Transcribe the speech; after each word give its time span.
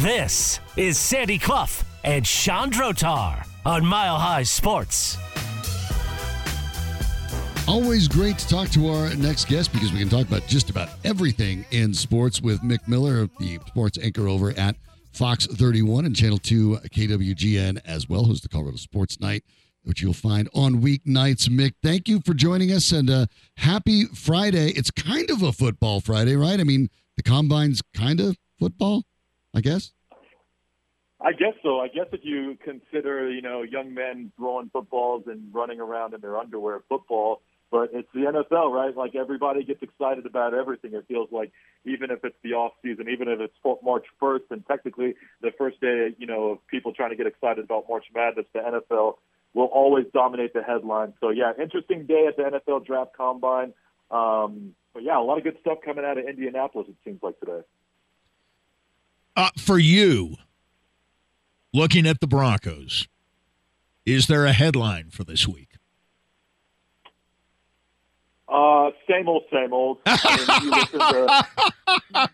This 0.00 0.60
is 0.78 0.96
Sandy 0.96 1.38
Clough 1.38 1.82
and 2.04 2.26
Shawn 2.26 2.70
Drotar 2.70 3.46
on 3.66 3.84
Mile 3.84 4.18
High 4.18 4.44
Sports. 4.44 5.18
Always 7.68 8.08
great 8.08 8.38
to 8.38 8.48
talk 8.48 8.70
to 8.70 8.88
our 8.88 9.14
next 9.16 9.46
guest 9.46 9.74
because 9.74 9.92
we 9.92 9.98
can 9.98 10.08
talk 10.08 10.26
about 10.26 10.46
just 10.46 10.70
about 10.70 10.88
everything 11.04 11.66
in 11.70 11.92
sports 11.92 12.40
with 12.40 12.62
Myck 12.62 12.80
Miller, 12.88 13.28
the 13.38 13.58
sports 13.66 13.98
anchor 13.98 14.26
over 14.26 14.52
at 14.52 14.74
Fox 15.12 15.44
31 15.44 16.06
and 16.06 16.16
Channel 16.16 16.38
2 16.38 16.78
KWGN 16.94 17.82
as 17.84 18.08
well, 18.08 18.24
who's 18.24 18.40
the 18.40 18.48
Colorado 18.48 18.78
Sports 18.78 19.20
Night, 19.20 19.44
which 19.82 20.00
you'll 20.00 20.14
find 20.14 20.48
on 20.54 20.80
weeknights. 20.80 21.50
Myck, 21.50 21.74
thank 21.82 22.08
you 22.08 22.22
for 22.24 22.32
joining 22.32 22.72
us 22.72 22.90
and 22.90 23.10
uh, 23.10 23.26
happy 23.58 24.06
Friday. 24.06 24.70
It's 24.70 24.90
kind 24.90 25.28
of 25.28 25.42
a 25.42 25.52
football 25.52 26.00
Friday, 26.00 26.36
right? 26.36 26.58
I 26.58 26.64
mean, 26.64 26.88
the 27.18 27.22
combine's 27.22 27.82
kind 27.94 28.18
of 28.18 28.38
football. 28.58 29.02
I 29.54 29.60
guess. 29.60 29.92
I 31.20 31.32
guess 31.32 31.54
so. 31.62 31.80
I 31.80 31.88
guess 31.88 32.06
if 32.12 32.20
you 32.22 32.56
consider, 32.64 33.30
you 33.30 33.42
know, 33.42 33.62
young 33.62 33.92
men 33.92 34.32
throwing 34.36 34.70
footballs 34.70 35.24
and 35.26 35.52
running 35.52 35.80
around 35.80 36.14
in 36.14 36.20
their 36.20 36.38
underwear 36.38 36.80
football, 36.88 37.42
but 37.70 37.90
it's 37.92 38.08
the 38.14 38.20
NFL, 38.20 38.72
right? 38.72 38.96
Like 38.96 39.14
everybody 39.14 39.62
gets 39.62 39.82
excited 39.82 40.24
about 40.24 40.54
everything. 40.54 40.94
It 40.94 41.04
feels 41.06 41.28
like 41.30 41.52
even 41.84 42.10
if 42.10 42.24
it's 42.24 42.36
the 42.42 42.54
off 42.54 42.72
season, 42.82 43.08
even 43.08 43.28
if 43.28 43.38
it's 43.38 43.54
March 43.82 44.06
1st, 44.20 44.50
and 44.50 44.66
technically 44.66 45.14
the 45.42 45.50
first 45.58 45.80
day, 45.80 46.14
you 46.18 46.26
know, 46.26 46.52
of 46.52 46.66
people 46.68 46.92
trying 46.92 47.10
to 47.10 47.16
get 47.16 47.26
excited 47.26 47.64
about 47.64 47.84
March 47.88 48.06
Madness, 48.14 48.46
the 48.54 48.60
NFL 48.60 49.16
will 49.52 49.66
always 49.66 50.06
dominate 50.12 50.54
the 50.54 50.62
headlines. 50.62 51.14
So 51.20 51.30
yeah, 51.30 51.52
interesting 51.60 52.06
day 52.06 52.26
at 52.28 52.36
the 52.36 52.58
NFL 52.58 52.86
Draft 52.86 53.16
Combine. 53.16 53.72
Um, 54.10 54.74
but 54.94 55.04
yeah, 55.04 55.18
a 55.18 55.22
lot 55.22 55.38
of 55.38 55.44
good 55.44 55.58
stuff 55.60 55.78
coming 55.84 56.04
out 56.04 56.18
of 56.18 56.24
Indianapolis. 56.26 56.88
It 56.88 56.96
seems 57.04 57.22
like 57.22 57.38
today. 57.40 57.60
Uh, 59.36 59.50
for 59.56 59.78
you, 59.78 60.36
looking 61.72 62.06
at 62.06 62.20
the 62.20 62.26
Broncos, 62.26 63.08
is 64.04 64.26
there 64.26 64.46
a 64.46 64.52
headline 64.52 65.10
for 65.10 65.24
this 65.24 65.46
week? 65.46 65.70
Uh, 68.48 68.90
same 69.08 69.28
old, 69.28 69.44
same 69.52 69.72
old. 69.72 69.98
If, 70.06 70.62
you 70.62 70.70
listen 70.70 70.98
to, 70.98 71.46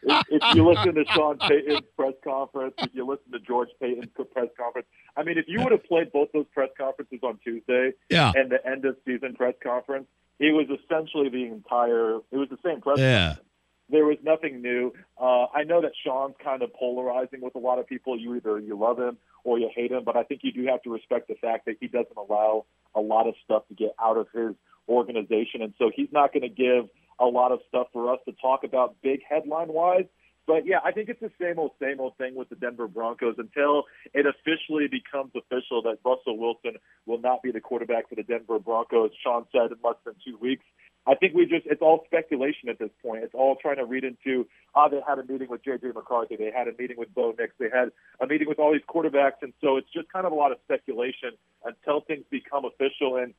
if, 0.02 0.26
if, 0.30 0.54
you 0.54 0.68
listen 0.68 0.94
to 0.94 1.04
Sean 1.12 1.38
Payton's 1.38 1.86
press 1.96 2.14
conference, 2.24 2.74
if 2.78 2.90
you 2.94 3.06
listen 3.06 3.32
to 3.32 3.38
George 3.40 3.68
Paton's 3.80 4.08
press 4.32 4.48
conference, 4.58 4.86
I 5.16 5.22
mean, 5.22 5.38
if 5.38 5.46
you 5.48 5.60
would 5.62 5.72
have 5.72 5.84
played 5.84 6.12
both 6.12 6.28
those 6.32 6.46
press 6.52 6.70
conferences 6.76 7.20
on 7.22 7.38
Tuesday 7.44 7.92
yeah. 8.10 8.32
and 8.34 8.50
the 8.50 8.66
end 8.66 8.84
of 8.84 8.96
season 9.06 9.34
press 9.34 9.54
conference, 9.62 10.06
it 10.38 10.52
was 10.52 10.66
essentially 10.68 11.28
the 11.28 11.44
entire. 11.44 12.16
It 12.30 12.36
was 12.36 12.48
the 12.50 12.58
same 12.64 12.80
press 12.80 12.98
yeah. 12.98 13.26
conference. 13.28 13.45
There 13.88 14.04
was 14.04 14.16
nothing 14.22 14.62
new. 14.62 14.92
Uh, 15.20 15.46
I 15.54 15.62
know 15.64 15.80
that 15.80 15.92
Sean's 16.04 16.34
kind 16.42 16.62
of 16.62 16.72
polarizing 16.74 17.40
with 17.40 17.54
a 17.54 17.58
lot 17.58 17.78
of 17.78 17.86
people. 17.86 18.18
You 18.18 18.34
either 18.34 18.58
you 18.58 18.76
love 18.76 18.98
him 18.98 19.16
or 19.44 19.58
you 19.58 19.70
hate 19.74 19.92
him, 19.92 20.02
but 20.04 20.16
I 20.16 20.24
think 20.24 20.40
you 20.42 20.52
do 20.52 20.66
have 20.66 20.82
to 20.82 20.92
respect 20.92 21.28
the 21.28 21.36
fact 21.36 21.66
that 21.66 21.76
he 21.80 21.86
doesn't 21.86 22.16
allow 22.16 22.64
a 22.94 23.00
lot 23.00 23.28
of 23.28 23.34
stuff 23.44 23.62
to 23.68 23.74
get 23.74 23.94
out 24.02 24.16
of 24.16 24.26
his 24.34 24.54
organization, 24.88 25.62
and 25.62 25.74
so 25.78 25.90
he's 25.94 26.08
not 26.12 26.32
going 26.32 26.42
to 26.42 26.48
give 26.48 26.88
a 27.20 27.26
lot 27.26 27.52
of 27.52 27.60
stuff 27.68 27.88
for 27.92 28.12
us 28.12 28.20
to 28.26 28.32
talk 28.40 28.64
about 28.64 28.96
big 29.02 29.20
headline 29.28 29.68
wise. 29.68 30.06
But 30.46 30.64
yeah, 30.64 30.78
I 30.84 30.92
think 30.92 31.08
it's 31.08 31.20
the 31.20 31.32
same 31.40 31.58
old, 31.58 31.72
same 31.80 31.98
old 31.98 32.16
thing 32.18 32.36
with 32.36 32.48
the 32.48 32.54
Denver 32.54 32.86
Broncos 32.86 33.34
until 33.36 33.84
it 34.14 34.26
officially 34.26 34.86
becomes 34.86 35.32
official 35.34 35.82
that 35.82 35.98
Russell 36.04 36.38
Wilson 36.38 36.78
will 37.04 37.20
not 37.20 37.42
be 37.42 37.50
the 37.50 37.60
quarterback 37.60 38.08
for 38.08 38.14
the 38.14 38.22
Denver 38.22 38.60
Broncos. 38.60 39.10
Sean 39.24 39.44
said 39.50 39.72
in 39.72 39.78
less 39.82 39.96
than 40.04 40.14
two 40.24 40.38
weeks. 40.38 40.64
I 41.06 41.14
think 41.14 41.34
we 41.34 41.46
just, 41.46 41.66
it's 41.66 41.82
all 41.82 42.02
speculation 42.06 42.68
at 42.68 42.78
this 42.78 42.90
point. 43.00 43.22
It's 43.22 43.34
all 43.34 43.56
trying 43.56 43.76
to 43.76 43.84
read 43.84 44.04
into, 44.04 44.46
ah, 44.74 44.88
they 44.88 45.00
had 45.06 45.18
a 45.18 45.24
meeting 45.24 45.48
with 45.48 45.64
J.J. 45.64 45.88
McCarthy. 45.94 46.36
They 46.36 46.50
had 46.50 46.66
a 46.66 46.72
meeting 46.76 46.96
with 46.96 47.14
Bo 47.14 47.32
Nix. 47.38 47.52
They 47.58 47.70
had 47.72 47.92
a 48.20 48.26
meeting 48.26 48.48
with 48.48 48.58
all 48.58 48.72
these 48.72 48.82
quarterbacks. 48.88 49.42
And 49.42 49.52
so 49.60 49.76
it's 49.76 49.88
just 49.92 50.12
kind 50.12 50.26
of 50.26 50.32
a 50.32 50.34
lot 50.34 50.50
of 50.50 50.58
speculation 50.64 51.30
until 51.64 52.00
things 52.00 52.24
become 52.28 52.64
official. 52.64 53.16
And 53.16 53.34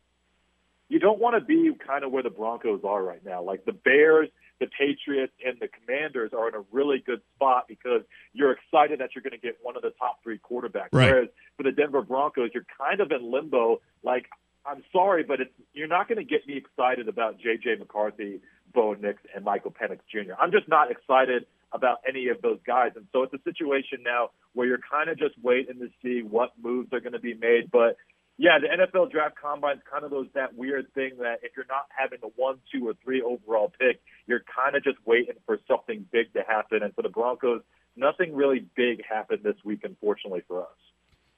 you 0.88 1.00
don't 1.00 1.20
want 1.20 1.36
to 1.36 1.42
be 1.42 1.72
kind 1.86 2.06
of 2.06 2.12
where 2.12 2.24
the 2.24 2.30
Broncos 2.30 2.82
are 2.86 3.04
right 3.04 3.24
now. 3.26 3.44
Like 3.44 3.66
the 3.66 3.74
Bears, 3.74 4.30
the 4.60 4.68
Patriots, 4.68 5.34
and 5.46 5.58
the 5.60 5.68
Commanders 5.68 6.32
are 6.34 6.48
in 6.48 6.56
a 6.56 6.64
really 6.72 7.00
good 7.06 7.22
spot 7.36 7.66
because 7.68 8.02
you're 8.32 8.52
excited 8.52 9.02
that 9.02 9.10
you're 9.14 9.24
going 9.24 9.32
to 9.32 9.46
get 9.46 9.58
one 9.62 9.76
of 9.76 9.82
the 9.82 9.92
top 10.00 10.24
three 10.24 10.40
quarterbacks. 10.40 10.90
Right. 10.94 11.12
Whereas 11.12 11.28
for 11.58 11.64
the 11.64 11.74
Denver 11.74 12.02
Broncos, 12.02 12.52
you're 12.54 12.66
kind 12.78 13.02
of 13.02 13.12
in 13.12 13.30
limbo. 13.30 13.82
Like 14.04 14.28
I'm 14.68 14.84
sorry, 14.92 15.24
but 15.24 15.40
it's, 15.40 15.54
you're 15.74 15.88
not 15.88 16.10
going 16.10 16.18
to 16.18 16.26
get 16.26 16.46
me 16.46 16.58
excited 16.58 17.08
about 17.08 17.40
J.J. 17.40 17.76
McCarthy, 17.80 18.42
Bo 18.74 18.94
Nix, 18.94 19.22
and 19.34 19.46
Michael 19.46 19.72
Penix 19.72 20.00
Jr. 20.12 20.34
I'm 20.40 20.52
just 20.52 20.68
not 20.68 20.92
excited 20.92 21.46
about 21.72 22.00
any 22.08 22.28
of 22.28 22.42
those 22.42 22.60
guys. 22.66 22.92
And 22.96 23.06
so 23.14 23.24
it's 23.24 23.34
a 23.34 23.42
situation 23.44 24.00
now 24.04 24.32
where 24.54 24.68
you're 24.68 24.80
kind 24.92 25.10
of 25.10 25.18
just 25.18 25.36
waiting 25.42 25.80
to 25.80 25.90
see 26.02 26.22
what 26.22 26.52
moves 26.62 26.92
are 26.92 27.00
going 27.00 27.14
to 27.14 27.20
be 27.20 27.34
made. 27.34 27.72
But 27.72 27.96
yeah, 28.38 28.60
the 28.60 28.68
NFL 28.68 29.12
draft 29.12 29.36
combine 29.42 29.78
is 29.78 29.84
kind 29.90 30.04
of 30.04 30.12
those 30.12 30.28
that 30.36 30.56
weird 30.56 30.94
thing 30.94 31.12
that 31.20 31.40
if 31.44 31.54
you're 31.56 31.66
not 31.70 31.88
having 31.90 32.20
a 32.24 32.28
one, 32.36 32.58
two, 32.72 32.88
or 32.88 32.94
three 33.04 33.22
overall 33.22 33.72
pick, 33.80 34.02
you're 34.28 34.44
kind 34.54 34.76
of 34.76 34.84
just 34.84 34.98
waiting 35.06 35.36
for 35.46 35.60
something 35.68 36.06
big 36.12 36.34
to 36.34 36.42
happen. 36.48 36.84
And 36.84 36.94
for 36.94 37.02
the 37.02 37.10
Broncos, 37.10 37.62
nothing 37.96 38.36
really 38.36 38.66
big 38.76 39.02
happened 39.04 39.40
this 39.44 39.58
week, 39.64 39.82
unfortunately 39.84 40.44
for 40.48 40.62
us. 40.62 40.87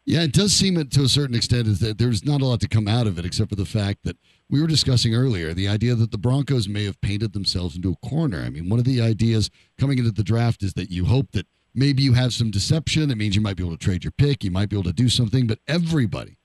Yeah, 0.05 0.23
it 0.23 0.33
does 0.33 0.53
seem 0.53 0.83
to 0.83 1.03
a 1.03 1.09
certain 1.09 1.35
extent 1.35 1.67
is 1.67 1.79
that 1.79 1.97
there's 1.97 2.25
not 2.25 2.41
a 2.41 2.45
lot 2.45 2.59
to 2.61 2.67
come 2.67 2.87
out 2.87 3.05
of 3.05 3.19
it 3.19 3.25
except 3.25 3.49
for 3.49 3.55
the 3.55 3.65
fact 3.65 3.99
that 4.03 4.17
we 4.49 4.59
were 4.59 4.67
discussing 4.67 5.13
earlier 5.13 5.53
the 5.53 5.67
idea 5.67 5.93
that 5.93 6.11
the 6.11 6.17
Broncos 6.17 6.67
may 6.67 6.85
have 6.85 6.99
painted 7.01 7.33
themselves 7.33 7.75
into 7.75 7.91
a 7.91 8.07
corner. 8.07 8.39
I 8.39 8.49
mean, 8.49 8.69
one 8.69 8.79
of 8.79 8.85
the 8.85 9.01
ideas 9.01 9.51
coming 9.77 9.99
into 9.99 10.11
the 10.11 10.23
draft 10.23 10.63
is 10.63 10.73
that 10.73 10.89
you 10.89 11.05
hope 11.05 11.31
that 11.33 11.45
maybe 11.75 12.01
you 12.01 12.13
have 12.13 12.33
some 12.33 12.49
deception. 12.49 13.09
That 13.09 13.17
means 13.17 13.35
you 13.35 13.41
might 13.41 13.57
be 13.57 13.63
able 13.63 13.77
to 13.77 13.85
trade 13.85 14.03
your 14.03 14.11
pick, 14.11 14.43
you 14.43 14.51
might 14.51 14.69
be 14.69 14.75
able 14.75 14.89
to 14.89 14.93
do 14.93 15.09
something, 15.09 15.45
but 15.45 15.59
everybody, 15.67 16.37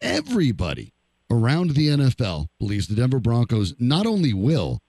everybody 0.00 0.92
around 1.30 1.70
the 1.70 1.88
NFL 1.88 2.46
believes 2.58 2.86
the 2.86 2.94
Denver 2.94 3.20
Broncos 3.20 3.74
not 3.78 4.06
only 4.06 4.32
will, 4.32 4.80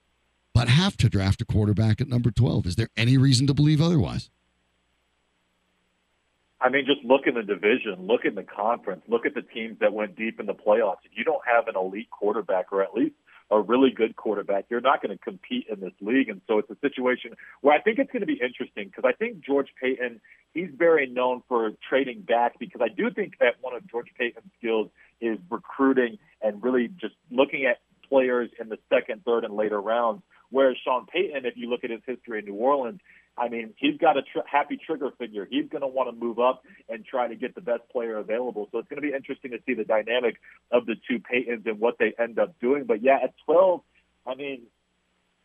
but 0.53 0.68
have 0.68 0.97
to 0.97 1.09
draft 1.09 1.41
a 1.41 1.46
quarterback 1.46 2.01
at 2.01 2.07
number 2.07 2.31
12. 2.31 2.66
Is 2.66 2.75
there 2.75 2.90
any 2.96 3.18
reason 3.18 3.47
to 3.47 3.53
believe 3.53 3.81
otherwise? 3.81 4.30
I 6.62 6.70
mean, 6.70 6.86
just 6.86 7.03
look 7.06 7.22
in 7.25 7.36
the 7.36 7.44
division, 7.44 8.08
look 8.08 8.25
in 8.25 8.36
the 8.36 8.44
conference, 8.44 9.02
look 9.08 9.25
at 9.25 9.34
the 9.34 9.42
teams 9.42 9.80
that 9.80 9.94
went 9.94 10.18
deep 10.18 10.40
in 10.40 10.46
the 10.46 10.53
playoffs. 10.53 10.97
If 11.06 11.12
you 11.16 11.24
don't 11.24 11.42
have 11.47 11.68
an 11.68 11.75
elite 11.75 12.09
quarterback 12.09 12.74
or 12.74 12.84
at 12.84 12.94
least 12.94 13.16
a 13.50 13.59
really 13.59 13.92
good 13.92 14.16
quarterback, 14.16 14.66
you're 14.69 14.81
not 14.81 15.02
going 15.02 15.18
to 15.18 15.24
compete 15.24 15.68
in 15.72 15.80
this 15.80 15.94
league. 16.02 16.30
And 16.30 16.42
so 16.48 16.59
it's 16.59 16.69
a 16.69 16.78
situation 16.81 17.31
where 17.62 17.74
I 17.75 17.81
think 17.81 17.98
it's 17.98 18.12
going 18.12 18.22
to 18.22 18.28
be 18.28 18.40
interesting 18.42 18.88
because 18.88 19.06
I 19.08 19.14
think 19.14 19.44
George 19.44 19.69
Paton, 19.81 20.19
he's 20.53 20.69
very 20.78 21.08
known 21.08 21.42
for 21.48 21.72
trading 21.88 22.22
back 22.22 22.59
because 22.59 22.81
I 22.84 22.90
do 22.90 23.09
think 23.09 23.40
that 23.40 23.56
one 23.62 23.75
of 23.75 23.90
George 23.90 24.09
Paton's 24.18 24.52
skills 24.58 24.90
is 25.22 25.38
recruiting 25.50 26.18
and 26.42 26.62
really 26.62 26.90
just 26.90 27.16
looking 27.31 27.66
at 27.66 27.78
players 28.08 28.50
in 28.59 28.69
the 28.69 28.78
second, 28.90 29.24
third, 29.24 29.46
and 29.46 29.56
later 29.56 29.80
rounds. 29.80 30.24
Whereas 30.52 30.78
Sean 30.84 31.06
Payton, 31.06 31.46
if 31.46 31.53
you 31.56 31.69
look 31.69 31.84
at 31.84 31.92
his 31.92 32.02
history 32.06 32.40
in 32.40 32.46
New 32.46 32.56
Orleans, 32.56 33.00
I 33.38 33.48
mean, 33.48 33.74
he's 33.78 33.98
got 33.98 34.18
a 34.18 34.22
tr- 34.22 34.46
happy 34.46 34.78
trigger 34.78 35.12
figure. 35.18 35.48
He's 35.50 35.70
going 35.70 35.82
to 35.82 35.88
want 35.88 36.10
to 36.10 36.26
move 36.26 36.40
up 36.40 36.64
and 36.90 37.06
try 37.06 37.28
to 37.28 37.36
get 37.36 37.56
the 37.56 37.62
best 37.62 37.84
player 37.92 38.18
available. 38.18 38.68
So 38.72 38.80
it's 38.80 38.90
going 38.90 39.02
to 39.02 39.08
be 39.08 39.14
interesting 39.14 39.52
to 39.52 39.60
see 39.66 39.74
the 39.74 39.86
dynamic 39.86 40.36
of 40.72 40.86
the 40.86 40.96
two 41.08 41.20
Paytons 41.20 41.66
and 41.66 41.80
what 41.80 41.96
they 42.00 42.14
end 42.20 42.38
up 42.38 42.60
doing. 42.60 42.84
But 42.84 43.02
yeah, 43.02 43.20
at 43.24 43.34
12, 43.46 43.81
I 44.28 44.36
mean, 44.36 44.64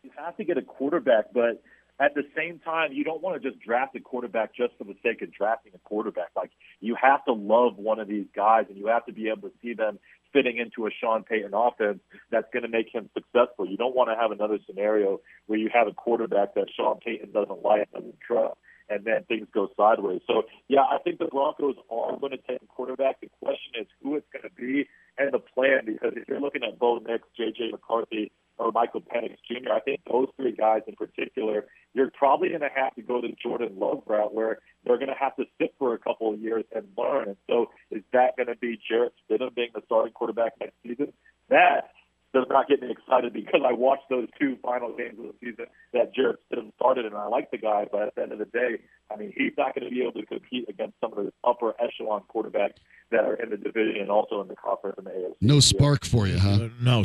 you 0.03 0.11
have 0.17 0.37
to 0.37 0.45
get 0.45 0.59
a 0.59 0.63
quarterback, 0.63 1.27
but 1.33 1.63
at 2.01 2.15
the 2.15 2.23
same 2.37 2.59
time, 2.59 2.93
you 2.93 3.05
don't 3.05 3.23
want 3.23 3.41
to 3.41 3.49
just 3.49 3.63
draft 3.63 3.95
a 3.95 4.01
quarterback 4.01 4.55
just 4.55 4.73
for 4.77 4.85
the 4.85 4.97
sake 5.03 5.23
of 5.23 5.33
drafting 5.33 5.73
a 5.75 5.79
quarterback. 5.79 6.31
Like 6.37 6.51
you 6.81 6.97
have 7.01 7.25
to 7.27 7.33
love 7.33 7.77
one 7.77 8.01
of 8.01 8.09
these 8.09 8.27
guys, 8.35 8.67
and 8.69 8.77
you 8.77 8.89
have 8.89 9.07
to 9.07 9.13
be 9.13 9.29
able 9.29 9.49
to 9.49 9.55
see 9.63 9.75
them 9.75 9.99
fitting 10.35 10.59
into 10.59 10.87
a 10.87 10.91
Sean 10.91 11.23
Payton 11.23 11.53
offense 11.55 12.01
that's 12.31 12.49
going 12.53 12.65
to 12.65 12.69
make 12.69 12.93
him 12.93 13.09
successful. 13.15 13.67
You 13.67 13.79
don't 13.79 13.95
want 13.95 14.11
to 14.11 14.21
have 14.21 14.33
another 14.33 14.59
scenario 14.67 15.21
where 15.47 15.59
you 15.59 15.71
have 15.73 15.87
a 15.87 15.93
quarterback 15.93 16.55
that 16.55 16.67
Sean 16.77 16.99
Payton 16.99 17.33
doesn't 17.33 17.63
like, 17.63 17.91
doesn't 17.93 18.21
trust, 18.21 18.57
and 18.91 19.05
then 19.05 19.25
things 19.25 19.47
go 19.55 19.69
sideways. 19.77 20.21
So, 20.27 20.43
yeah, 20.69 20.83
I 20.83 20.99
think 20.99 21.19
the 21.19 21.27
Broncos 21.27 21.77
are 21.91 22.19
going 22.19 22.33
to 22.33 22.39
take 22.39 22.61
a 22.61 22.67
quarterback. 22.67 23.21
The 23.21 23.31
question 23.41 23.81
is 23.81 23.87
who 24.03 24.17
it's 24.17 24.27
going 24.33 24.43
to 24.43 24.55
be 24.55 24.87
and 25.17 25.33
the 25.33 25.39
plan, 25.39 25.87
because 25.87 26.13
if 26.17 26.29
you're 26.29 26.41
looking 26.41 26.65
at 26.65 26.79
Bo 26.79 26.99
Nix, 26.99 27.23
J.J. 27.37 27.71
McCarthy, 27.71 28.33
or 28.59 28.73
Michael 28.73 29.01
Penix 29.01 29.37
Jr., 29.49 29.73
I 29.73 29.81
think 29.81 30.01
those 30.11 30.29
three 30.37 30.53
guys 30.53 30.83
in 30.87 30.95
particular, 30.95 31.67
you're 31.93 32.11
probably 32.11 32.49
going 32.49 32.61
to 32.61 32.69
have 32.75 32.95
to 32.95 33.03
go 33.03 33.21
the 33.21 33.35
Jordan 33.43 33.79
Love 33.79 34.03
route 34.07 34.35
where 34.35 34.59
they're 34.85 34.99
going 34.99 35.09
to 35.09 35.19
have 35.19 35.37
to 35.37 35.45
sit 35.61 35.75
for 35.79 35.95
a 35.95 35.99
couple 35.99 36.33
of 36.33 36.41
years 36.41 36.65
and 36.75 36.87
learn. 36.97 37.29
And 37.29 37.37
so 37.49 37.71
is 37.91 38.03
that 38.13 38.37
going 38.37 38.49
to 38.49 38.57
be 38.57 38.81
Jarrett 38.89 39.13
Stidham 39.29 39.55
being 39.55 39.71
the 39.75 39.83
starting 39.87 40.13
quarterback 40.13 40.53
next 40.61 40.75
season? 40.83 41.13
That 41.49 41.91
does 42.35 42.47
not 42.51 42.69
get 42.69 42.83
me 42.83 42.91
excited 42.91 43.33
because 43.33 43.61
I 43.65 43.73
watched 43.73 44.09
those 44.11 44.27
two 44.39 44.57
final 44.61 44.95
games 44.95 45.19
of 45.19 45.27
the 45.27 45.35
season 45.41 45.67
that 45.93 46.15
Jarrett 46.15 46.41
Stidham 46.51 46.75
started, 46.75 47.07
and 47.07 47.15
I 47.15 47.27
like 47.29 47.51
the 47.51 47.59
guy, 47.59 47.87
but 47.91 48.03
at 48.03 48.15
the 48.17 48.23
end 48.23 48.33
of 48.33 48.39
the 48.39 48.47
day, 48.47 48.81
I 49.11 49.17
mean, 49.17 49.33
he's 49.37 49.53
not 49.57 49.75
going 49.75 49.89
to 49.89 49.91
be 49.91 50.03
able 50.03 50.21
to 50.21 50.27
compete 50.27 50.69
against 50.69 50.95
some 51.01 51.17
of 51.17 51.25
the 51.25 51.33
upper 51.45 51.75
echelon 51.81 52.23
quarterbacks 52.35 52.75
that 53.11 53.25
are 53.25 53.35
in 53.35 53.51
the 53.51 53.57
division 53.57 54.01
and 54.01 54.11
also 54.11 54.41
in 54.41 54.49
the 54.49 54.57
conference 54.57 54.97
in 54.99 55.05
the 55.05 55.11
AFC. 55.11 55.35
No 55.41 55.61
spark 55.61 56.05
for 56.05 56.27
you, 56.27 56.39
huh? 56.39 56.65
Uh, 56.65 56.69
no. 56.83 57.05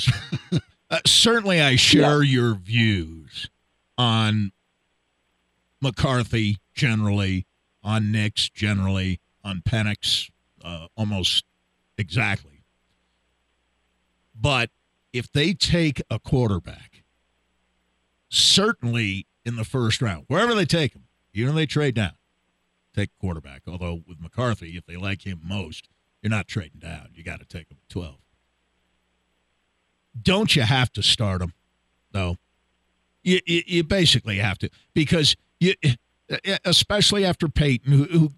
Uh, 0.90 1.00
certainly, 1.06 1.62
I 1.62 1.76
share 1.76 2.24
Yeah. 2.24 2.32
your 2.32 2.56
views 2.56 3.50
on 3.98 4.52
McCarthy 5.82 6.58
generally 6.74 7.46
on 7.84 8.12
Nix 8.12 8.50
generally, 8.50 9.20
on 9.44 9.62
Penix 9.62 10.30
uh, 10.64 10.88
almost 10.98 11.46
exactly. 11.98 12.64
But 14.36 14.70
if 15.14 15.32
they 15.32 15.54
take 15.54 16.02
a 16.10 16.20
quarterback, 16.20 17.04
certainly 18.30 19.28
in 19.46 19.56
the 19.56 19.66
first 19.66 20.02
round, 20.02 20.26
wherever 20.28 20.54
they 20.54 20.66
take 20.66 20.94
him, 20.94 21.06
even 21.34 21.50
if 21.52 21.56
they 21.56 21.66
trade 21.66 21.96
down, 21.96 22.14
take 22.96 23.10
quarterback. 23.20 23.64
Although 23.68 24.04
with 24.08 24.20
McCarthy, 24.20 24.76
if 24.78 24.86
they 24.86 24.98
like 24.98 25.26
him 25.26 25.40
most, 25.44 25.88
you're 26.22 26.30
not 26.30 26.48
trading 26.48 26.80
down. 26.80 27.10
You 27.14 27.24
got 27.24 27.40
to 27.40 27.46
take 27.46 27.70
him 27.70 27.78
at 27.82 27.90
12. 27.90 28.16
Don't 30.20 30.56
you 30.56 30.64
have 30.64 30.92
to 30.94 31.04
start 31.04 31.42
him, 31.42 31.54
though? 32.12 32.38
You, 33.24 33.40
you, 33.46 33.62
you 33.68 33.84
basically 33.84 34.38
have 34.38 34.58
to 34.60 34.70
because 34.94 35.36
you, 35.60 35.74
especially 36.66 37.26
after 37.26 37.48
Payton, 37.48 37.92
who, 37.92 38.04
who 38.06 38.32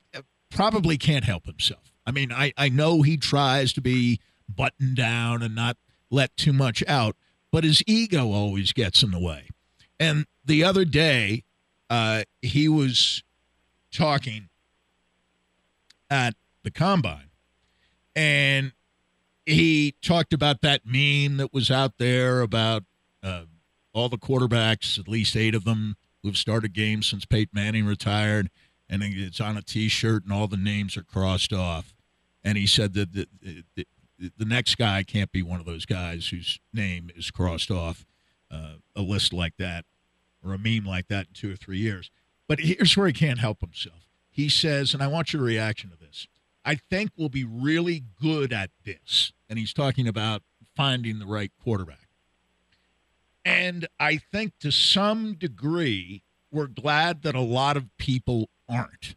probably 0.50 0.98
can't 0.98 1.24
help 1.24 1.46
himself. 1.46 1.92
I 2.06 2.12
mean, 2.12 2.32
I, 2.32 2.52
I 2.58 2.70
know 2.70 3.02
he 3.04 3.18
tries 3.18 3.74
to 3.74 3.82
be 3.82 4.20
buttoned 4.50 4.96
down 4.96 5.42
and 5.44 5.56
not 5.56 5.78
let 6.10 6.36
too 6.36 6.54
much 6.54 6.84
out, 6.88 7.16
but 7.52 7.64
his 7.64 7.84
ego 7.88 8.32
always 8.32 8.74
gets 8.74 9.04
in 9.04 9.12
the 9.12 9.20
way. 9.20 9.50
And 10.00 10.26
the 10.44 10.64
other 10.64 10.84
day, 10.84 11.44
uh, 11.90 12.24
he 12.42 12.68
was 12.68 13.24
talking 13.92 14.50
at 16.10 16.36
the 16.64 16.72
combine, 16.72 17.30
and 18.16 18.74
he 19.52 19.96
talked 20.02 20.34
about 20.34 20.62
that 20.62 20.82
meme 20.86 21.38
that 21.38 21.54
was 21.54 21.70
out 21.72 21.98
there 21.98 22.42
about 22.42 22.84
uh, 23.24 23.44
all 23.94 24.10
the 24.10 24.18
quarterbacks, 24.18 25.00
at 25.00 25.08
least 25.08 25.36
eight 25.36 25.56
of 25.56 25.64
them, 25.64 25.96
who've 26.24 26.38
started 26.38 26.74
games 26.74 27.08
since 27.08 27.26
Peyton 27.26 27.52
Manning 27.54 27.86
retired, 27.86 28.50
and 28.90 29.02
it's 29.04 29.42
on 29.42 29.58
a 29.58 29.62
T-shirt, 29.62 30.24
and 30.24 30.34
all 30.34 30.48
the 30.48 30.58
names 30.58 30.98
are 30.98 31.04
crossed 31.04 31.54
off. 31.54 31.96
And 32.44 32.58
he 32.58 32.68
said 32.68 32.94
that 32.94 33.14
the, 33.14 33.28
the, 33.76 33.86
the 34.38 34.46
next 34.46 34.76
guy 34.76 35.04
can't 35.04 35.32
be 35.32 35.42
one 35.42 35.60
of 35.60 35.66
those 35.66 35.86
guys 35.86 36.28
whose 36.28 36.60
name 36.74 37.10
is 37.16 37.32
crossed 37.32 37.72
off 37.72 38.06
uh, 38.52 38.76
a 38.96 39.02
list 39.02 39.34
like 39.34 39.58
that 39.58 39.86
or 40.44 40.54
a 40.54 40.58
meme 40.58 40.86
like 40.86 41.08
that 41.08 41.28
in 41.28 41.34
two 41.34 41.52
or 41.52 41.56
three 41.56 41.78
years. 41.78 42.12
But 42.48 42.60
here's 42.60 42.98
where 42.98 43.08
he 43.08 43.14
can't 43.14 43.40
help 43.40 43.62
himself. 43.62 44.08
He 44.30 44.50
says, 44.50 44.94
and 44.94 45.02
I 45.02 45.08
want 45.08 45.34
your 45.34 45.42
reaction 45.42 45.90
to 45.90 45.98
this. 45.98 46.28
I 46.64 46.76
think 46.76 47.12
we'll 47.18 47.30
be 47.30 47.44
really 47.44 48.04
good 48.22 48.54
at 48.54 48.70
this. 48.86 49.34
And 49.50 49.58
he's 49.58 49.74
talking 49.74 50.08
about 50.08 50.44
finding 50.76 51.20
the 51.20 51.26
right 51.26 51.52
quarterback. 51.64 52.08
And 53.44 53.88
I 54.00 54.18
think 54.18 54.54
to 54.60 54.72
some 54.72 55.34
degree, 55.34 56.24
we're 56.52 56.68
glad 56.68 57.24
that 57.24 57.36
a 57.36 57.42
lot 57.42 57.78
of 57.78 57.96
people 57.98 58.50
aren't. 58.70 59.16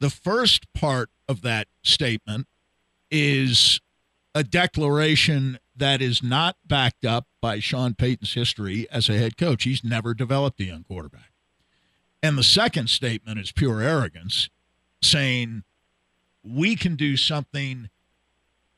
The 0.00 0.10
first 0.10 0.72
part 0.72 1.10
of 1.28 1.42
that 1.42 1.66
statement 1.82 2.46
is 3.10 3.80
a 4.34 4.44
declaration 4.44 5.58
that 5.76 6.00
is 6.00 6.22
not 6.22 6.56
backed 6.66 7.04
up 7.04 7.26
by 7.40 7.58
Sean 7.58 7.94
Payton's 7.94 8.34
history 8.34 8.86
as 8.90 9.08
a 9.08 9.18
head 9.18 9.36
coach. 9.36 9.64
He's 9.64 9.82
never 9.82 10.14
developed 10.14 10.60
a 10.60 10.64
young 10.64 10.84
quarterback. 10.84 11.32
And 12.22 12.38
the 12.38 12.44
second 12.44 12.90
statement 12.90 13.38
is 13.38 13.52
pure 13.52 13.80
arrogance, 13.80 14.48
saying 15.02 15.64
we 16.44 16.76
can 16.76 16.96
do 16.96 17.16
something 17.16 17.90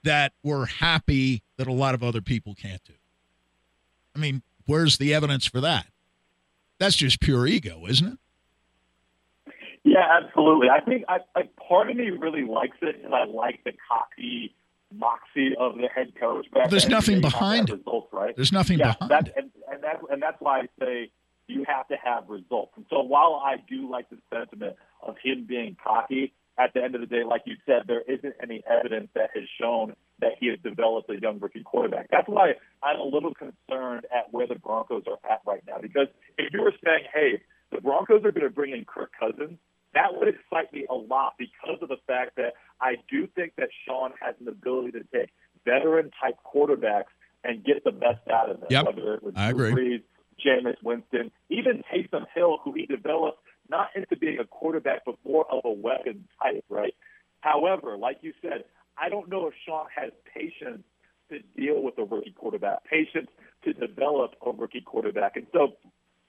that 0.05 0.33
we're 0.43 0.67
happy 0.67 1.43
that 1.57 1.67
a 1.67 1.73
lot 1.73 1.95
of 1.95 2.03
other 2.03 2.21
people 2.21 2.55
can't 2.55 2.83
do. 2.85 2.95
I 4.15 4.19
mean, 4.19 4.43
where's 4.67 4.99
the 4.99 5.13
evidence 5.13 5.47
for 5.47 5.61
that? 5.61 5.87
That's 6.79 6.97
just 6.97 7.21
pure 7.21 7.47
ego, 7.47 7.87
isn't 7.89 8.07
it? 8.07 8.19
Yeah, 9.85 10.21
absolutely. 10.23 10.69
I 10.69 10.81
think 10.81 11.05
I, 11.09 11.19
I, 11.35 11.49
part 11.69 11.91
of 11.91 11.97
me 11.97 12.11
really 12.11 12.45
likes 12.45 12.77
it, 12.83 13.03
and 13.05 13.15
I 13.15 13.25
like 13.25 13.63
the 13.65 13.73
cocky 13.89 14.55
moxie 14.93 15.55
of 15.59 15.77
the 15.77 15.89
head 15.89 16.13
coach. 16.19 16.47
But 16.53 16.71
there's 16.71 16.89
nothing 16.89 17.21
behind 17.21 17.71
it. 17.71 17.79
Results, 17.79 18.09
right? 18.13 18.35
There's 18.35 18.53
nothing 18.53 18.79
yeah, 18.79 18.93
behind 18.93 19.11
that, 19.11 19.29
it. 19.29 19.35
And, 19.37 19.51
and, 19.73 19.83
that, 19.85 20.01
and 20.11 20.23
that's 20.23 20.41
why 20.41 20.61
I 20.61 20.69
say 20.81 21.11
you 21.47 21.65
have 21.69 21.87
to 21.89 21.97
have 22.03 22.29
results. 22.29 22.73
And 22.77 22.85
so 22.91 23.01
while 23.03 23.41
I 23.45 23.57
do 23.69 23.89
like 23.89 24.11
the 24.11 24.19
sentiment 24.33 24.77
of 25.03 25.17
him 25.23 25.47
being 25.49 25.77
cocky, 25.83 26.33
at 26.59 26.73
the 26.75 26.83
end 26.83 26.95
of 26.95 27.01
the 27.01 27.07
day, 27.07 27.23
like 27.25 27.43
you 27.45 27.57
said, 27.67 27.83
there 27.87 28.03
isn't 28.03 28.35
any 28.43 28.63
evidence 28.69 29.09
that 29.15 29.31
has 29.35 29.45
shown 29.61 29.95
that 30.21 30.33
he 30.41 30.49
has 30.49 30.59
developed 30.63 31.11
a 31.11 31.21
young 31.21 31.39
rookie 31.39 31.63
quarterback. 31.63 32.09
That's 32.11 32.29
why 32.29 32.55
I'm 32.83 32.99
a 32.99 33.05
little 33.05 33.35
concerned 33.35 34.07
at 34.15 34.33
where 34.33 34.47
the 34.47 34.55
Broncos 34.55 35.05
are 35.07 35.19
at 35.31 35.43
right 35.47 35.63
now. 35.67 35.79
Because 35.81 36.09
if 36.39 36.53
you 36.53 36.63
were 36.63 36.73
saying, 36.85 37.05
hey, 37.13 37.43
the 37.71 37.81
Broncos 37.81 38.25
are 38.25 38.33
going 38.33 38.45
to 38.47 38.51
bring 38.51 38.73
in 38.73 38.85
Kirk 38.85 39.11
Cousins, 39.19 39.59
that 39.95 40.15
would 40.15 40.29
excite 40.29 40.73
me 40.73 40.87
a 40.89 40.95
lot 40.95 41.35
because 41.39 41.79
of 41.83 41.89
the 41.89 41.99
fact 42.07 42.37
that 42.37 42.55
I 42.81 42.97
do 43.11 43.27
think 43.35 43.55
that 43.57 43.69
Sean 43.87 44.13
has 44.21 44.35
an 44.41 44.49
ability 44.49 44.93
to 44.93 45.05
take 45.13 45.31
veteran 45.65 46.11
type 46.21 46.37
quarterbacks 46.45 47.13
and 47.45 47.65
get 47.65 47.85
the 47.85 47.93
best 47.93 48.27
out 48.33 48.51
of 48.51 48.61
them. 48.61 48.69
Yep. 48.71 48.87
Whether 48.87 49.15
it 49.15 49.23
was 49.23 49.35
I 49.37 49.51
agree. 49.51 49.73
Brees, 49.73 50.03
Jameis 50.45 50.83
Winston, 50.83 51.31
even 51.49 51.83
Taysom 51.93 52.27
Hill, 52.35 52.59
who 52.63 52.73
he 52.73 52.87
developed 52.87 53.41
not 53.71 53.89
into 53.95 54.17
being 54.17 54.39
a 54.39 54.45
quarterback, 54.45 55.05
but 55.05 55.17
more 55.25 55.47
of 55.51 55.65
a 55.65 55.71
weapon 55.71 56.27
type, 56.43 56.65
right? 56.69 56.95
However, 57.41 57.97
like 57.97 58.19
you 58.23 58.33
said, 58.43 58.65
I 58.99 59.09
don't 59.09 59.29
know 59.29 59.47
if 59.49 59.55
Sean 59.67 59.87
has 59.95 60.11
patience 60.35 60.83
to 61.31 61.41
deal 61.57 61.83
with 61.83 61.99
a 61.99 62.05
rookie 62.05 62.35
quarterback, 62.37 62.85
patience 62.85 63.29
to 63.65 63.73
develop 63.73 64.35
a 64.45 64.51
rookie 64.51 64.81
quarterback. 64.81 65.37
And 65.37 65.47
so 65.53 65.75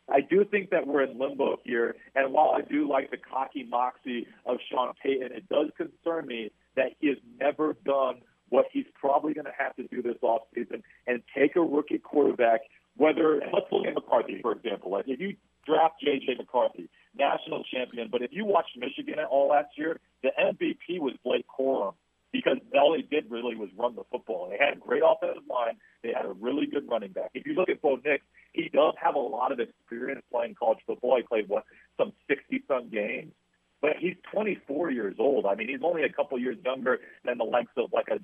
I 0.10 0.22
do 0.22 0.46
think 0.46 0.70
that 0.72 0.88
we're 0.88 1.04
in 1.04 1.20
limbo 1.20 1.58
here. 1.64 1.96
And 2.16 2.34
while 2.34 2.52
I 2.56 2.62
do 2.62 2.90
like 2.90 3.12
the 3.12 3.18
cocky 3.18 3.64
moxie 3.64 4.28
of 4.46 4.58
Sean 4.72 4.94
Payton, 5.04 5.32
it 5.34 5.50
does 5.50 5.70
concern 5.78 6.28
me 6.28 6.52
that 6.76 6.94
he 7.00 7.08
has 7.10 7.18
never 7.40 7.76
done 7.86 8.22
what 8.50 8.66
he's 8.72 8.86
probably 9.00 9.34
going 9.34 9.46
to 9.46 9.52
have 9.58 9.76
to 9.76 9.84
do 9.88 10.02
this 10.02 10.16
offseason 10.24 10.82
and 11.06 11.22
take 11.36 11.56
a 11.56 11.62
rookie 11.62 11.98
quarterback, 11.98 12.62
whether, 12.96 13.42
let's 13.54 13.66
look 13.72 13.86
at 13.86 13.94
McCarthy, 13.94 14.40
for 14.42 14.54
example. 14.54 14.92
Like 14.92 15.06
if 15.08 15.20
you 15.20 15.36
draft 15.68 15.96
J.J. 16.02 16.36
McCarthy, 16.38 16.90
national 17.18 17.64
champion, 17.64 18.08
but 18.12 18.22
if 18.22 18.32
you 18.32 18.46
watched 18.46 18.78
Michigan 18.78 19.20
at 19.20 19.26
all 19.26 19.50
last 19.50 19.70
year, 19.78 20.00
the 20.24 20.30
MVP 20.40 21.00
was 21.00 21.14
Blake 21.24 21.46
Corum 21.48 21.94
because 22.32 22.58
all 22.76 22.94
they 22.94 23.02
did 23.02 23.30
really 23.30 23.56
was 23.56 23.70
run 23.78 23.96
the 23.96 24.04
football. 24.12 24.50
They 24.50 24.58
had 24.64 24.78
a 24.78 24.80
great 24.80 25.02
offensive 25.06 25.44
line. 25.50 25.78
They 26.04 26.14
had 26.14 26.26
a 26.26 26.34
really 26.34 26.66
good 26.66 26.88
running 26.90 27.12
back. 27.12 27.32
If 27.34 27.46
you 27.46 27.54
look 27.54 27.70
at 27.70 27.82
Bo 27.82 28.00
Nix, 28.04 28.24
he 28.54 28.70
does 28.70 28.94
have 29.02 29.16
a 29.16 29.20
lot 29.20 29.52
of 29.52 29.60
experience 29.60 30.22
playing 30.32 30.56
college 30.56 30.80
football. 30.86 31.18
He 31.18 31.24
played 31.24 31.48
what 31.48 31.64
some 31.98 32.14
sixty 32.28 32.64
some 32.68 32.90
games, 32.90 33.34
but 33.82 33.92
he's 34.00 34.16
24 34.32 34.92
years 34.92 35.16
old. 35.20 35.46
I 35.46 35.56
mean, 35.56 35.70
he's 35.70 35.80
only 35.84 36.04
a 36.04 36.12
couple 36.12 36.38
years 36.40 36.58
younger 36.66 37.00
than 37.24 37.38
the 37.38 37.44
likes 37.44 37.72
of 37.78 37.92
like 37.94 38.08
a 38.10 38.20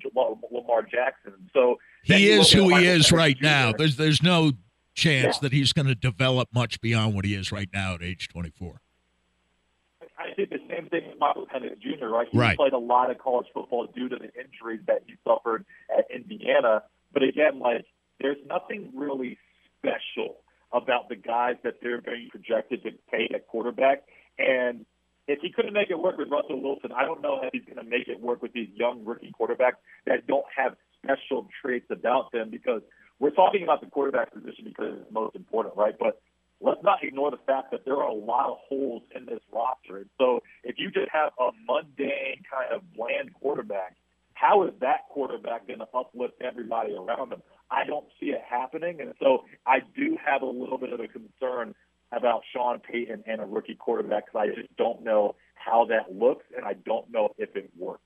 Lamar 0.52 0.82
Jackson. 0.82 1.48
So 1.52 1.76
he 2.02 2.28
is 2.28 2.50
who 2.50 2.74
he 2.76 2.86
is 2.86 3.12
right 3.12 3.36
now. 3.40 3.72
There's 3.72 3.96
there's 3.96 4.22
no 4.22 4.52
chance 4.94 5.36
yeah. 5.36 5.40
that 5.42 5.52
he's 5.52 5.72
going 5.72 5.86
to 5.86 5.94
develop 5.94 6.48
much 6.54 6.80
beyond 6.80 7.14
what 7.14 7.24
he 7.24 7.34
is 7.34 7.52
right 7.52 7.68
now 7.72 7.94
at 7.94 8.02
age 8.02 8.28
24. 8.28 8.80
I 10.16 10.32
think 10.34 10.50
the 10.50 10.58
same 10.70 10.88
thing 10.88 11.08
with 11.08 11.18
Michael 11.18 11.46
Penix 11.46 11.80
Jr. 11.80 12.06
Right? 12.06 12.28
He 12.30 12.38
right. 12.38 12.56
played 12.56 12.72
a 12.72 12.78
lot 12.78 13.10
of 13.10 13.18
college 13.18 13.46
football 13.52 13.86
due 13.94 14.08
to 14.08 14.16
the 14.16 14.30
injuries 14.40 14.80
that 14.86 15.02
he 15.06 15.14
suffered 15.26 15.64
at 15.96 16.06
Indiana. 16.14 16.82
But 17.12 17.24
again, 17.24 17.58
like 17.58 17.84
there's 18.20 18.38
nothing 18.46 18.90
really 18.94 19.38
special 19.78 20.36
about 20.72 21.08
the 21.08 21.16
guys 21.16 21.56
that 21.62 21.74
they're 21.82 22.00
being 22.00 22.28
projected 22.30 22.82
to 22.84 22.90
pay 23.10 23.28
at 23.34 23.46
quarterback. 23.46 24.04
And 24.38 24.86
if 25.26 25.40
he 25.40 25.50
couldn't 25.50 25.72
make 25.72 25.90
it 25.90 25.98
work 25.98 26.18
with 26.18 26.28
Russell 26.28 26.60
Wilson, 26.60 26.90
I 26.92 27.04
don't 27.04 27.22
know 27.22 27.40
if 27.42 27.50
he's 27.52 27.64
going 27.64 27.84
to 27.84 27.88
make 27.88 28.08
it 28.08 28.20
work 28.20 28.42
with 28.42 28.52
these 28.52 28.68
young 28.74 29.04
rookie 29.04 29.32
quarterbacks 29.38 29.78
that 30.06 30.26
don't 30.26 30.44
have 30.56 30.76
special 31.02 31.48
traits 31.62 31.86
about 31.90 32.32
them 32.32 32.50
because 32.50 32.82
we're 33.18 33.30
talking 33.30 33.62
about 33.62 33.80
the 33.80 33.86
quarterback 33.86 34.32
position 34.32 34.64
because 34.64 34.98
it's 35.00 35.12
most 35.12 35.36
important, 35.36 35.76
right? 35.76 35.94
But 35.98 36.20
let's 36.60 36.82
not 36.82 37.02
ignore 37.02 37.30
the 37.30 37.38
fact 37.46 37.70
that 37.70 37.84
there 37.84 37.96
are 37.96 38.08
a 38.08 38.14
lot 38.14 38.50
of 38.50 38.58
holes 38.68 39.02
in 39.14 39.26
this 39.26 39.40
roster. 39.52 39.98
And 39.98 40.10
so 40.18 40.42
if 40.62 40.76
you 40.78 40.90
just 40.90 41.08
have 41.12 41.32
a 41.38 41.50
mundane 41.66 42.42
kind 42.50 42.72
of 42.72 42.82
bland 42.94 43.34
quarterback, 43.34 43.96
how 44.34 44.64
is 44.64 44.72
that 44.80 45.08
quarterback 45.10 45.66
going 45.66 45.78
to 45.78 45.88
uplift 45.94 46.34
everybody 46.42 46.92
around 46.94 47.32
him? 47.32 47.42
I 47.70 47.84
don't 47.84 48.06
see 48.20 48.26
it 48.26 48.42
happening. 48.48 49.00
And 49.00 49.14
so 49.20 49.44
I 49.66 49.78
do 49.96 50.18
have 50.24 50.42
a 50.42 50.46
little 50.46 50.78
bit 50.78 50.92
of 50.92 51.00
a 51.00 51.08
concern 51.08 51.74
about 52.12 52.42
Sean 52.52 52.80
Payton 52.80 53.24
and 53.26 53.40
a 53.40 53.46
rookie 53.46 53.74
quarterback 53.74 54.26
because 54.26 54.48
I 54.50 54.60
just 54.60 54.74
don't 54.76 55.02
know 55.02 55.36
how 55.54 55.86
that 55.86 56.14
looks 56.14 56.44
and 56.56 56.64
I 56.64 56.74
don't 56.74 57.10
know 57.10 57.30
if 57.38 57.56
it 57.56 57.70
works. 57.78 58.02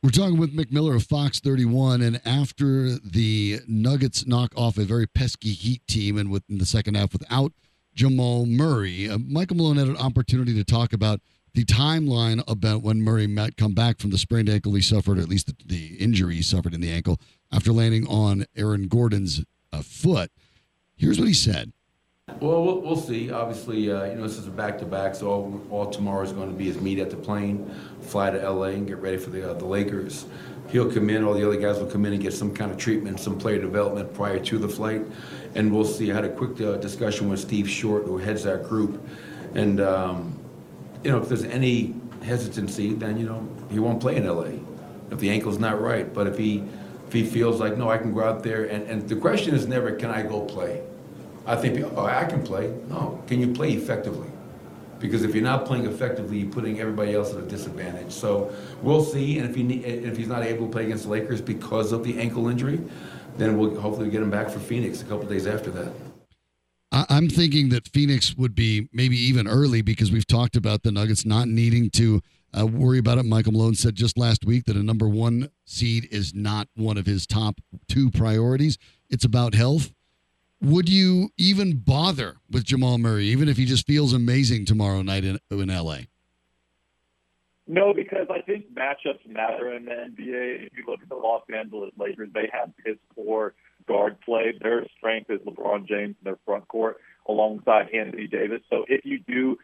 We're 0.00 0.10
talking 0.10 0.38
with 0.38 0.52
Myck 0.52 0.70
Miller 0.70 0.94
of 0.94 1.02
Fox 1.02 1.40
31, 1.40 2.02
and 2.02 2.20
after 2.24 2.90
the 3.00 3.58
Nuggets 3.66 4.28
knock 4.28 4.52
off 4.56 4.78
a 4.78 4.84
very 4.84 5.08
pesky 5.08 5.52
Heat 5.52 5.84
team, 5.88 6.16
and 6.16 6.30
within 6.30 6.58
the 6.58 6.66
second 6.66 6.94
half 6.94 7.12
without 7.12 7.52
Jamal 7.96 8.46
Murray, 8.46 9.10
uh, 9.10 9.18
Michael 9.18 9.56
Malone 9.56 9.76
had 9.76 9.88
an 9.88 9.96
opportunity 9.96 10.54
to 10.54 10.62
talk 10.62 10.92
about 10.92 11.20
the 11.52 11.64
timeline 11.64 12.44
about 12.46 12.82
when 12.82 13.02
Murray 13.02 13.26
might 13.26 13.56
come 13.56 13.74
back 13.74 13.98
from 13.98 14.10
the 14.10 14.18
sprained 14.18 14.48
ankle 14.48 14.72
he 14.74 14.82
suffered, 14.82 15.18
or 15.18 15.22
at 15.22 15.28
least 15.28 15.48
the, 15.48 15.56
the 15.66 15.96
injury 15.96 16.36
he 16.36 16.42
suffered 16.42 16.74
in 16.74 16.80
the 16.80 16.92
ankle 16.92 17.18
after 17.52 17.72
landing 17.72 18.06
on 18.06 18.44
Aaron 18.56 18.86
Gordon's 18.86 19.44
uh, 19.72 19.82
foot. 19.82 20.30
Here's 20.96 21.18
what 21.18 21.26
he 21.26 21.34
said. 21.34 21.72
Well, 22.40 22.80
we'll, 22.82 22.94
see. 22.94 23.32
Obviously, 23.32 23.90
uh, 23.90 24.04
you 24.04 24.14
know, 24.14 24.22
this 24.22 24.38
is 24.38 24.46
a 24.46 24.50
back-to-back, 24.50 25.16
so 25.16 25.28
all, 25.28 25.60
all 25.70 25.90
tomorrow 25.90 26.22
is 26.22 26.30
going 26.30 26.48
to 26.48 26.56
be 26.56 26.68
is 26.68 26.80
meet 26.80 27.00
at 27.00 27.10
the 27.10 27.16
plane, 27.16 27.68
fly 28.00 28.30
to 28.30 28.50
LA, 28.50 28.66
and 28.66 28.86
get 28.86 28.98
ready 28.98 29.16
for 29.16 29.30
the 29.30 29.50
uh, 29.50 29.54
the 29.54 29.64
Lakers. 29.64 30.26
He'll 30.68 30.92
come 30.92 31.10
in. 31.10 31.24
All 31.24 31.34
the 31.34 31.44
other 31.44 31.58
guys 31.58 31.80
will 31.80 31.90
come 31.90 32.04
in 32.04 32.12
and 32.12 32.22
get 32.22 32.32
some 32.32 32.54
kind 32.54 32.70
of 32.70 32.76
treatment, 32.76 33.18
some 33.18 33.38
player 33.38 33.60
development 33.60 34.14
prior 34.14 34.38
to 34.38 34.58
the 34.58 34.68
flight, 34.68 35.04
and 35.56 35.74
we'll 35.74 35.84
see. 35.84 36.12
I 36.12 36.14
had 36.14 36.24
a 36.24 36.32
quick 36.32 36.60
uh, 36.60 36.76
discussion 36.76 37.28
with 37.28 37.40
Steve 37.40 37.68
Short, 37.68 38.04
who 38.04 38.18
heads 38.18 38.44
that 38.44 38.68
group, 38.68 39.04
and 39.54 39.80
um, 39.80 40.38
you 41.02 41.10
know, 41.10 41.18
if 41.20 41.28
there's 41.28 41.44
any 41.44 41.96
hesitancy, 42.22 42.94
then 42.94 43.18
you 43.18 43.26
know 43.26 43.48
he 43.68 43.80
won't 43.80 44.00
play 44.00 44.14
in 44.14 44.28
LA 44.28 44.60
if 45.10 45.18
the 45.18 45.30
ankle's 45.30 45.58
not 45.58 45.80
right. 45.80 46.14
But 46.14 46.28
if 46.28 46.38
he 46.38 46.62
if 47.08 47.12
he 47.12 47.24
feels 47.24 47.58
like 47.58 47.76
no, 47.76 47.90
I 47.90 47.98
can 47.98 48.14
go 48.14 48.22
out 48.22 48.44
there, 48.44 48.66
and, 48.66 48.86
and 48.86 49.08
the 49.08 49.16
question 49.16 49.56
is 49.56 49.66
never 49.66 49.90
can 49.92 50.10
I 50.10 50.22
go 50.22 50.42
play 50.42 50.82
I 51.48 51.56
think, 51.56 51.82
oh, 51.96 52.04
I 52.04 52.26
can 52.26 52.42
play. 52.42 52.72
No, 52.88 53.22
can 53.26 53.40
you 53.40 53.54
play 53.54 53.72
effectively? 53.72 54.28
Because 55.00 55.24
if 55.24 55.34
you're 55.34 55.44
not 55.44 55.64
playing 55.64 55.86
effectively, 55.86 56.40
you're 56.40 56.52
putting 56.52 56.78
everybody 56.78 57.14
else 57.14 57.32
at 57.32 57.38
a 57.38 57.46
disadvantage. 57.46 58.12
So 58.12 58.54
we'll 58.82 59.02
see. 59.02 59.38
And 59.38 59.48
if 59.48 59.56
he 59.56 59.62
if 59.84 60.16
he's 60.16 60.28
not 60.28 60.42
able 60.42 60.66
to 60.66 60.72
play 60.72 60.84
against 60.84 61.04
the 61.04 61.10
Lakers 61.10 61.40
because 61.40 61.92
of 61.92 62.04
the 62.04 62.18
ankle 62.18 62.48
injury, 62.48 62.80
then 63.38 63.56
we'll 63.56 63.80
hopefully 63.80 64.10
get 64.10 64.20
him 64.20 64.30
back 64.30 64.50
for 64.50 64.58
Phoenix 64.58 65.00
a 65.00 65.04
couple 65.06 65.26
days 65.26 65.46
after 65.46 65.70
that. 65.70 65.92
I'm 66.92 67.28
thinking 67.28 67.70
that 67.70 67.88
Phoenix 67.88 68.36
would 68.36 68.54
be 68.54 68.88
maybe 68.92 69.16
even 69.16 69.46
early 69.46 69.82
because 69.82 70.10
we've 70.10 70.26
talked 70.26 70.56
about 70.56 70.82
the 70.82 70.92
Nuggets 70.92 71.24
not 71.24 71.48
needing 71.48 71.90
to 71.90 72.20
uh, 72.58 72.66
worry 72.66 72.98
about 72.98 73.18
it. 73.18 73.24
Michael 73.24 73.52
Malone 73.52 73.74
said 73.74 73.94
just 73.94 74.18
last 74.18 74.44
week 74.44 74.64
that 74.64 74.76
a 74.76 74.82
number 74.82 75.08
one 75.08 75.50
seed 75.66 76.08
is 76.10 76.34
not 76.34 76.68
one 76.74 76.96
of 76.96 77.06
his 77.06 77.26
top 77.26 77.60
two 77.88 78.10
priorities. 78.10 78.78
It's 79.10 79.24
about 79.24 79.54
health 79.54 79.92
would 80.60 80.88
you 80.88 81.30
even 81.36 81.78
bother 81.78 82.36
with 82.50 82.64
Jamal 82.64 82.98
Murray, 82.98 83.26
even 83.26 83.48
if 83.48 83.56
he 83.56 83.64
just 83.64 83.86
feels 83.86 84.12
amazing 84.12 84.64
tomorrow 84.64 85.02
night 85.02 85.24
in, 85.24 85.38
in 85.50 85.68
LA? 85.68 85.98
No, 87.66 87.92
because 87.92 88.28
I 88.30 88.40
think 88.40 88.72
matchups 88.72 89.26
matter 89.26 89.74
in 89.74 89.84
the 89.84 89.90
NBA. 89.90 90.66
If 90.66 90.72
you 90.76 90.84
look 90.86 91.02
at 91.02 91.08
the 91.08 91.16
Los 91.16 91.42
Angeles 91.54 91.92
Lakers, 91.98 92.30
they 92.32 92.48
have 92.50 92.72
his 92.84 92.96
core 93.14 93.54
guard 93.86 94.18
play. 94.22 94.54
Their 94.60 94.86
strength 94.96 95.30
is 95.30 95.40
LeBron 95.40 95.86
James 95.86 96.16
in 96.18 96.24
their 96.24 96.38
front 96.46 96.66
court 96.68 96.96
alongside 97.28 97.90
Anthony 97.92 98.26
Davis. 98.26 98.62
So 98.70 98.86
if 98.88 99.04
you 99.04 99.18
do 99.18 99.58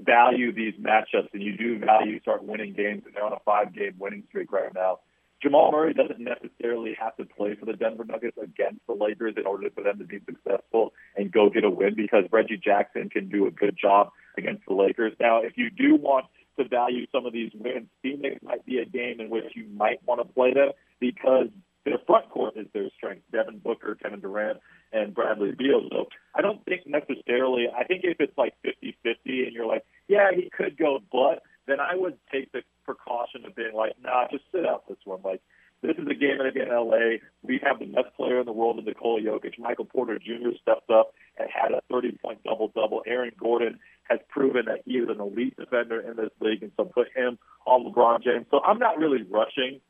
value 0.00 0.52
these 0.52 0.74
matchups 0.80 1.28
and 1.32 1.42
you 1.42 1.56
do 1.56 1.78
value 1.78 2.20
start 2.20 2.42
winning 2.42 2.72
games, 2.72 3.02
and 3.06 3.14
they're 3.14 3.24
on 3.24 3.32
a 3.32 3.40
five 3.44 3.72
game 3.72 3.94
winning 3.98 4.24
streak 4.28 4.50
right 4.50 4.74
now, 4.74 4.98
Jamal 5.44 5.70
Murray 5.70 5.92
doesn't 5.92 6.18
necessarily 6.18 6.96
have 6.98 7.14
to 7.16 7.26
play 7.26 7.54
for 7.54 7.66
the 7.66 7.74
Denver 7.74 8.04
Nuggets 8.04 8.38
against 8.42 8.80
the 8.86 8.94
Lakers 8.94 9.34
in 9.36 9.46
order 9.46 9.68
for 9.74 9.84
them 9.84 9.98
to 9.98 10.04
be 10.04 10.18
successful 10.24 10.94
and 11.16 11.30
go 11.30 11.50
get 11.50 11.64
a 11.64 11.70
win 11.70 11.94
because 11.94 12.24
Reggie 12.32 12.56
Jackson 12.56 13.10
can 13.10 13.28
do 13.28 13.46
a 13.46 13.50
good 13.50 13.76
job 13.80 14.08
against 14.38 14.62
the 14.66 14.72
Lakers. 14.72 15.12
Now, 15.20 15.42
if 15.42 15.52
you 15.56 15.68
do 15.68 15.96
want 15.96 16.24
to 16.58 16.66
value 16.66 17.06
some 17.12 17.26
of 17.26 17.34
these 17.34 17.50
wins, 17.54 17.88
Phoenix 18.00 18.42
might 18.42 18.64
be 18.64 18.78
a 18.78 18.86
game 18.86 19.20
in 19.20 19.28
which 19.28 19.52
you 19.54 19.66
might 19.76 20.02
want 20.06 20.26
to 20.26 20.32
play 20.32 20.54
them 20.54 20.70
because 20.98 21.48
their 21.84 21.98
front 22.06 22.30
court 22.30 22.54
is 22.56 22.66
their 22.72 22.88
strength. 22.96 23.24
Devin 23.30 23.58
Booker, 23.58 23.96
Kevin 23.96 24.20
Durant, 24.20 24.60
and 24.94 25.12
Bradley 25.12 25.52
Beal. 25.52 25.86
So 25.90 26.06
I 26.34 26.40
don't 26.40 26.64
think 26.64 26.86
necessarily, 26.86 27.66
I 27.68 27.84
think 27.84 28.00
if 28.04 28.16
it's 28.18 28.36
like 28.38 28.54
50 28.64 28.96
50 29.02 29.44
and 29.44 29.52
you're 29.52 29.66
like, 29.66 29.84
yeah, 30.08 30.30
he 30.34 30.48
could 30.56 30.78
go, 30.78 31.00
but 31.12 31.42
then 31.66 31.80
I 31.80 31.96
would 31.96 32.16
take 32.32 32.50
the 32.52 32.62
precaution 32.84 33.44
of 33.46 33.54
being 33.54 33.74
like, 33.74 33.92
nah, 34.02 34.26
just 34.30 34.44
sit 34.52 34.66
out 34.66 34.88
this 34.88 34.98
one. 35.04 35.20
Like, 35.24 35.40
this 35.82 35.96
is 35.98 36.06
a 36.08 36.14
game 36.14 36.38
in 36.40 36.68
LA. 36.68 37.18
We 37.42 37.60
have 37.62 37.78
the 37.78 37.86
best 37.86 38.16
player 38.16 38.40
in 38.40 38.46
the 38.46 38.52
world 38.52 38.78
in 38.78 38.84
Nikola 38.86 39.20
Jokic. 39.20 39.58
Michael 39.58 39.84
Porter 39.84 40.18
Jr. 40.18 40.56
stepped 40.62 40.90
up 40.90 41.12
and 41.38 41.48
had 41.50 41.72
a 41.72 41.82
30 41.90 42.12
point 42.22 42.42
double 42.42 42.68
double. 42.74 43.02
Aaron 43.06 43.32
Gordon 43.38 43.78
has 44.04 44.18
proven 44.28 44.64
that 44.66 44.80
he 44.86 44.92
is 44.92 45.08
an 45.08 45.20
elite 45.20 45.56
defender 45.56 46.00
in 46.00 46.16
this 46.16 46.30
league, 46.40 46.62
and 46.62 46.72
so 46.76 46.84
put 46.84 47.08
him 47.14 47.38
on 47.66 47.84
LeBron 47.84 48.22
James. 48.22 48.46
So 48.50 48.60
I'm 48.64 48.78
not 48.78 48.98
really 48.98 49.22
rushing 49.22 49.80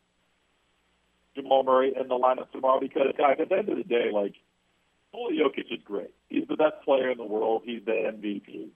Jamal 1.36 1.62
Murray 1.62 1.92
in 1.98 2.08
the 2.08 2.14
lineup 2.14 2.50
tomorrow 2.50 2.80
because, 2.80 3.12
guys, 3.16 3.36
at 3.40 3.48
the 3.48 3.56
end 3.56 3.68
of 3.68 3.76
the 3.76 3.84
day, 3.84 4.10
like, 4.12 4.34
Nikola 5.12 5.32
Jokic 5.32 5.72
is 5.72 5.80
great. 5.84 6.10
He's 6.28 6.46
the 6.48 6.56
best 6.56 6.74
player 6.84 7.10
in 7.10 7.18
the 7.18 7.24
world. 7.24 7.62
He's 7.64 7.84
the 7.84 7.92
MVP. 7.92 8.70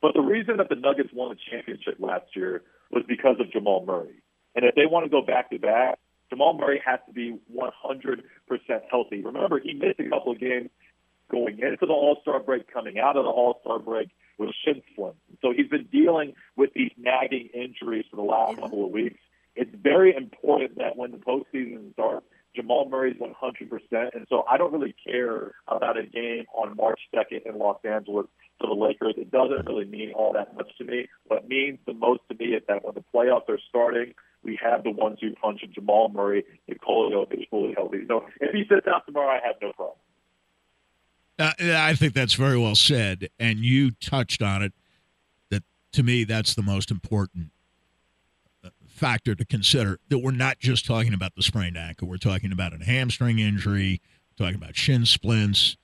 But 0.00 0.14
the 0.14 0.20
reason 0.20 0.56
that 0.58 0.68
the 0.68 0.76
Nuggets 0.76 1.10
won 1.12 1.32
a 1.32 1.50
championship 1.50 1.96
last 1.98 2.26
year 2.34 2.62
was 2.92 3.04
because 3.08 3.36
of 3.40 3.50
Jamal 3.50 3.84
Murray. 3.86 4.22
And 4.54 4.64
if 4.64 4.74
they 4.74 4.86
want 4.86 5.04
to 5.06 5.10
go 5.10 5.22
back 5.22 5.50
to 5.50 5.58
back, 5.58 5.98
Jamal 6.30 6.54
Murray 6.54 6.80
has 6.84 7.00
to 7.06 7.12
be 7.12 7.38
100% 7.54 8.22
healthy. 8.90 9.22
Remember, 9.22 9.58
he 9.58 9.74
missed 9.74 10.00
a 10.00 10.08
couple 10.08 10.32
of 10.32 10.40
games 10.40 10.70
going 11.30 11.58
into 11.58 11.86
the 11.86 11.92
All 11.92 12.18
Star 12.22 12.40
break, 12.40 12.72
coming 12.72 12.98
out 12.98 13.16
of 13.16 13.24
the 13.24 13.30
All 13.30 13.58
Star 13.62 13.78
break 13.78 14.08
with 14.38 14.50
shin 14.64 14.82
splints. 14.92 15.18
So 15.40 15.52
he's 15.56 15.68
been 15.68 15.88
dealing 15.90 16.34
with 16.56 16.70
these 16.74 16.90
nagging 16.96 17.48
injuries 17.54 18.04
for 18.10 18.16
the 18.16 18.22
last 18.22 18.58
couple 18.58 18.84
of 18.84 18.90
weeks. 18.90 19.18
It's 19.56 19.70
very 19.74 20.14
important 20.14 20.78
that 20.78 20.96
when 20.96 21.10
the 21.10 21.18
postseason 21.18 21.92
starts, 21.92 22.26
Jamal 22.54 22.88
Murray's 22.88 23.16
100%. 23.16 24.14
And 24.14 24.26
so 24.28 24.44
I 24.50 24.56
don't 24.56 24.72
really 24.72 24.94
care 25.06 25.52
about 25.66 25.98
a 25.98 26.04
game 26.04 26.44
on 26.54 26.76
March 26.76 27.00
2nd 27.14 27.46
in 27.46 27.58
Los 27.58 27.78
Angeles 27.84 28.26
for 28.62 28.68
the 28.68 28.80
Lakers. 28.80 29.14
It 29.16 29.30
doesn't 29.30 29.66
really 29.66 29.84
mean 29.84 30.12
all 30.12 30.32
that 30.32 30.54
much 30.54 30.70
to 30.78 30.84
me. 30.84 31.08
What 31.26 31.48
means 31.48 31.78
the 31.86 31.94
most 31.94 32.20
to 32.30 32.36
me 32.36 32.54
is 32.54 32.62
that 32.68 32.84
when 32.84 32.94
the 32.94 33.04
playoffs 33.14 33.48
are 33.48 33.58
starting, 33.68 34.14
we 34.42 34.58
have 34.62 34.84
the 34.84 34.90
ones 34.90 35.18
who 35.20 35.34
punch 35.34 35.62
of 35.62 35.72
Jamal 35.72 36.08
Murray, 36.08 36.44
Nikola 36.68 37.10
Jokic 37.10 37.48
fully 37.50 37.74
healthy. 37.76 38.04
So 38.08 38.24
if 38.40 38.52
he 38.52 38.64
sits 38.68 38.86
out 38.86 39.04
tomorrow, 39.06 39.30
I 39.30 39.46
have 39.46 39.56
no 39.60 39.72
problem. 39.72 39.98
Uh, 41.38 41.52
I 41.60 41.94
think 41.94 42.14
that's 42.14 42.34
very 42.34 42.58
well 42.58 42.76
said, 42.76 43.28
and 43.38 43.60
you 43.60 43.92
touched 43.92 44.42
on 44.42 44.62
it. 44.62 44.72
That 45.50 45.62
to 45.92 46.02
me, 46.02 46.24
that's 46.24 46.54
the 46.54 46.62
most 46.62 46.90
important 46.90 47.50
uh, 48.64 48.68
factor 48.86 49.34
to 49.34 49.44
consider. 49.44 49.98
That 50.08 50.18
we're 50.18 50.30
not 50.30 50.58
just 50.58 50.86
talking 50.86 51.14
about 51.14 51.34
the 51.34 51.42
sprained 51.42 51.76
ankle; 51.76 52.06
we're 52.06 52.18
talking 52.18 52.52
about 52.52 52.74
a 52.74 52.84
hamstring 52.84 53.38
injury, 53.38 54.00
talking 54.36 54.56
about 54.56 54.76
shin 54.76 55.06
splints. 55.06 55.76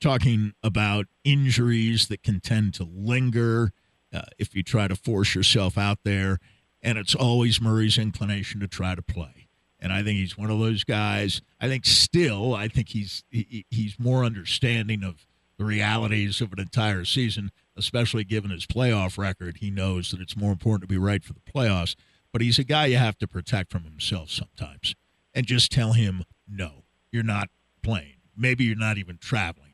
Talking 0.00 0.52
about 0.62 1.06
injuries 1.24 2.06
that 2.08 2.22
can 2.22 2.40
tend 2.40 2.74
to 2.74 2.84
linger 2.84 3.72
uh, 4.12 4.22
if 4.38 4.54
you 4.54 4.62
try 4.62 4.86
to 4.86 4.94
force 4.94 5.34
yourself 5.34 5.76
out 5.76 5.98
there. 6.04 6.38
And 6.80 6.96
it's 6.98 7.14
always 7.14 7.60
Murray's 7.60 7.98
inclination 7.98 8.60
to 8.60 8.68
try 8.68 8.94
to 8.94 9.02
play. 9.02 9.48
And 9.80 9.92
I 9.92 10.02
think 10.02 10.18
he's 10.18 10.38
one 10.38 10.50
of 10.50 10.58
those 10.58 10.84
guys. 10.84 11.42
I 11.60 11.68
think 11.68 11.84
still, 11.84 12.54
I 12.54 12.68
think 12.68 12.90
he's 12.90 13.24
he, 13.30 13.64
he's 13.70 13.98
more 13.98 14.24
understanding 14.24 15.04
of 15.04 15.26
the 15.56 15.64
realities 15.64 16.40
of 16.40 16.52
an 16.52 16.60
entire 16.60 17.04
season, 17.04 17.50
especially 17.76 18.24
given 18.24 18.50
his 18.50 18.66
playoff 18.66 19.18
record. 19.18 19.58
He 19.58 19.70
knows 19.70 20.10
that 20.10 20.20
it's 20.20 20.36
more 20.36 20.52
important 20.52 20.82
to 20.82 20.92
be 20.92 20.98
right 20.98 21.24
for 21.24 21.32
the 21.32 21.40
playoffs. 21.40 21.96
But 22.32 22.42
he's 22.42 22.58
a 22.58 22.64
guy 22.64 22.86
you 22.86 22.98
have 22.98 23.18
to 23.18 23.26
protect 23.26 23.72
from 23.72 23.84
himself 23.84 24.30
sometimes, 24.30 24.94
and 25.34 25.46
just 25.46 25.72
tell 25.72 25.92
him 25.94 26.24
no, 26.48 26.84
you're 27.10 27.22
not 27.22 27.48
playing. 27.82 28.16
Maybe 28.36 28.64
you're 28.64 28.76
not 28.76 28.98
even 28.98 29.18
traveling 29.18 29.67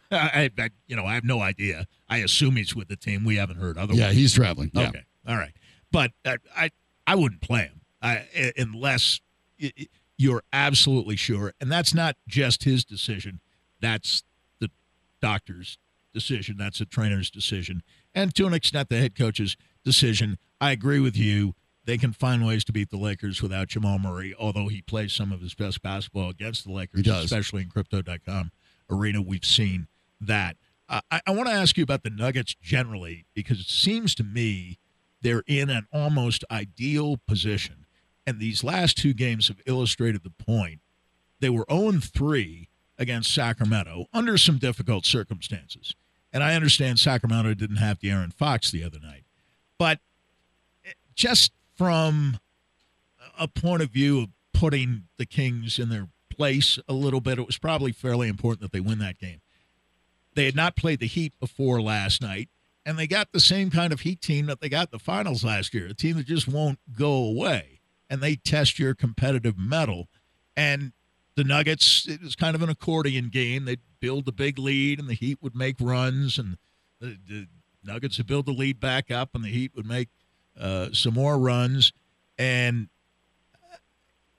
I, 0.10 0.50
I, 0.58 0.70
you 0.86 0.96
know, 0.96 1.06
I 1.06 1.14
have 1.14 1.24
no 1.24 1.40
idea. 1.40 1.86
I 2.08 2.18
assume 2.18 2.56
he's 2.56 2.74
with 2.74 2.88
the 2.88 2.96
team. 2.96 3.24
We 3.24 3.36
haven't 3.36 3.56
heard 3.56 3.78
otherwise. 3.78 3.98
Yeah, 3.98 4.12
he's 4.12 4.34
traveling. 4.34 4.70
Yeah. 4.74 4.88
Okay, 4.88 5.04
all 5.26 5.36
right, 5.36 5.52
but 5.90 6.12
I, 6.24 6.36
I, 6.56 6.70
I 7.06 7.14
wouldn't 7.14 7.40
play 7.40 7.62
him 7.62 7.80
I, 8.00 8.26
unless 8.56 9.20
you're 10.16 10.42
absolutely 10.52 11.16
sure, 11.16 11.54
and 11.60 11.70
that's 11.70 11.94
not 11.94 12.16
just 12.28 12.64
his 12.64 12.84
decision. 12.84 13.40
That's 13.80 14.22
the 14.60 14.70
doctor's 15.20 15.78
decision. 16.12 16.56
That's 16.58 16.80
a 16.80 16.86
trainer's 16.86 17.30
decision, 17.30 17.82
and 18.14 18.34
to 18.34 18.46
an 18.46 18.54
extent, 18.54 18.88
the 18.88 18.98
head 18.98 19.16
coach's 19.16 19.56
decision. 19.84 20.38
I 20.60 20.70
agree 20.70 21.00
with 21.00 21.16
you. 21.16 21.54
They 21.84 21.98
can 21.98 22.12
find 22.12 22.46
ways 22.46 22.64
to 22.66 22.72
beat 22.72 22.90
the 22.90 22.96
Lakers 22.96 23.42
without 23.42 23.66
Jamal 23.66 23.98
Murray, 23.98 24.32
although 24.38 24.68
he 24.68 24.82
plays 24.82 25.12
some 25.12 25.32
of 25.32 25.40
his 25.40 25.52
best 25.52 25.82
basketball 25.82 26.30
against 26.30 26.64
the 26.64 26.70
Lakers, 26.70 27.08
especially 27.08 27.62
in 27.62 27.68
Crypto.com 27.70 28.52
arena, 28.90 29.22
we've 29.22 29.44
seen 29.44 29.88
that. 30.20 30.56
Uh, 30.88 31.00
I, 31.10 31.20
I 31.26 31.30
want 31.32 31.48
to 31.48 31.54
ask 31.54 31.76
you 31.76 31.82
about 31.82 32.02
the 32.02 32.10
Nuggets 32.10 32.54
generally 32.60 33.24
because 33.34 33.60
it 33.60 33.68
seems 33.68 34.14
to 34.16 34.24
me 34.24 34.78
they're 35.22 35.44
in 35.46 35.70
an 35.70 35.86
almost 35.92 36.44
ideal 36.50 37.18
position. 37.26 37.86
And 38.26 38.38
these 38.38 38.62
last 38.62 38.96
two 38.96 39.14
games 39.14 39.48
have 39.48 39.60
illustrated 39.66 40.22
the 40.22 40.30
point. 40.30 40.80
They 41.40 41.50
were 41.50 41.66
0 41.70 41.92
3 42.00 42.68
against 42.98 43.34
Sacramento 43.34 44.06
under 44.12 44.38
some 44.38 44.58
difficult 44.58 45.06
circumstances. 45.06 45.94
And 46.32 46.42
I 46.42 46.54
understand 46.54 46.98
Sacramento 46.98 47.54
didn't 47.54 47.76
have 47.76 47.98
De'Aaron 47.98 48.32
Fox 48.32 48.70
the 48.70 48.84
other 48.84 48.98
night. 49.00 49.24
But 49.78 49.98
eh, 50.84 50.92
just 51.14 51.52
from 51.76 52.38
a 53.38 53.48
point 53.48 53.82
of 53.82 53.90
view 53.90 54.20
of 54.20 54.28
putting 54.52 55.04
the 55.18 55.26
Kings 55.26 55.78
in 55.78 55.88
their 55.88 56.08
place 56.42 56.76
a 56.88 56.92
little 56.92 57.20
bit. 57.20 57.38
It 57.38 57.46
was 57.46 57.56
probably 57.56 57.92
fairly 57.92 58.26
important 58.26 58.62
that 58.62 58.72
they 58.72 58.80
win 58.80 58.98
that 58.98 59.16
game. 59.16 59.40
They 60.34 60.44
had 60.44 60.56
not 60.56 60.74
played 60.74 60.98
the 60.98 61.06
Heat 61.06 61.32
before 61.38 61.80
last 61.80 62.20
night, 62.20 62.48
and 62.84 62.98
they 62.98 63.06
got 63.06 63.30
the 63.30 63.38
same 63.38 63.70
kind 63.70 63.92
of 63.92 64.00
Heat 64.00 64.20
team 64.20 64.46
that 64.46 64.60
they 64.60 64.68
got 64.68 64.90
the 64.90 64.98
finals 64.98 65.44
last 65.44 65.72
year, 65.72 65.86
a 65.86 65.94
team 65.94 66.16
that 66.16 66.26
just 66.26 66.48
won't 66.48 66.80
go 66.98 67.12
away. 67.12 67.78
And 68.10 68.20
they 68.20 68.34
test 68.34 68.80
your 68.80 68.92
competitive 68.92 69.56
mettle. 69.56 70.08
And 70.56 70.90
the 71.36 71.44
Nuggets, 71.44 72.08
it 72.08 72.20
was 72.20 72.34
kind 72.34 72.56
of 72.56 72.62
an 72.62 72.70
accordion 72.70 73.28
game. 73.28 73.64
They'd 73.64 73.78
build 74.00 74.24
the 74.24 74.32
big 74.32 74.58
lead, 74.58 74.98
and 74.98 75.08
the 75.08 75.14
Heat 75.14 75.38
would 75.42 75.54
make 75.54 75.76
runs, 75.78 76.40
and 76.40 76.56
the, 76.98 77.18
the 77.28 77.46
Nuggets 77.84 78.18
would 78.18 78.26
build 78.26 78.46
the 78.46 78.52
lead 78.52 78.80
back 78.80 79.12
up, 79.12 79.30
and 79.32 79.44
the 79.44 79.48
Heat 79.48 79.76
would 79.76 79.86
make 79.86 80.08
uh, 80.60 80.88
some 80.92 81.14
more 81.14 81.38
runs. 81.38 81.92
And 82.36 82.88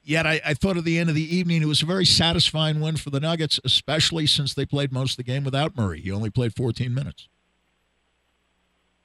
yet, 0.03 0.25
I, 0.27 0.41
I 0.45 0.53
thought 0.53 0.77
at 0.77 0.83
the 0.83 0.97
end 0.99 1.09
of 1.09 1.15
the 1.15 1.35
evening, 1.35 1.61
it 1.61 1.67
was 1.67 1.81
a 1.81 1.85
very 1.85 2.05
satisfying 2.05 2.79
win 2.81 2.97
for 2.97 3.09
the 3.09 3.19
Nuggets, 3.19 3.59
especially 3.63 4.27
since 4.27 4.53
they 4.53 4.65
played 4.65 4.91
most 4.91 5.11
of 5.11 5.17
the 5.17 5.23
game 5.23 5.43
without 5.43 5.75
Murray. 5.75 6.01
He 6.01 6.11
only 6.11 6.29
played 6.29 6.55
14 6.55 6.93
minutes. 6.93 7.27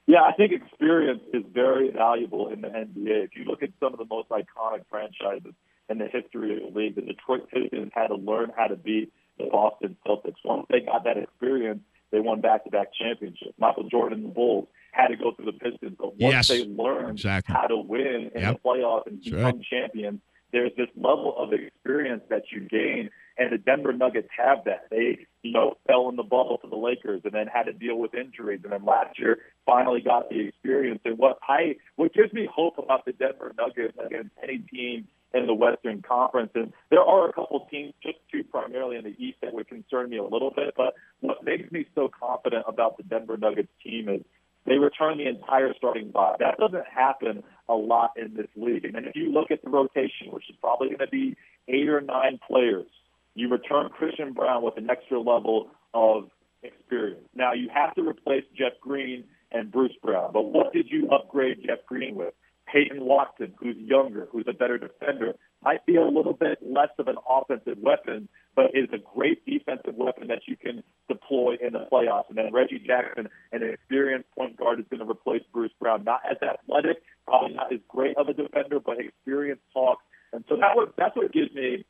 Yeah, 0.07 0.21
I 0.23 0.31
think 0.33 0.51
experience 0.51 1.21
is 1.33 1.43
very 1.53 1.91
valuable 1.91 2.49
in 2.49 2.61
the 2.61 2.67
NBA. 2.69 3.25
If 3.25 3.35
you 3.35 3.45
look 3.45 3.61
at 3.61 3.69
some 3.79 3.93
of 3.93 3.99
the 3.99 4.05
most 4.09 4.29
iconic 4.29 4.81
franchises 4.89 5.53
in 5.87 5.99
the 5.99 6.07
history 6.07 6.53
of 6.65 6.73
the 6.73 6.79
league, 6.79 6.95
the 6.95 7.01
Detroit 7.01 7.47
Pistons 7.51 7.91
had 7.93 8.07
to 8.07 8.15
learn 8.15 8.51
how 8.57 8.67
to 8.67 8.75
beat 8.75 9.13
the 9.37 9.45
Boston 9.51 9.95
Celtics. 10.07 10.35
Once 10.43 10.65
they 10.69 10.79
got 10.79 11.03
that 11.03 11.17
experience, 11.17 11.81
they 12.11 12.19
won 12.19 12.41
back-to-back 12.41 12.87
championships. 12.99 13.53
Michael 13.59 13.83
Jordan 13.87 14.19
and 14.19 14.29
the 14.29 14.33
Bulls 14.33 14.67
had 14.91 15.09
to 15.09 15.15
go 15.15 15.31
through 15.31 15.45
the 15.45 15.51
Pistons, 15.53 15.95
but 15.99 16.17
once 16.17 16.33
Yes, 16.33 16.47
they 16.47 16.65
learned 16.65 17.11
exactly. 17.11 17.53
how 17.53 17.67
to 17.67 17.77
win 17.77 18.31
in 18.33 18.41
Yep. 18.41 18.53
the 18.63 18.67
playoffs 18.67 19.05
and 19.05 19.21
become 19.23 19.41
right. 19.43 19.61
champions, 19.69 20.19
there's 20.51 20.71
this 20.77 20.89
level 20.95 21.35
of 21.37 21.53
experience 21.53 22.23
that 22.29 22.43
you 22.51 22.61
gain, 22.61 23.09
and 23.37 23.51
the 23.51 23.57
Denver 23.57 23.93
Nuggets 23.93 24.29
have 24.37 24.65
that. 24.65 24.87
They, 24.89 25.25
you 25.43 25.51
know, 25.51 25.75
fell 25.87 26.09
in 26.09 26.15
the 26.15 26.23
bubble 26.23 26.57
to 26.61 26.67
the 26.67 26.75
Lakers, 26.75 27.21
and 27.23 27.33
then 27.33 27.47
had 27.47 27.63
to 27.63 27.73
deal 27.73 27.97
with 27.97 28.13
injuries, 28.13 28.61
and 28.63 28.73
then 28.73 28.85
last 28.85 29.19
year 29.19 29.39
finally 29.65 30.01
got 30.01 30.29
the 30.29 30.47
experience. 30.47 31.01
And 31.05 31.17
what 31.17 31.39
I, 31.47 31.75
what 31.95 32.13
gives 32.13 32.33
me 32.33 32.47
hope 32.51 32.77
about 32.77 33.05
the 33.05 33.13
Denver 33.13 33.53
Nuggets 33.57 33.97
against 34.03 34.31
any 34.43 34.59
team 34.59 35.07
in 35.33 35.45
the 35.45 35.53
Western 35.53 36.01
Conference, 36.01 36.51
and 36.55 36.73
there 36.89 37.03
are 37.03 37.29
a 37.29 37.33
couple 37.33 37.67
teams, 37.69 37.93
just 38.01 38.17
two 38.31 38.43
primarily 38.43 38.97
in 38.97 39.03
the 39.03 39.15
East, 39.23 39.37
that 39.41 39.53
would 39.53 39.67
concern 39.67 40.09
me 40.09 40.17
a 40.17 40.23
little 40.23 40.51
bit. 40.51 40.73
But 40.75 40.95
what 41.19 41.43
makes 41.43 41.71
me 41.71 41.85
so 41.93 42.09
confident 42.19 42.65
about 42.67 42.97
the 42.97 43.03
Denver 43.03 43.37
Nuggets 43.37 43.69
team 43.83 44.09
is 44.09 44.21
they 44.69 44.77
return 44.77 45.17
the 45.17 45.27
entire 45.27 45.73
starting 45.77 46.11
five. 46.11 46.37
That 46.39 46.57
doesn't 46.57 46.85
happen 46.87 47.43
a 47.67 47.73
lot 47.73 48.11
in 48.15 48.35
this 48.35 48.47
league. 48.55 48.85
And 48.85 48.95
then 48.95 49.05
if 49.05 49.15
you 49.15 49.31
look 49.31 49.51
at 49.51 49.63
the 49.63 49.69
rotation, 49.69 50.27
which 50.31 50.49
is 50.49 50.55
probably 50.61 50.87
going 50.87 50.99
to 50.99 51.07
be 51.07 51.35
eight 51.67 51.89
or 51.89 52.01
nine 52.01 52.39
players, 52.47 52.87
you 53.35 53.49
return 53.49 53.89
Christian 53.89 54.33
Braun 54.33 54.63
with 54.63 54.77
an 54.77 54.89
extra 54.89 55.19
level 55.19 55.69
of 55.93 56.29
experience. 56.63 57.27
Now 57.35 57.53
you 57.53 57.69
have 57.73 57.95
to 57.95 58.01
replace 58.01 58.43
Jeff 58.57 58.73
Green 58.81 59.23
and 59.51 59.71
Bruce 59.71 59.95
Brown, 60.03 60.31
but 60.33 60.43
what 60.43 60.73
did 60.73 60.87
you 60.89 61.09
upgrade 61.09 61.63
Jeff 61.65 61.79
Green 61.87 62.15
with? 62.15 62.33
Peyton 62.71 63.03
Watson, 63.03 63.53
who's 63.59 63.77
younger, 63.77 64.27
who's 64.31 64.45
a 64.47 64.53
better 64.53 64.77
defender, 64.77 65.33
might 65.63 65.85
be 65.85 65.95
a 65.95 66.05
little 66.05 66.33
bit 66.33 66.59
less 66.61 66.89
of 66.99 67.07
an 67.07 67.15
offensive 67.27 67.77
weapon, 67.79 68.29
but 68.59 68.75
is 68.77 68.89
a 68.91 68.97
great 68.97 69.45
defensive 69.45 69.95
weapon 69.95 70.27
that 70.27 70.41
you 70.45 70.57
can 70.57 70.83
deploy 71.07 71.55
in 71.65 71.71
the 71.71 71.87
playoffs. 71.89 72.27
And 72.27 72.37
then 72.37 72.51
Reggie 72.51 72.83
Jackson, 72.85 73.29
an 73.53 73.63
experienced 73.63 74.29
point 74.37 74.57
guard, 74.57 74.81
is 74.81 74.85
going 74.89 74.99
to 74.99 75.09
replace 75.09 75.43
Bruce 75.53 75.71
Brown. 75.79 76.03
Not 76.03 76.19
as 76.29 76.35
athletic, 76.43 76.97
probably 77.25 77.55
not 77.55 77.71
as 77.71 77.79
great 77.87 78.17
of 78.17 78.27
a 78.27 78.33
defender, 78.33 78.81
but 78.81 78.99
experience 78.99 79.61
talks. 79.71 80.03
And 80.33 80.43
so 80.49 80.57
that 80.57 80.75
was 80.75 80.89
that's 80.97 81.15
what 81.15 81.31
gives 81.31 81.53
me 81.55 81.85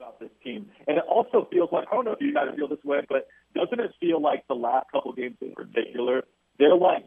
about 0.00 0.18
this 0.18 0.30
team. 0.42 0.68
And 0.88 0.98
it 0.98 1.04
also 1.08 1.46
feels 1.52 1.70
like 1.70 1.86
I 1.92 1.94
don't 1.94 2.06
know 2.06 2.12
if 2.12 2.20
you 2.20 2.34
guys 2.34 2.48
feel 2.56 2.66
this 2.66 2.82
way, 2.82 3.06
but 3.08 3.28
doesn't 3.54 3.78
it 3.78 3.92
feel 4.00 4.20
like 4.20 4.44
the 4.48 4.56
last 4.56 4.90
couple 4.90 5.12
games 5.12 5.36
in 5.40 5.52
particular, 5.52 6.24
they're 6.58 6.74
like 6.74 7.04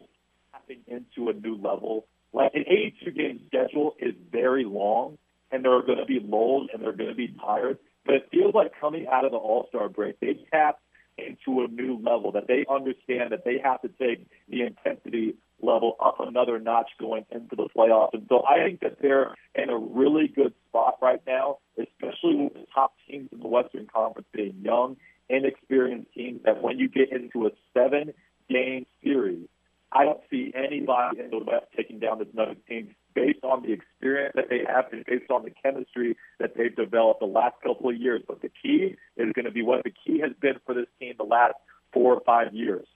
tapping 0.50 0.80
into 0.86 1.28
a 1.28 1.34
new 1.34 1.56
level. 1.56 2.06
Like 2.32 2.54
an 2.54 2.64
82 2.66 3.10
game 3.10 3.40
schedule 3.48 3.96
is 3.98 4.14
very 4.32 4.64
long, 4.64 5.18
and 5.52 5.62
there 5.62 5.72
are 5.72 5.82
going 5.82 5.98
to 5.98 6.06
be 6.06 6.20
lulls 6.20 6.70
and 6.72 6.82
they're 6.82 6.96
going 6.96 7.10
to 7.10 7.14
be 7.14 7.28
tired. 7.28 7.76
But 8.06 8.14
it 8.14 8.28
feels 8.30 8.54
like 8.54 8.72
coming 8.80 9.06
out 9.10 9.24
of 9.24 9.32
the 9.32 9.38
All 9.38 9.66
Star 9.68 9.88
break, 9.88 10.20
they 10.20 10.46
tapped 10.50 10.80
into 11.18 11.62
a 11.62 11.68
new 11.68 11.98
level 12.02 12.32
that 12.32 12.46
they 12.46 12.64
understand 12.70 13.32
that 13.32 13.44
they 13.44 13.58
have 13.62 13.80
to 13.82 13.88
take 13.88 14.26
the 14.48 14.62
intensity 14.62 15.34
level 15.62 15.96
up 16.04 16.20
another 16.20 16.58
notch 16.58 16.90
going 17.00 17.24
into 17.30 17.56
the 17.56 17.68
playoffs. 17.74 18.12
And 18.12 18.26
so 18.28 18.44
I 18.46 18.62
think 18.64 18.80
that 18.80 18.98
they're 19.00 19.34
in 19.54 19.70
a 19.70 19.78
really 19.78 20.28
good 20.28 20.52
spot 20.68 20.98
right 21.00 21.22
now, 21.26 21.58
especially 21.78 22.36
with 22.36 22.54
the 22.54 22.66
top 22.74 22.94
teams 23.08 23.30
in 23.32 23.40
the 23.40 23.48
Western 23.48 23.86
Conference 23.86 24.28
being 24.32 24.60
young, 24.62 24.96
inexperienced 25.28 26.12
teams 26.12 26.42
that 26.44 26.62
when 26.62 26.78
you 26.78 26.88
get 26.88 27.10
into 27.10 27.46
a 27.46 27.50
seven 27.72 28.12
game 28.50 28.86
series, 29.02 29.48
I 29.90 30.04
don't 30.04 30.20
see 30.30 30.52
anybody 30.54 31.20
in 31.20 31.30
the 31.30 31.38
West 31.38 31.66
taking 31.74 31.98
down 31.98 32.18
this 32.18 32.28
Nuggets 32.34 32.60
team 32.68 32.94
based 33.16 33.42
on 33.42 33.62
the 33.62 33.72
experience 33.72 34.34
that 34.36 34.50
they 34.50 34.60
have 34.68 34.84
and 34.92 35.04
based 35.06 35.30
on 35.30 35.42
the 35.42 35.50
chemistry 35.62 36.16
that 36.38 36.52
they've 36.56 36.76
developed 36.76 37.20
the 37.20 37.26
last 37.26 37.54
couple 37.64 37.88
of 37.88 37.96
years. 37.96 38.22
But 38.28 38.42
the 38.42 38.50
key 38.62 38.94
is 39.16 39.32
going 39.32 39.46
to 39.46 39.50
be 39.50 39.62
what 39.62 39.82
the 39.82 39.90
key 39.90 40.20
has 40.20 40.32
been 40.40 40.60
for 40.66 40.74
this 40.74 40.86
team 41.00 41.14
the 41.16 41.24
last 41.24 41.54
four 41.92 42.14
or 42.14 42.20
five 42.20 42.54
years. 42.54 42.86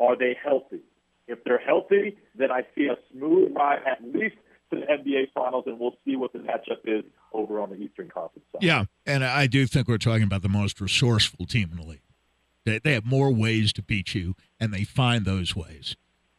Are 0.00 0.18
they 0.18 0.36
healthy? 0.42 0.80
If 1.28 1.44
they're 1.44 1.58
healthy, 1.58 2.18
then 2.34 2.50
I 2.50 2.62
see 2.74 2.86
a 2.86 2.96
smooth 3.12 3.52
ride 3.54 3.80
at 3.86 4.02
least 4.02 4.36
to 4.70 4.80
the 4.80 4.86
NBA 4.86 5.32
Finals, 5.32 5.64
and 5.66 5.78
we'll 5.78 5.96
see 6.04 6.16
what 6.16 6.32
the 6.32 6.40
matchup 6.40 6.80
is 6.84 7.04
over 7.32 7.60
on 7.60 7.70
the 7.70 7.76
Eastern 7.76 8.08
Conference 8.08 8.46
side. 8.52 8.62
Yeah, 8.62 8.84
and 9.06 9.24
I 9.24 9.46
do 9.46 9.66
think 9.66 9.88
we're 9.88 9.98
talking 9.98 10.24
about 10.24 10.42
the 10.42 10.48
most 10.48 10.80
resourceful 10.80 11.46
team 11.46 11.70
in 11.70 11.78
the 11.78 11.86
league. 11.86 12.82
They, 12.82 12.92
have 12.92 13.06
more 13.06 13.32
ways 13.32 13.72
to 13.74 13.82
beat 13.82 14.14
you, 14.14 14.34
and 14.60 14.74
they 14.74 14.84
find 14.84 15.24
those 15.24 15.56
ways 15.56 15.96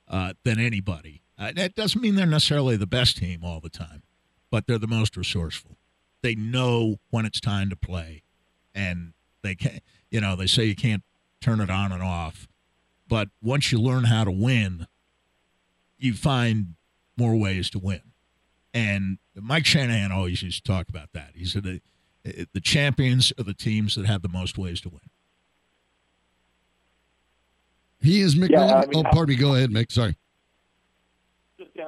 uh, 0.08 0.34
than 0.44 0.60
anybody. 0.60 1.24
Uh, 1.40 1.54
that 1.56 1.74
doesn't 1.74 2.02
mean 2.02 2.16
they're 2.16 2.26
necessarily 2.26 2.76
the 2.76 2.86
best 2.86 3.18
team 3.18 3.42
all 3.44 3.62
the 3.62 3.70
time, 3.70 4.04
but 4.52 4.68
they're 4.68 4.78
the 4.78 4.88
most 4.88 5.16
resourceful. 5.16 5.78
They 6.22 6.36
know 6.36 6.98
when 7.12 7.26
it's 7.26 7.40
time 7.40 7.70
to 7.70 7.78
play, 7.78 8.24
and 8.76 9.14
they 9.42 9.56
can. 9.56 9.80
You 10.12 10.20
know, 10.20 10.36
they 10.36 10.48
say 10.48 10.66
you 10.66 10.76
can't 10.76 11.04
turn 11.40 11.62
it 11.62 11.70
on 11.70 11.92
and 11.92 12.04
off, 12.04 12.48
but 13.08 13.30
once 13.42 13.72
you 13.72 13.80
learn 13.80 14.06
how 14.06 14.26
to 14.26 14.32
win, 14.32 14.88
you 15.98 16.14
find 16.14 16.76
more 17.16 17.36
ways 17.36 17.70
to 17.70 17.80
win. 17.80 18.02
And 18.74 19.18
Mike 19.36 19.66
Shanahan 19.66 20.12
always 20.12 20.42
used 20.44 20.66
to 20.66 20.72
talk 20.72 20.90
about 20.90 21.14
that. 21.14 21.32
He 21.36 21.46
said 21.46 21.64
the, 21.64 21.82
the 22.54 22.62
champions 22.62 23.32
are 23.38 23.44
the 23.44 23.54
teams 23.54 23.96
that 23.96 24.06
have 24.06 24.22
the 24.22 24.30
most 24.30 24.58
ways 24.58 24.82
to 24.82 24.90
win. 24.90 25.00
He 28.02 28.22
is 28.22 28.36
Myck 28.36 28.52
Yeah, 28.52 28.76
I 28.76 28.86
mean, 28.86 29.06
oh, 29.06 29.10
pardon 29.12 29.36
me. 29.36 29.36
Go 29.36 29.56
ahead, 29.56 29.72
Myck. 29.72 29.92
Sorry. 29.92 30.16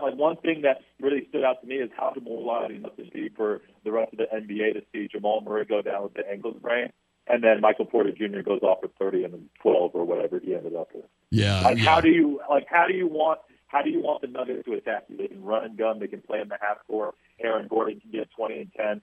Just 0.02 0.14
kind 0.14 0.14
of 0.14 0.20
like 0.20 0.20
one 0.20 0.38
thing 0.38 0.62
that 0.64 0.82
really 1.00 1.28
stood 1.30 1.44
out 1.44 1.62
to 1.62 1.68
me 1.68 1.76
is 1.76 1.90
how 1.98 2.12
demoralizing 2.12 2.82
must 2.82 2.98
it 2.98 3.14
be 3.14 3.30
for 3.30 3.62
the 3.84 3.92
rest 3.92 4.14
of 4.14 4.20
the 4.20 4.26
NBA 4.34 4.74
to 4.74 4.82
see 4.94 5.08
Jamal 5.08 5.42
Murray 5.42 5.66
go 5.66 5.82
down 5.82 6.04
with 6.04 6.14
the 6.14 6.30
ankle 6.30 6.54
sprain, 6.58 6.92
and 7.28 7.44
then 7.44 7.62
Michael 7.62 7.86
Porter 7.86 8.12
Jr. 8.12 8.42
goes 8.42 8.62
off 8.62 8.80
for 8.82 8.90
30 9.00 9.24
and 9.24 9.34
then 9.34 9.50
12 9.62 9.92
or 9.94 10.06
whatever 10.06 10.40
he 10.40 10.56
ended 10.56 10.76
up 10.76 10.90
with. 10.94 11.06
Yeah. 11.30 11.62
Like, 11.62 11.78
yeah. 11.78 11.84
how 11.86 12.02
do 12.02 12.10
you 12.10 12.40
like? 12.50 12.68
How 12.70 12.88
do 12.88 12.94
you 12.94 13.08
want? 13.08 13.40
How 13.68 13.82
do 13.82 13.90
you 13.90 14.02
want 14.02 14.22
the 14.22 14.28
Nuggets 14.28 14.66
to 14.66 14.74
attack 14.74 15.06
you? 15.08 15.16
They 15.16 15.28
can 15.28 15.44
run 15.44 15.64
and 15.64 15.78
gun. 15.78 16.00
They 16.00 16.08
can 16.08 16.22
play 16.22 16.42
in 16.42 16.50
the 16.50 16.58
half 16.60 16.86
court. 16.88 17.16
Aaron 17.40 17.68
Gordon 17.70 18.02
can 18.02 18.12
get 18.12 18.30
20 18.36 18.60
and 18.60 18.72
10. 18.74 19.02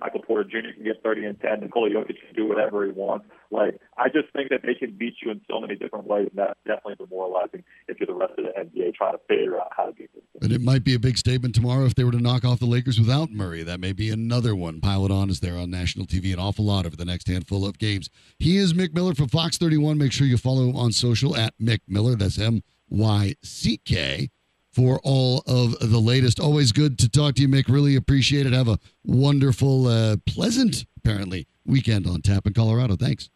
Michael 0.00 0.22
Porter 0.22 0.44
Jr. 0.44 0.72
can 0.74 0.84
get 0.84 1.02
30 1.02 1.24
and 1.24 1.40
10. 1.40 1.60
Nikola 1.60 1.90
Jokic 1.90 2.16
can 2.24 2.34
do 2.36 2.46
whatever 2.46 2.84
he 2.84 2.92
wants. 2.92 3.26
Like, 3.50 3.80
I 3.96 4.08
just 4.08 4.32
think 4.32 4.50
that 4.50 4.60
they 4.62 4.74
can 4.74 4.92
beat 4.96 5.14
you 5.22 5.30
in 5.32 5.40
so 5.50 5.60
many 5.60 5.74
different 5.74 6.06
ways, 6.06 6.28
and 6.30 6.38
that's 6.38 6.58
definitely 6.66 7.04
demoralizing 7.04 7.64
if 7.88 7.98
you're 7.98 8.06
the 8.06 8.14
rest 8.14 8.34
of 8.38 8.44
the 8.44 8.52
NBA 8.60 8.94
trying 8.94 9.14
to 9.14 9.20
figure 9.26 9.58
out 9.58 9.72
how 9.76 9.86
to 9.86 9.92
beat 9.92 10.10
this. 10.14 10.22
And 10.40 10.52
it 10.52 10.60
might 10.60 10.84
be 10.84 10.94
a 10.94 10.98
big 10.98 11.18
statement 11.18 11.54
tomorrow 11.54 11.84
if 11.84 11.96
they 11.96 12.04
were 12.04 12.12
to 12.12 12.20
knock 12.20 12.44
off 12.44 12.60
the 12.60 12.66
Lakers 12.66 13.00
without 13.00 13.32
Murray. 13.32 13.64
That 13.64 13.80
may 13.80 13.92
be 13.92 14.10
another 14.10 14.54
one. 14.54 14.80
Pile 14.80 15.04
it 15.04 15.10
on 15.10 15.30
as 15.30 15.40
they're 15.40 15.56
on 15.56 15.70
national 15.70 16.06
TV 16.06 16.32
an 16.32 16.38
awful 16.38 16.64
lot 16.64 16.86
over 16.86 16.96
the 16.96 17.04
next 17.04 17.26
handful 17.26 17.66
of 17.66 17.78
games. 17.78 18.08
He 18.38 18.56
is 18.56 18.74
Myck 18.74 18.94
Miller 18.94 19.14
from 19.14 19.28
Fox 19.28 19.58
31. 19.58 19.98
Make 19.98 20.12
sure 20.12 20.26
you 20.26 20.36
follow 20.36 20.68
him 20.68 20.76
on 20.76 20.92
social 20.92 21.36
at 21.36 21.54
Myck 21.58 21.82
Miller. 21.88 22.14
That's 22.14 22.38
M 22.38 22.62
Y 22.88 23.34
C 23.42 23.78
K 23.78 24.30
for 24.78 25.00
all 25.02 25.42
of 25.48 25.76
the 25.80 25.98
latest. 25.98 26.38
Always 26.38 26.70
good 26.70 27.00
to 27.00 27.08
talk 27.08 27.34
to 27.34 27.42
you, 27.42 27.48
Myck. 27.48 27.68
Really 27.68 27.96
appreciate 27.96 28.46
it. 28.46 28.52
Have 28.52 28.68
a 28.68 28.78
wonderful, 29.02 29.88
uh, 29.88 30.18
pleasant, 30.24 30.86
apparently, 30.96 31.48
weekend 31.66 32.06
on 32.06 32.22
tap 32.22 32.46
in 32.46 32.52
Colorado. 32.52 32.94
Thanks. 32.94 33.28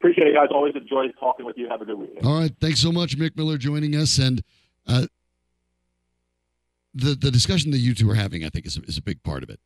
Appreciate 0.00 0.26
it, 0.26 0.34
guys. 0.34 0.48
Always 0.50 0.74
enjoy 0.76 1.08
talking 1.18 1.46
with 1.46 1.56
you. 1.56 1.70
Have 1.70 1.80
a 1.80 1.86
good 1.86 1.98
weekend. 1.98 2.26
All 2.26 2.38
right. 2.38 2.52
Thanks 2.60 2.80
so 2.80 2.92
much, 2.92 3.16
Myck 3.16 3.34
Miller, 3.34 3.56
joining 3.56 3.96
us. 3.96 4.18
And 4.18 4.42
uh, 4.86 5.06
the 6.92 7.14
the 7.14 7.30
discussion 7.30 7.70
that 7.70 7.78
you 7.78 7.94
two 7.94 8.10
are 8.10 8.14
having, 8.14 8.44
I 8.44 8.50
think, 8.50 8.66
is, 8.66 8.76
is 8.76 8.98
a 8.98 9.02
big 9.02 9.22
part 9.22 9.42
of 9.42 9.48
it. 9.48 9.58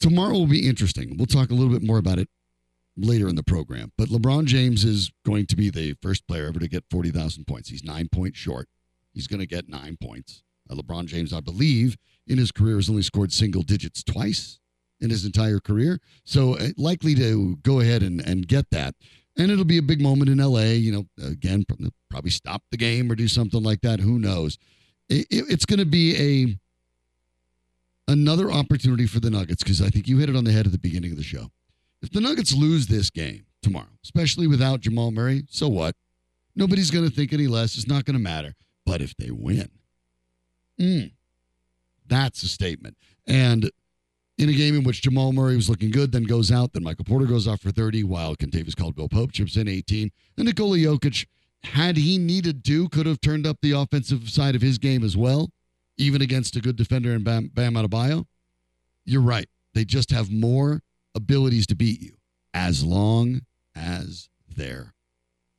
Tomorrow 0.00 0.32
will 0.32 0.46
be 0.46 0.66
interesting. 0.66 1.18
We'll 1.18 1.26
talk 1.26 1.50
a 1.50 1.54
little 1.54 1.72
bit 1.72 1.86
more 1.86 1.98
about 1.98 2.18
it 2.18 2.30
later 2.96 3.28
in 3.28 3.36
the 3.36 3.42
program. 3.42 3.92
But 3.98 4.08
LeBron 4.08 4.46
James 4.46 4.86
is 4.86 5.12
going 5.26 5.44
to 5.48 5.56
be 5.56 5.68
the 5.68 5.96
first 6.00 6.26
player 6.26 6.46
ever 6.46 6.60
to 6.60 6.68
get 6.68 6.84
40,000 6.90 7.46
points. 7.46 7.68
He's 7.68 7.84
nine 7.84 8.08
points 8.10 8.38
short. 8.38 8.70
He's 9.12 9.26
going 9.26 9.40
to 9.40 9.46
get 9.46 9.68
nine 9.68 9.96
points. 10.00 10.42
LeBron 10.70 11.06
James, 11.06 11.32
I 11.32 11.40
believe, 11.40 11.96
in 12.26 12.38
his 12.38 12.52
career 12.52 12.76
has 12.76 12.90
only 12.90 13.02
scored 13.02 13.32
single 13.32 13.62
digits 13.62 14.02
twice 14.04 14.58
in 15.00 15.10
his 15.10 15.24
entire 15.24 15.60
career. 15.60 16.00
So 16.24 16.54
uh, 16.56 16.68
likely 16.76 17.14
to 17.14 17.56
go 17.62 17.80
ahead 17.80 18.02
and, 18.02 18.20
and 18.20 18.46
get 18.46 18.70
that. 18.70 18.94
And 19.36 19.50
it'll 19.50 19.64
be 19.64 19.78
a 19.78 19.82
big 19.82 20.00
moment 20.00 20.30
in 20.30 20.38
LA. 20.38 20.72
You 20.72 20.92
know, 20.92 21.26
again, 21.26 21.64
probably 22.10 22.30
stop 22.30 22.62
the 22.70 22.76
game 22.76 23.10
or 23.10 23.14
do 23.14 23.28
something 23.28 23.62
like 23.62 23.80
that. 23.82 24.00
Who 24.00 24.18
knows? 24.18 24.58
It, 25.08 25.26
it, 25.30 25.44
it's 25.48 25.64
going 25.64 25.78
to 25.78 25.86
be 25.86 26.16
a 26.16 26.58
another 28.12 28.50
opportunity 28.50 29.06
for 29.06 29.20
the 29.20 29.30
Nuggets 29.30 29.62
because 29.62 29.80
I 29.80 29.88
think 29.88 30.08
you 30.08 30.18
hit 30.18 30.28
it 30.28 30.36
on 30.36 30.44
the 30.44 30.52
head 30.52 30.66
at 30.66 30.72
the 30.72 30.78
beginning 30.78 31.12
of 31.12 31.18
the 31.18 31.22
show. 31.22 31.50
If 32.02 32.10
the 32.10 32.20
Nuggets 32.20 32.54
lose 32.54 32.86
this 32.86 33.10
game 33.10 33.44
tomorrow, 33.62 33.86
especially 34.02 34.46
without 34.46 34.80
Jamal 34.80 35.10
Murray, 35.10 35.44
so 35.48 35.68
what? 35.68 35.94
Nobody's 36.56 36.90
going 36.90 37.08
to 37.08 37.14
think 37.14 37.32
any 37.32 37.46
less. 37.46 37.76
It's 37.76 37.86
not 37.86 38.04
going 38.04 38.16
to 38.16 38.22
matter. 38.22 38.54
But 38.88 39.02
if 39.02 39.14
they 39.18 39.30
win, 39.30 39.68
mm, 40.80 41.12
that's 42.06 42.42
a 42.42 42.48
statement. 42.48 42.96
And 43.26 43.70
in 44.38 44.48
a 44.48 44.54
game 44.54 44.76
in 44.76 44.82
which 44.82 45.02
Jamal 45.02 45.32
Murray 45.32 45.56
was 45.56 45.68
looking 45.68 45.90
good, 45.90 46.10
then 46.10 46.22
goes 46.22 46.50
out, 46.50 46.72
then 46.72 46.84
Michael 46.84 47.04
Porter 47.04 47.26
goes 47.26 47.46
off 47.46 47.60
for 47.60 47.70
30, 47.70 48.04
while 48.04 48.34
Kentavious 48.34 48.74
Caldwell 48.74 49.10
Pope 49.10 49.32
chips 49.32 49.56
in 49.56 49.68
18, 49.68 50.10
and 50.38 50.46
Nikola 50.46 50.78
Jokic, 50.78 51.26
had 51.64 51.98
he 51.98 52.16
needed 52.16 52.64
to, 52.64 52.88
could 52.88 53.04
have 53.04 53.20
turned 53.20 53.46
up 53.46 53.58
the 53.60 53.72
offensive 53.72 54.30
side 54.30 54.54
of 54.54 54.62
his 54.62 54.78
game 54.78 55.04
as 55.04 55.18
well, 55.18 55.50
even 55.98 56.22
against 56.22 56.56
a 56.56 56.60
good 56.62 56.76
defender 56.76 57.12
in 57.12 57.22
Bam, 57.22 57.50
Bam 57.52 57.74
Adebayo. 57.74 58.24
You're 59.04 59.20
right. 59.20 59.50
They 59.74 59.84
just 59.84 60.10
have 60.12 60.30
more 60.30 60.80
abilities 61.14 61.66
to 61.66 61.76
beat 61.76 62.00
you 62.00 62.16
as 62.54 62.82
long 62.82 63.42
as 63.76 64.30
they're 64.48 64.94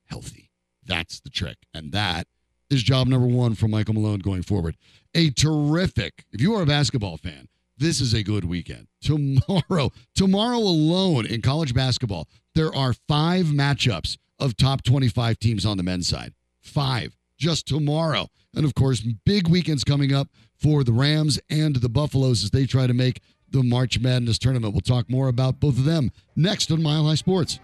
healthy. 0.06 0.50
That's 0.84 1.20
the 1.20 1.30
trick. 1.30 1.58
And 1.76 1.92
that 1.92 2.26
is 2.70 2.84
job 2.84 3.08
number 3.08 3.28
one 3.28 3.56
for 3.56 3.68
Michael 3.68 3.96
Malone 3.96 4.20
going 4.20 4.44
forward. 4.44 4.78
A 5.16 5.30
terrific, 5.32 6.26
if 6.32 6.42
you 6.42 6.54
are 6.54 6.62
a 6.62 6.68
basketball 6.68 7.18
fan, 7.18 7.48
this 7.78 8.02
is 8.02 8.14
a 8.14 8.24
good 8.24 8.46
weekend. 8.46 8.88
Tomorrow, 9.02 9.92
tomorrow 10.14 10.58
alone 10.58 11.26
in 11.26 11.42
college 11.42 11.74
basketball, 11.74 12.28
there 12.54 12.74
are 12.76 12.94
five 13.08 13.46
matchups 13.48 14.18
of 14.38 14.58
top 14.58 14.84
25 14.84 15.40
teams 15.40 15.66
on 15.66 15.78
the 15.78 15.84
men's 15.84 16.08
side. 16.08 16.34
Five 16.62 17.16
just 17.38 17.68
tomorrow. 17.68 18.28
And 18.54 18.66
of 18.66 18.76
course, 18.76 19.00
big 19.26 19.48
weekends 19.48 19.84
coming 19.84 20.14
up 20.14 20.28
for 20.58 20.84
the 20.84 20.92
Rams 20.92 21.40
and 21.50 21.78
the 21.78 21.90
Buffaloes 21.90 22.44
as 22.44 22.52
they 22.52 22.66
try 22.66 22.86
to 22.86 22.94
make 22.94 23.22
the 23.50 23.64
March 23.64 24.00
Madness 24.00 24.38
tournament. 24.38 24.74
We'll 24.74 24.82
talk 24.82 25.10
more 25.10 25.28
about 25.28 25.60
both 25.60 25.78
of 25.78 25.86
them 25.86 26.12
next 26.36 26.72
on 26.72 26.84
Mile 26.84 27.08
High 27.08 27.16
Sports. 27.16 27.60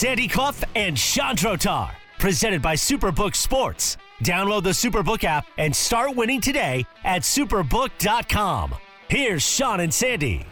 Sandy 0.00 0.28
Clough 0.28 0.54
and 0.76 0.98
Shawn 0.98 1.36
Drotar, 1.36 1.90
presented 2.18 2.62
by 2.62 2.74
Superbook 2.74 3.36
Sports. 3.36 3.98
Download 4.24 4.62
the 4.62 4.70
Superbook 4.70 5.24
app 5.24 5.46
and 5.58 5.76
start 5.76 6.16
winning 6.16 6.40
today 6.40 6.86
at 7.04 7.20
superbook.com. 7.20 8.74
Here's 9.10 9.42
Sean 9.42 9.80
and 9.80 9.92
Sandy. 9.92 10.46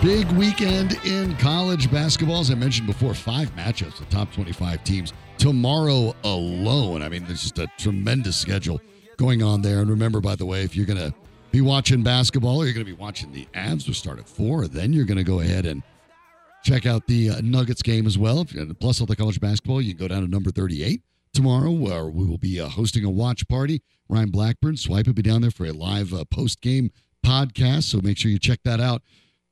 Big 0.00 0.30
weekend 0.34 1.00
in 1.04 1.36
college 1.38 1.90
basketball. 1.90 2.38
As 2.38 2.52
I 2.52 2.54
mentioned 2.54 2.86
before, 2.86 3.14
five 3.14 3.52
matchups, 3.56 3.98
the 3.98 4.04
top 4.04 4.32
25 4.32 4.84
teams 4.84 5.12
tomorrow 5.36 6.14
alone. 6.22 7.02
I 7.02 7.08
mean, 7.08 7.24
there's 7.24 7.42
just 7.42 7.58
a 7.58 7.66
tremendous 7.78 8.36
schedule 8.36 8.80
going 9.16 9.42
on 9.42 9.60
there. 9.60 9.80
And 9.80 9.90
remember, 9.90 10.20
by 10.20 10.36
the 10.36 10.46
way, 10.46 10.62
if 10.62 10.76
you're 10.76 10.86
going 10.86 11.00
to 11.00 11.12
be 11.50 11.62
watching 11.62 12.04
basketball 12.04 12.58
or 12.58 12.66
you're 12.66 12.74
going 12.74 12.86
to 12.86 12.92
be 12.92 12.96
watching 12.96 13.32
the 13.32 13.48
Avs, 13.54 13.88
will 13.88 13.94
start 13.94 14.20
at 14.20 14.28
four. 14.28 14.68
Then 14.68 14.92
you're 14.92 15.04
going 15.04 15.18
to 15.18 15.24
go 15.24 15.40
ahead 15.40 15.66
and 15.66 15.82
check 16.64 16.86
out 16.86 17.06
the 17.06 17.30
uh, 17.30 17.40
Nuggets 17.42 17.82
game 17.82 18.06
as 18.06 18.18
well. 18.18 18.46
Plus 18.80 19.00
all 19.00 19.06
the 19.06 19.16
college 19.16 19.40
basketball, 19.40 19.80
you 19.80 19.94
can 19.94 20.06
go 20.06 20.08
down 20.08 20.22
to 20.22 20.28
number 20.28 20.50
38 20.50 21.02
tomorrow, 21.32 21.70
where 21.70 22.06
we 22.08 22.24
will 22.26 22.38
be 22.38 22.60
uh, 22.60 22.68
hosting 22.68 23.04
a 23.04 23.10
watch 23.10 23.46
party. 23.48 23.82
Ryan 24.08 24.30
Blackburn, 24.30 24.76
Swipe 24.76 25.06
will 25.06 25.14
be 25.14 25.22
down 25.22 25.42
there 25.42 25.50
for 25.50 25.66
a 25.66 25.72
live 25.72 26.12
uh, 26.12 26.24
post 26.24 26.60
game 26.60 26.90
podcast. 27.24 27.84
So 27.84 28.00
make 28.02 28.18
sure 28.18 28.30
you 28.30 28.38
check 28.38 28.60
that 28.64 28.80
out. 28.80 29.02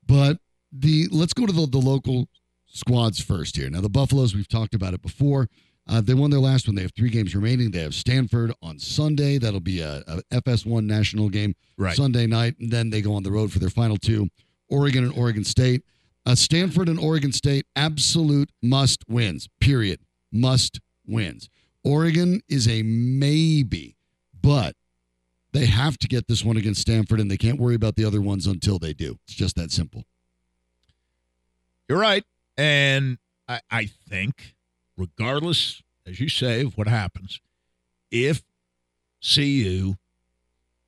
But 0.06 0.38
the 0.72 1.06
let's 1.10 1.32
go 1.32 1.46
to 1.46 1.52
the, 1.52 1.66
the 1.66 1.78
local 1.78 2.28
squads 2.66 3.20
first 3.22 3.56
here. 3.56 3.70
Now 3.70 3.80
the 3.80 3.88
Buffaloes, 3.88 4.34
we've 4.34 4.48
talked 4.48 4.74
about 4.74 4.94
it 4.94 5.02
before. 5.02 5.48
Uh, 5.90 6.02
they 6.02 6.12
won 6.12 6.28
their 6.30 6.40
last 6.40 6.66
one. 6.68 6.74
They 6.74 6.82
have 6.82 6.92
three 6.94 7.08
games 7.08 7.34
remaining. 7.34 7.70
They 7.70 7.80
have 7.80 7.94
Stanford 7.94 8.52
on 8.60 8.78
Sunday. 8.78 9.38
That'll 9.38 9.58
be 9.60 9.80
a, 9.80 10.02
a 10.06 10.42
FS1 10.42 10.84
national 10.84 11.30
game 11.30 11.54
Right. 11.78 11.96
Sunday 11.96 12.26
night. 12.26 12.56
And 12.58 12.70
then 12.70 12.90
they 12.90 13.00
go 13.00 13.14
on 13.14 13.22
the 13.22 13.30
road 13.30 13.52
for 13.52 13.58
their 13.58 13.70
final 13.70 13.96
two 13.96 14.28
Oregon 14.68 15.04
and 15.04 15.16
Oregon 15.16 15.44
State. 15.44 15.82
Uh, 16.28 16.34
Stanford 16.34 16.90
and 16.90 16.98
Oregon 16.98 17.32
State, 17.32 17.64
absolute 17.74 18.50
must 18.62 19.02
wins, 19.08 19.48
period. 19.60 20.00
Must 20.30 20.78
wins. 21.06 21.48
Oregon 21.82 22.42
is 22.50 22.68
a 22.68 22.82
maybe, 22.82 23.96
but 24.38 24.76
they 25.52 25.64
have 25.64 25.96
to 25.96 26.06
get 26.06 26.28
this 26.28 26.44
one 26.44 26.58
against 26.58 26.82
Stanford, 26.82 27.18
and 27.18 27.30
they 27.30 27.38
can't 27.38 27.58
worry 27.58 27.74
about 27.74 27.96
the 27.96 28.04
other 28.04 28.20
ones 28.20 28.46
until 28.46 28.78
they 28.78 28.92
do. 28.92 29.18
It's 29.24 29.36
just 29.36 29.56
that 29.56 29.70
simple. 29.70 30.04
You're 31.88 31.98
right. 31.98 32.24
And 32.58 33.16
I, 33.48 33.60
I 33.70 33.86
think, 33.86 34.54
regardless, 34.98 35.82
as 36.06 36.20
you 36.20 36.28
say, 36.28 36.60
of 36.60 36.76
what 36.76 36.88
happens, 36.88 37.40
if 38.10 38.42
CU 39.22 39.94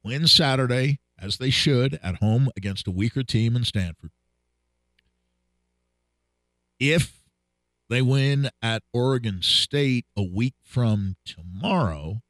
wins 0.04 0.32
Saturday, 0.32 0.98
as 1.18 1.38
they 1.38 1.48
should, 1.48 1.98
at 2.02 2.16
home 2.16 2.50
against 2.58 2.86
a 2.86 2.90
weaker 2.90 3.22
team 3.22 3.56
in 3.56 3.64
Stanford, 3.64 4.10
if 6.80 7.22
they 7.88 8.02
win 8.02 8.50
at 8.62 8.82
Oregon 8.92 9.42
State 9.42 10.06
a 10.16 10.22
week 10.22 10.54
from 10.64 11.16
tomorrow, 11.24 12.22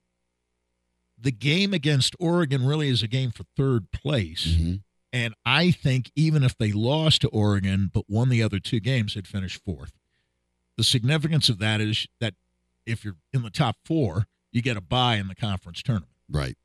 the 1.18 1.32
game 1.32 1.72
against 1.72 2.16
Oregon 2.18 2.66
really 2.66 2.88
is 2.88 3.02
a 3.02 3.08
game 3.08 3.30
for 3.30 3.44
third 3.56 3.90
place. 3.92 4.48
Mm-hmm. 4.48 4.74
And 5.12 5.34
I 5.44 5.70
think 5.70 6.10
even 6.14 6.42
if 6.42 6.56
they 6.56 6.72
lost 6.72 7.22
to 7.22 7.28
Oregon 7.28 7.90
but 7.92 8.04
won 8.08 8.28
the 8.28 8.42
other 8.42 8.58
two 8.58 8.80
games, 8.80 9.14
they'd 9.14 9.26
finish 9.26 9.60
fourth. 9.60 9.92
The 10.76 10.84
significance 10.84 11.48
of 11.48 11.58
that 11.58 11.80
is 11.80 12.06
that 12.20 12.34
if 12.86 13.04
you're 13.04 13.16
in 13.32 13.42
the 13.42 13.50
top 13.50 13.76
four, 13.84 14.26
you 14.52 14.62
get 14.62 14.76
a 14.76 14.80
bye 14.80 15.16
in 15.16 15.28
the 15.28 15.34
conference 15.34 15.82
tournament. 15.82 16.12
Right. 16.30 16.56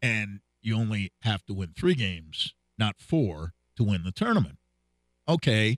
And 0.00 0.40
you 0.62 0.76
only 0.76 1.12
have 1.22 1.44
to 1.46 1.54
win 1.54 1.74
three 1.76 1.94
games, 1.94 2.54
not 2.78 2.96
four, 2.98 3.52
to 3.76 3.84
win 3.84 4.02
the 4.04 4.12
tournament. 4.12 4.58
Okay. 5.28 5.76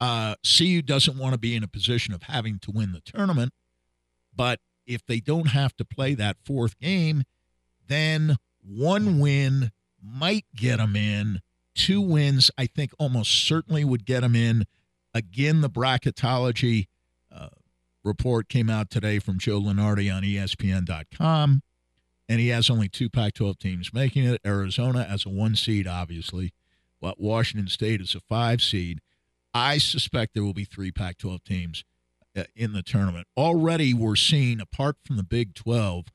Uh, 0.00 0.34
CU 0.42 0.80
doesn't 0.82 1.18
want 1.18 1.34
to 1.34 1.38
be 1.38 1.54
in 1.54 1.62
a 1.62 1.68
position 1.68 2.14
of 2.14 2.22
having 2.22 2.58
to 2.60 2.70
win 2.70 2.92
the 2.92 3.00
tournament, 3.00 3.52
but 4.34 4.60
if 4.86 5.04
they 5.04 5.20
don't 5.20 5.48
have 5.48 5.76
to 5.76 5.84
play 5.84 6.14
that 6.14 6.36
fourth 6.44 6.78
game, 6.78 7.24
then 7.86 8.36
one 8.62 9.18
win 9.20 9.72
might 10.02 10.46
get 10.56 10.78
them 10.78 10.96
in. 10.96 11.40
Two 11.74 12.00
wins, 12.00 12.50
I 12.58 12.66
think, 12.66 12.92
almost 12.98 13.46
certainly 13.46 13.84
would 13.84 14.04
get 14.04 14.20
them 14.20 14.34
in. 14.34 14.64
Again, 15.14 15.60
the 15.60 15.70
bracketology 15.70 16.86
uh, 17.34 17.48
report 18.02 18.48
came 18.48 18.70
out 18.70 18.90
today 18.90 19.18
from 19.18 19.38
Joe 19.38 19.60
Lunardi 19.60 20.14
on 20.14 20.22
ESPN.com, 20.22 21.62
and 22.28 22.40
he 22.40 22.48
has 22.48 22.70
only 22.70 22.88
two 22.88 23.10
Pac 23.10 23.34
12 23.34 23.58
teams 23.58 23.92
making 23.92 24.24
it 24.24 24.40
Arizona 24.44 25.06
as 25.08 25.26
a 25.26 25.28
one 25.28 25.56
seed, 25.56 25.86
obviously, 25.86 26.52
but 27.00 27.20
Washington 27.20 27.68
State 27.68 28.00
is 28.00 28.14
a 28.14 28.20
five 28.20 28.62
seed. 28.62 29.00
I 29.52 29.78
suspect 29.78 30.34
there 30.34 30.44
will 30.44 30.54
be 30.54 30.64
three 30.64 30.92
Pac 30.92 31.18
12 31.18 31.44
teams 31.44 31.84
uh, 32.36 32.44
in 32.54 32.72
the 32.72 32.82
tournament. 32.82 33.26
Already, 33.36 33.92
we're 33.92 34.16
seeing, 34.16 34.60
apart 34.60 34.96
from 35.04 35.16
the 35.16 35.22
Big 35.22 35.54
12, 35.54 36.06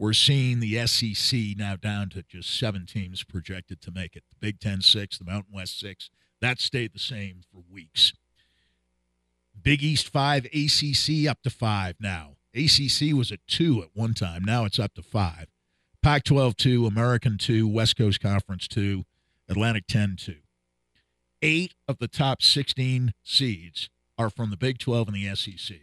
we're 0.00 0.12
seeing 0.14 0.60
the 0.60 0.86
SEC 0.86 1.38
now 1.58 1.76
down 1.76 2.08
to 2.08 2.22
just 2.22 2.58
seven 2.58 2.86
teams 2.86 3.22
projected 3.22 3.82
to 3.82 3.90
make 3.90 4.16
it. 4.16 4.24
The 4.30 4.36
Big 4.40 4.58
Ten 4.58 4.80
six, 4.80 5.18
the 5.18 5.26
Mountain 5.26 5.52
West 5.52 5.78
six. 5.78 6.08
That 6.40 6.58
stayed 6.58 6.94
the 6.94 6.98
same 6.98 7.42
for 7.52 7.62
weeks. 7.70 8.14
Big 9.62 9.82
East 9.82 10.08
five, 10.08 10.46
ACC 10.46 11.28
up 11.28 11.42
to 11.42 11.50
five 11.50 11.96
now. 12.00 12.36
ACC 12.54 13.14
was 13.14 13.30
at 13.30 13.46
two 13.46 13.82
at 13.82 13.90
one 13.92 14.14
time. 14.14 14.42
Now 14.42 14.64
it's 14.64 14.78
up 14.78 14.94
to 14.94 15.02
five. 15.02 15.48
Pac 16.02 16.24
12 16.24 16.56
two, 16.56 16.86
American 16.86 17.36
two, 17.36 17.68
West 17.68 17.96
Coast 17.98 18.20
Conference 18.20 18.66
two, 18.66 19.04
Atlantic 19.50 19.86
10 19.86 20.16
two. 20.16 20.36
Eight 21.42 21.74
of 21.88 21.98
the 21.98 22.08
top 22.08 22.42
16 22.42 23.14
seeds 23.22 23.88
are 24.18 24.30
from 24.30 24.50
the 24.50 24.56
Big 24.56 24.78
12 24.78 25.08
and 25.08 25.16
the 25.16 25.34
SEC. 25.34 25.76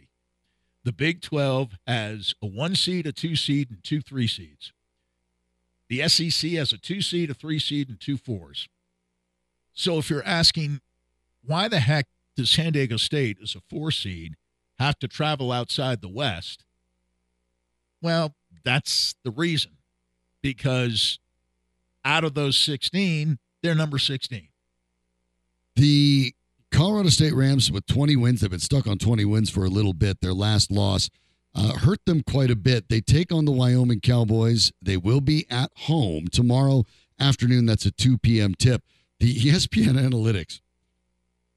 The 0.84 0.92
Big 0.92 1.20
12 1.20 1.72
has 1.86 2.34
a 2.40 2.46
one 2.46 2.74
seed, 2.76 3.06
a 3.06 3.12
two 3.12 3.34
seed, 3.34 3.70
and 3.70 3.82
two 3.82 4.00
three 4.00 4.28
seeds. 4.28 4.72
The 5.88 6.08
SEC 6.08 6.52
has 6.52 6.72
a 6.72 6.78
two 6.78 7.02
seed, 7.02 7.30
a 7.30 7.34
three 7.34 7.58
seed, 7.58 7.88
and 7.88 8.00
two 8.00 8.16
fours. 8.16 8.68
So 9.72 9.98
if 9.98 10.08
you're 10.10 10.24
asking 10.24 10.80
why 11.44 11.68
the 11.68 11.80
heck 11.80 12.06
does 12.36 12.50
San 12.50 12.72
Diego 12.72 12.96
State, 12.96 13.38
as 13.42 13.54
a 13.54 13.60
four 13.68 13.90
seed, 13.90 14.36
have 14.78 14.98
to 15.00 15.08
travel 15.08 15.50
outside 15.50 16.00
the 16.00 16.08
West? 16.08 16.64
Well, 18.00 18.34
that's 18.64 19.14
the 19.24 19.30
reason. 19.30 19.72
Because 20.40 21.18
out 22.04 22.22
of 22.22 22.34
those 22.34 22.56
16, 22.56 23.38
they're 23.62 23.74
number 23.74 23.98
16. 23.98 24.48
The 25.78 26.34
Colorado 26.72 27.08
State 27.08 27.34
Rams 27.34 27.70
with 27.70 27.86
20 27.86 28.16
wins. 28.16 28.40
They've 28.40 28.50
been 28.50 28.58
stuck 28.58 28.88
on 28.88 28.98
20 28.98 29.24
wins 29.24 29.48
for 29.48 29.64
a 29.64 29.68
little 29.68 29.92
bit. 29.92 30.20
Their 30.20 30.34
last 30.34 30.72
loss 30.72 31.08
uh, 31.54 31.74
hurt 31.74 32.04
them 32.04 32.24
quite 32.28 32.50
a 32.50 32.56
bit. 32.56 32.88
They 32.88 33.00
take 33.00 33.30
on 33.30 33.44
the 33.44 33.52
Wyoming 33.52 34.00
Cowboys. 34.00 34.72
They 34.82 34.96
will 34.96 35.20
be 35.20 35.46
at 35.48 35.70
home 35.76 36.26
tomorrow 36.32 36.84
afternoon. 37.20 37.66
That's 37.66 37.86
a 37.86 37.92
2 37.92 38.18
p.m. 38.18 38.56
tip. 38.58 38.82
The 39.20 39.32
ESPN 39.32 39.94
Analytics 39.94 40.60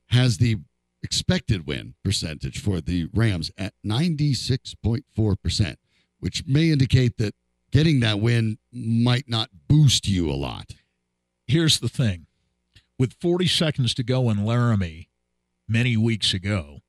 has 0.10 0.38
the 0.38 0.58
expected 1.02 1.66
win 1.66 1.96
percentage 2.04 2.62
for 2.62 2.80
the 2.80 3.08
Rams 3.16 3.50
at 3.58 3.74
96.4%, 3.84 5.76
which 6.20 6.46
may 6.46 6.70
indicate 6.70 7.18
that 7.18 7.34
getting 7.72 8.02
that 8.02 8.20
win 8.20 8.60
might 8.72 9.28
not 9.28 9.50
boost 9.68 10.08
you 10.08 10.30
a 10.30 10.38
lot. 10.38 10.76
Here's 11.48 11.80
the 11.80 11.90
thing 11.90 12.28
with 13.02 13.16
40 13.20 13.48
seconds 13.48 13.94
to 13.96 14.04
go 14.04 14.30
in 14.30 14.46
Laramie 14.46 15.10
many 15.68 15.98
weeks 15.98 16.36
ago, 16.36 16.82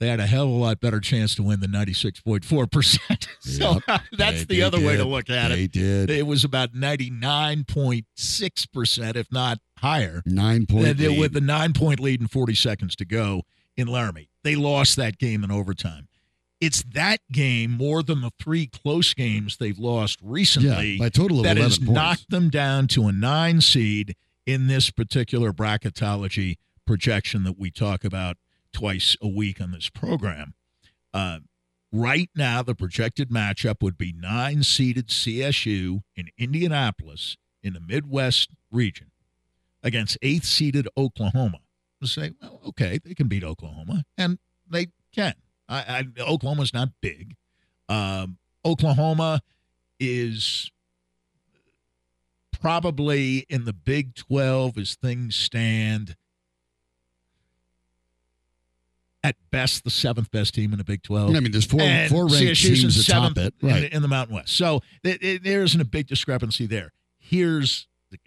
they 0.00 0.08
had 0.08 0.18
a 0.18 0.26
hell 0.26 0.44
of 0.44 0.50
a 0.50 0.54
lot 0.54 0.80
better 0.80 0.98
chance 0.98 1.36
to 1.36 1.44
win 1.44 1.60
than 1.60 1.70
96.4%. 1.70 3.28
so 3.40 3.78
Yep. 3.88 4.00
that's 4.18 4.38
They- 4.38 4.44
the 4.44 4.56
they 4.56 4.62
other 4.62 4.80
way 4.80 4.96
to 4.96 5.04
look 5.04 5.30
at 5.30 5.48
They 5.48 5.54
it. 5.54 5.72
They 5.72 5.80
did. 5.80 6.10
It 6.10 6.26
was 6.26 6.42
about 6.42 6.74
99.6%, 6.74 9.16
if 9.16 9.30
not 9.32 9.58
higher, 9.78 10.22
Nine 10.26 10.66
point 10.66 10.98
lead. 10.98 11.18
with 11.18 11.32
the 11.32 11.40
nine 11.40 11.72
point 11.72 12.00
lead 12.00 12.20
and 12.20 12.30
40 12.30 12.54
seconds 12.54 12.96
to 12.96 13.04
go 13.04 13.42
in 13.76 13.86
Laramie. 13.86 14.28
They 14.42 14.56
lost 14.56 14.96
that 14.96 15.18
game 15.18 15.44
in 15.44 15.50
overtime. 15.50 16.08
It's 16.60 16.82
that 16.94 17.20
game 17.32 17.72
more 17.72 18.02
than 18.02 18.20
the 18.22 18.30
three 18.40 18.66
close 18.66 19.12
games 19.12 19.58
they've 19.58 19.78
lost 19.78 20.18
recently 20.22 20.92
yeah, 20.92 20.98
by 20.98 21.08
total 21.10 21.38
of 21.38 21.44
that 21.44 21.56
has 21.58 21.78
points. 21.78 21.92
knocked 21.92 22.30
them 22.30 22.48
down 22.48 22.86
to 22.88 23.06
a 23.06 23.12
nine 23.12 23.60
seed 23.60 24.14
in 24.46 24.66
this 24.66 24.90
particular 24.90 25.52
bracketology 25.52 26.56
projection 26.86 27.44
that 27.44 27.58
we 27.58 27.70
talk 27.70 28.04
about 28.04 28.36
twice 28.72 29.16
a 29.22 29.28
week 29.28 29.60
on 29.60 29.70
this 29.70 29.88
program. 29.88 30.54
Uh, 31.12 31.38
right 31.92 32.28
now, 32.34 32.62
the 32.62 32.74
projected 32.74 33.30
matchup 33.30 33.82
would 33.82 33.96
be 33.96 34.12
nine 34.12 34.62
seeded 34.62 35.08
CSU 35.08 36.02
in 36.16 36.28
Indianapolis 36.36 37.36
in 37.62 37.72
the 37.72 37.80
Midwest 37.80 38.50
region 38.70 39.10
against 39.82 40.18
eighth 40.22 40.44
seeded 40.44 40.88
Oklahoma. 40.96 41.58
You 42.00 42.08
say, 42.08 42.32
well, 42.42 42.60
okay, 42.68 42.98
they 43.02 43.14
can 43.14 43.28
beat 43.28 43.44
Oklahoma, 43.44 44.04
and 44.18 44.38
they 44.68 44.88
can. 45.14 45.34
I, 45.68 46.04
I, 46.18 46.20
Oklahoma's 46.20 46.74
not 46.74 46.90
big. 47.00 47.36
Um, 47.88 48.38
Oklahoma 48.64 49.40
is 50.00 50.70
probably 52.60 53.46
in 53.48 53.64
the 53.64 53.72
Big 53.72 54.14
12 54.14 54.78
as 54.78 54.94
things 54.94 55.34
stand. 55.36 56.16
At 59.22 59.36
best, 59.50 59.84
the 59.84 59.90
seventh 59.90 60.30
best 60.30 60.54
team 60.54 60.72
in 60.72 60.78
the 60.78 60.84
Big 60.84 61.02
12 61.02 61.34
I 61.34 61.40
mean, 61.40 61.50
there's 61.50 61.64
four 61.64 61.80
and 61.80 62.10
four 62.10 62.26
ranked 62.26 62.36
CSU's 62.60 62.68
in 62.68 62.74
teams 62.90 63.08
atop 63.08 63.22
seventh 63.34 63.38
it. 63.38 63.54
in, 63.62 63.68
Right. 63.68 63.80
the, 63.80 63.94
in 63.96 64.02
the 64.02 64.08
Mountain 64.08 64.36
West. 64.36 64.54
So 64.54 64.82
it, 65.02 65.22
it- 65.22 65.42
there 65.42 65.62
isn't 65.62 65.80
a 65.80 65.84
big 65.86 66.06
discrepancy 66.06 66.66
there. 66.66 66.92
Here's 67.16 67.88
the 68.10 68.18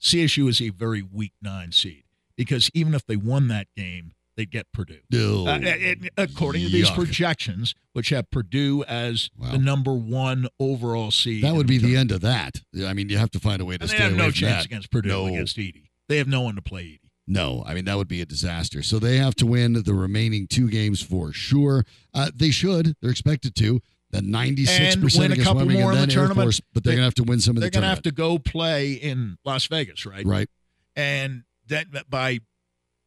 CSU 0.00 0.48
is 0.48 0.60
a 0.62 0.68
very 0.68 1.02
weak 1.02 1.32
nine 1.42 1.72
seed 1.72 2.04
because 2.36 2.70
even 2.72 2.94
if 2.94 3.04
they 3.04 3.16
won 3.16 3.48
that 3.48 3.66
game, 3.76 4.12
they'd 4.36 4.50
get 4.50 4.66
Purdue. 4.72 5.00
No. 5.10 5.46
Uh, 5.46 5.58
it- 5.62 6.10
according 6.16 6.62
to 6.64 6.68
these 6.70 6.90
projections, 6.90 7.74
which 7.92 8.08
have 8.10 8.30
Purdue 8.30 8.82
as 8.84 9.30
Wow. 9.38 9.52
the 9.52 9.58
number 9.58 9.92
one 9.94 10.48
overall 10.58 11.10
seed, 11.10 11.44
that 11.44 11.54
would 11.54 11.66
be 11.66 11.78
the 11.78 11.96
end 11.96 12.10
of 12.12 12.20
that. 12.22 12.62
I 12.84 12.92
mean, 12.94 13.08
you 13.08 13.18
have 13.18 13.30
to 13.32 13.40
find 13.40 13.60
a 13.60 13.64
way 13.64 13.76
to 13.76 13.82
And 13.82 13.90
they 13.90 13.96
have 13.96 14.12
away 14.12 14.18
no 14.18 14.24
from 14.24 14.32
chance 14.32 14.56
that. 14.62 14.66
against 14.66 14.90
Purdue 14.90 15.08
No. 15.08 15.26
against 15.26 15.58
Edie. 15.58 15.90
They 16.08 16.18
have 16.18 16.28
no 16.28 16.40
one 16.42 16.56
to 16.56 16.62
play 16.62 16.82
Edie. 16.82 17.00
No, 17.26 17.62
I 17.66 17.72
mean 17.72 17.86
that 17.86 17.96
would 17.96 18.08
be 18.08 18.20
a 18.20 18.26
disaster. 18.26 18.82
So 18.82 18.98
they 18.98 19.16
have 19.16 19.34
to 19.36 19.46
win 19.46 19.72
the 19.72 19.94
remaining 19.94 20.46
two 20.46 20.68
games 20.68 21.00
for 21.00 21.32
sure. 21.32 21.84
Uh, 22.12 22.30
they 22.34 22.50
should. 22.50 22.94
They're 23.00 23.10
expected 23.10 23.54
to. 23.54 23.80
The 24.10 24.20
ninety-six 24.20 24.96
percent 24.96 25.32
against 25.32 25.48
couple 25.48 25.62
Wyoming 25.64 25.80
more 25.80 25.92
and 25.92 26.02
in 26.02 26.08
the 26.08 26.12
Air 26.14 26.20
tournament. 26.20 26.44
Force, 26.46 26.60
but 26.74 26.84
they're 26.84 26.90
They- 26.92 26.96
gonna 26.96 27.04
have 27.06 27.14
to 27.14 27.24
win 27.24 27.40
some 27.40 27.52
of 27.52 27.54
the. 27.56 27.60
They're 27.62 27.70
going 27.70 27.82
to 27.82 27.88
have 27.88 28.02
to 28.02 28.12
go 28.12 28.38
play 28.38 28.92
in 28.92 29.38
Las 29.44 29.66
Vegas, 29.66 30.04
right? 30.06 30.24
right. 30.26 30.48
And 30.94 31.44
that 31.68 31.86
by 32.10 32.40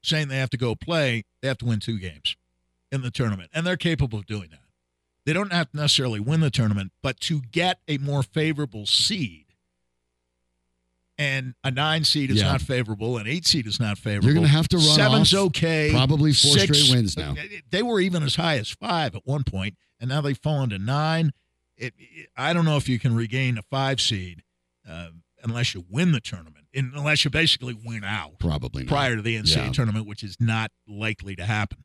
saying 0.07 0.27
they 0.29 0.37
have 0.37 0.49
to 0.51 0.57
go 0.57 0.75
play, 0.75 1.23
they 1.41 1.47
have 1.47 1.57
to 1.59 1.65
win 1.65 1.79
two 1.79 1.99
games 1.99 2.35
in 2.91 3.01
the 3.01 3.11
tournament, 3.11 3.49
and 3.53 3.65
they're 3.67 3.77
capable 3.77 4.19
of 4.19 4.25
doing 4.25 4.49
that. 4.51 4.61
They 5.25 5.33
don't 5.33 5.51
have 5.51 5.69
to 5.71 5.77
necessarily 5.77 6.19
win 6.21 6.39
the 6.39 6.49
tournament, 6.49 6.93
but 7.03 7.19
to 7.21 7.41
get 7.51 7.79
a 7.87 7.97
more 7.97 8.23
favorable 8.23 8.85
seed. 8.85 9.43
And 11.19 11.55
a 11.63 11.71
nine 11.71 12.03
seed 12.03 12.29
is 12.29 12.37
Yeah. 12.37 12.51
not 12.51 12.61
favorable, 12.61 13.17
an 13.17 13.25
eight 13.27 13.45
seed 13.45 13.65
is 13.65 13.79
not 13.79 13.97
favorable. 13.97 14.27
You're 14.27 14.35
gonna 14.35 14.47
have 14.47 14.67
to 14.69 14.77
run 14.77 14.85
Seven's 14.95 15.33
okay. 15.33 15.89
Probably 15.91 16.31
four 16.31 16.57
Six- 16.57 16.77
straight 16.79 16.95
wins 16.95 17.17
now. 17.17 17.35
They 17.71 17.81
were 17.81 17.99
even 17.99 18.21
as 18.23 18.35
high 18.35 18.57
as 18.59 18.69
five 18.69 19.15
at 19.15 19.25
one 19.25 19.43
point, 19.43 19.75
and 19.99 20.09
now 20.09 20.21
they've 20.21 20.37
fallen 20.37 20.69
to 20.69 20.77
nine. 20.77 21.33
It, 21.75 21.93
it- 21.97 22.29
I 22.37 22.53
don't 22.53 22.65
know 22.65 22.77
if 22.77 22.87
you 22.87 22.99
can 22.99 23.15
regain 23.15 23.57
a 23.57 23.63
five 23.63 23.99
seed 23.99 24.43
uh, 24.87 25.09
unless 25.47 25.73
you 25.73 25.85
win 25.89 26.11
the 26.11 26.19
tournament, 26.19 26.65
and 26.73 26.93
unless 26.93 27.23
you 27.25 27.31
basically 27.31 27.73
win 27.85 28.03
out 28.03 28.39
Probably 28.39 28.83
not. 28.83 28.89
prior 28.89 29.15
to 29.15 29.21
the 29.21 29.35
NCAA 29.37 29.65
Yeah. 29.67 29.71
tournament, 29.71 30.05
which 30.05 30.23
is 30.23 30.37
not 30.39 30.71
likely 30.87 31.35
to 31.35 31.45
happen. 31.45 31.83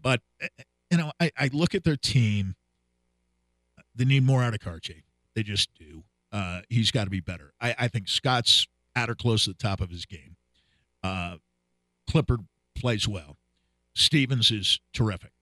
But 0.00 0.20
uh, 0.42 0.48
you 0.90 0.98
know, 0.98 1.12
I, 1.20 1.30
I 1.38 1.50
look 1.52 1.74
at 1.74 1.84
their 1.84 1.96
team. 1.96 2.54
They 3.94 4.04
need 4.04 4.24
more 4.24 4.42
out 4.42 4.54
of 4.54 4.60
Cartier. 4.60 5.02
They 5.34 5.42
just 5.42 5.70
do. 5.78 6.04
Uh, 6.32 6.62
he's 6.68 6.90
got 6.90 7.04
to 7.04 7.10
be 7.10 7.20
better. 7.20 7.52
I, 7.60 7.74
I 7.78 7.88
think 7.88 8.08
Scott's 8.08 8.66
at 8.96 9.08
or 9.08 9.14
close 9.14 9.44
to 9.44 9.50
the 9.50 9.54
top 9.54 9.80
of 9.80 9.90
his 9.90 10.06
game. 10.06 10.36
Uh, 11.02 11.36
Clifford 12.10 12.40
plays 12.74 13.06
well. 13.06 13.36
Stevens 13.94 14.50
is 14.50 14.80
terrific. 14.92 15.32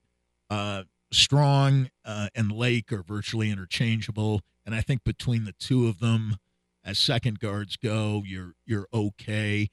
Uh, 0.49 0.85
Strong 1.13 1.91
uh, 2.05 2.29
and 2.37 2.53
Lake 2.53 2.93
are 2.93 3.03
virtually 3.03 3.51
interchangeable, 3.51 4.43
and 4.65 4.75
I 4.75 4.81
think 4.81 5.03
between 5.05 5.45
the 5.45 5.53
two 5.53 5.89
of 5.89 5.99
them, 5.99 6.37
as 6.85 6.99
second 6.99 7.39
guards 7.41 7.77
go, 7.77 8.23
you're 8.27 8.55
you're 8.67 8.87
okay. 8.93 9.71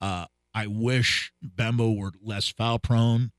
Uh, 0.00 0.26
I 0.54 0.66
wish 0.66 1.32
Mbemba 1.44 1.96
were 1.96 2.12
less 2.22 2.48
foul 2.48 2.78
prone 2.78 3.32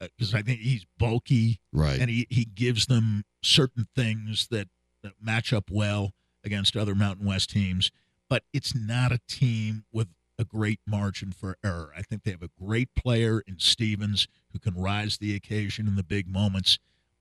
because 0.00 0.34
I 0.34 0.42
think 0.42 0.60
he's 0.60 0.84
bulky 0.98 1.60
Right. 1.72 1.98
and 2.00 2.10
he, 2.10 2.26
he 2.28 2.44
gives 2.44 2.86
them 2.86 3.24
certain 3.42 3.86
things 3.94 4.48
that, 4.50 4.68
that 5.02 5.12
match 5.22 5.52
up 5.52 5.70
well 5.70 6.12
against 6.44 6.76
other 6.76 6.94
Mountain 6.94 7.24
West 7.26 7.50
teams. 7.50 7.90
But 8.28 8.42
it's 8.52 8.74
not 8.74 9.12
a 9.12 9.20
team 9.28 9.84
with 9.92 10.08
a 10.38 10.44
great 10.44 10.80
margin 10.86 11.32
for 11.32 11.56
error. 11.64 11.92
I 11.96 12.02
think 12.02 12.24
they 12.24 12.32
have 12.32 12.42
a 12.42 12.50
great 12.62 12.94
player 12.94 13.42
in 13.46 13.58
Stevens 13.58 14.26
who 14.52 14.58
can 14.58 14.74
rise 14.74 15.18
the 15.18 15.34
occasion 15.34 15.86
in 15.86 15.94
the 15.96 16.02
big 16.02 16.28
moments. 16.28 16.78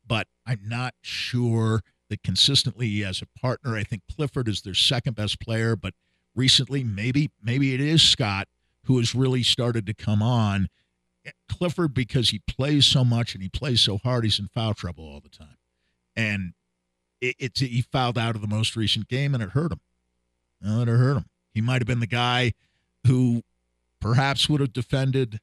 But 0.07 0.27
I'm 0.45 0.61
not 0.63 0.95
sure 1.01 1.81
that 2.09 2.23
consistently 2.23 2.99
has 2.99 3.21
a 3.21 3.39
partner. 3.39 3.75
I 3.75 3.83
think 3.83 4.03
Clifford 4.15 4.47
is 4.47 4.61
their 4.61 4.73
second 4.73 5.15
best 5.15 5.39
player, 5.39 5.75
but 5.75 5.93
recently 6.35 6.83
maybe 6.83 7.31
maybe 7.41 7.73
it 7.73 7.81
is 7.81 8.01
Scott 8.01 8.47
who 8.83 8.97
has 8.97 9.15
really 9.15 9.43
started 9.43 9.85
to 9.87 9.93
come 9.93 10.21
on. 10.21 10.67
Clifford 11.49 11.93
because 11.93 12.29
he 12.29 12.39
plays 12.47 12.85
so 12.85 13.03
much 13.03 13.33
and 13.33 13.41
he 13.41 13.49
plays 13.49 13.81
so 13.81 13.97
hard, 13.97 14.23
he's 14.23 14.37
in 14.37 14.47
foul 14.47 14.75
trouble 14.75 15.05
all 15.05 15.19
the 15.19 15.29
time, 15.29 15.57
and 16.15 16.53
it, 17.21 17.57
he 17.57 17.81
fouled 17.81 18.17
out 18.17 18.35
of 18.35 18.41
the 18.41 18.47
most 18.47 18.75
recent 18.75 19.07
game 19.07 19.33
and 19.33 19.41
it 19.41 19.49
hurt 19.49 19.71
him. 19.71 19.79
Well, 20.61 20.81
it 20.81 20.87
hurt 20.87 21.17
him. 21.17 21.25
He 21.53 21.61
might 21.61 21.81
have 21.81 21.87
been 21.87 21.99
the 21.99 22.07
guy 22.07 22.53
who 23.07 23.41
perhaps 23.99 24.47
would 24.49 24.61
have 24.61 24.73
defended 24.73 25.39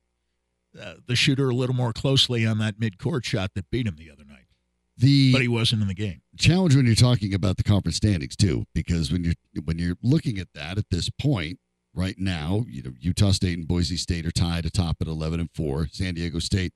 uh, 0.81 0.95
the 1.07 1.17
shooter 1.17 1.49
a 1.49 1.55
little 1.55 1.75
more 1.75 1.93
closely 1.93 2.47
on 2.47 2.59
that 2.59 2.79
mid-court 2.79 3.25
shot 3.25 3.51
that 3.55 3.69
beat 3.71 3.87
him 3.87 3.97
the 3.97 4.11
other 4.11 4.25
night, 4.25 4.32
The 4.97 5.33
but 5.33 5.43
he 5.43 5.49
wasn't 5.49 5.83
in 5.83 5.89
the 5.89 5.95
game. 5.95 6.21
challenge 6.39 6.77
when 6.77 6.87
you're 6.87 6.95
talking 6.95 7.33
about 7.35 7.57
the 7.57 7.63
conference 7.63 7.97
standings 7.97 8.37
too, 8.37 8.67
because 8.75 9.11
when 9.11 9.25
you're 9.25 9.35
when 9.65 9.79
you're 9.79 9.97
looking 10.03 10.39
at 10.39 10.49
that 10.55 10.79
at 10.79 10.91
this 10.91 11.09
point 11.11 11.59
right 11.95 12.17
now, 12.19 12.65
you 12.69 12.83
know 12.83 12.93
Utah 13.01 13.33
State 13.33 13.57
and 13.59 13.67
Boise 13.67 13.97
State 13.97 14.27
are 14.27 14.31
tied 14.31 14.67
atop 14.67 14.97
at 15.01 15.07
11 15.07 15.41
and 15.41 15.51
four. 15.55 15.89
San 15.91 16.15
Diego 16.15 16.39
State 16.39 16.73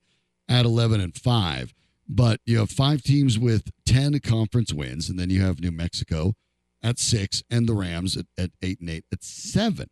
at 0.49 0.65
11 0.65 0.99
and 0.99 1.15
five. 1.15 1.73
But 2.09 2.39
you 2.45 2.59
have 2.59 2.69
five 2.71 3.03
teams 3.03 3.37
with 3.37 3.69
10 3.85 4.19
conference 4.21 4.71
wins, 4.73 5.09
and 5.09 5.19
then 5.19 5.29
you 5.29 5.41
have 5.41 5.59
New 5.59 5.71
Mexico 5.71 6.35
at 6.81 6.99
six 6.99 7.43
and 7.49 7.67
the 7.67 7.73
Rams 7.73 8.15
at, 8.15 8.27
at 8.37 8.51
eight 8.61 8.79
and 8.79 8.89
eight 8.89 9.05
at 9.11 9.23
seven. 9.23 9.89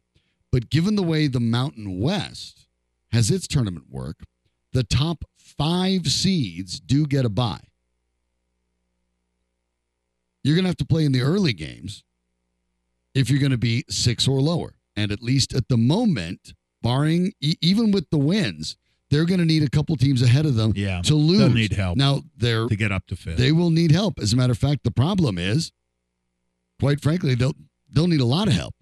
But 0.52 0.70
given 0.70 0.96
the 0.96 1.04
way 1.04 1.28
the 1.28 1.42
Mountain 1.42 2.00
West 2.00 2.68
has 3.12 3.30
its 3.30 3.48
tournament 3.48 3.88
work, 3.90 4.18
the 4.72 4.84
top 4.84 5.26
five 5.38 6.08
seeds 6.08 6.80
do 6.80 7.06
get 7.06 7.26
a 7.26 7.30
bye 7.30 7.68
you're 10.46 10.56
going 10.56 10.64
to 10.66 10.70
have 10.70 10.78
to 10.78 10.86
play 10.86 11.06
in 11.06 11.12
the 11.12 11.22
early 11.22 11.54
games 11.54 12.04
if 13.14 13.30
you're 13.30 13.40
going 13.40 13.52
to 13.52 13.58
be 13.58 13.84
six 13.90 14.28
or 14.28 14.40
lower. 14.42 14.76
And 14.96 15.12
at 15.12 15.22
least 15.22 15.54
at 15.54 15.68
the 15.70 15.78
moment, 15.78 16.54
barring 16.82 17.34
e- 17.42 17.56
even 17.62 17.92
with 17.92 18.10
the 18.12 18.18
wins, 18.18 18.78
they're 19.10 19.26
going 19.26 19.40
to 19.40 19.46
need 19.46 19.64
a 19.64 19.70
couple 19.70 19.96
teams 19.96 20.22
ahead 20.22 20.46
of 20.46 20.56
them 20.56 20.74
Yeah, 20.76 21.02
to 21.04 21.16
lose. 21.16 21.40
they'll 21.40 21.50
need 21.50 21.74
help 21.74 21.98
Now 21.98 22.22
they're 22.38 22.68
to 22.68 22.76
get 22.76 22.92
up 22.92 23.06
to 23.08 23.16
fifth. 23.16 23.38
they 23.38 23.52
will 23.52 23.70
need 23.70 23.92
help. 23.92 24.20
As 24.20 24.34
a 24.34 24.36
matter 24.36 24.52
of 24.52 24.58
fact, 24.58 24.84
the 24.84 24.92
problem 24.92 25.38
is, 25.38 25.72
quite 26.80 27.02
frankly, 27.02 27.36
they'll 27.36 27.54
they'll 27.90 28.08
need 28.08 28.22
a 28.22 28.26
lot 28.26 28.48
of 28.48 28.54
help 28.54 28.74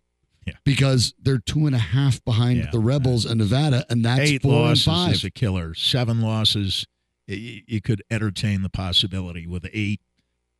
Yeah. 0.47 0.53
Because 0.65 1.13
they're 1.21 1.37
two 1.39 1.65
and 1.67 1.75
a 1.75 1.79
half 1.79 2.23
behind 2.25 2.57
Yeah. 2.59 2.69
the 2.71 2.79
Rebels 2.79 3.25
and 3.25 3.39
Nevada, 3.39 3.85
and 3.89 4.03
that's 4.03 4.29
Eight 4.29 4.41
four 4.41 4.53
losses 4.53 4.87
and 4.87 4.95
five. 4.95 5.13
is 5.13 5.23
a 5.23 5.31
killer. 5.31 5.73
Seven 5.75 6.21
losses, 6.21 6.85
you 7.27 7.79
could 7.81 8.01
entertain 8.11 8.61
the 8.63 8.69
possibility. 8.69 9.45
With 9.47 9.67
eight, 9.73 10.01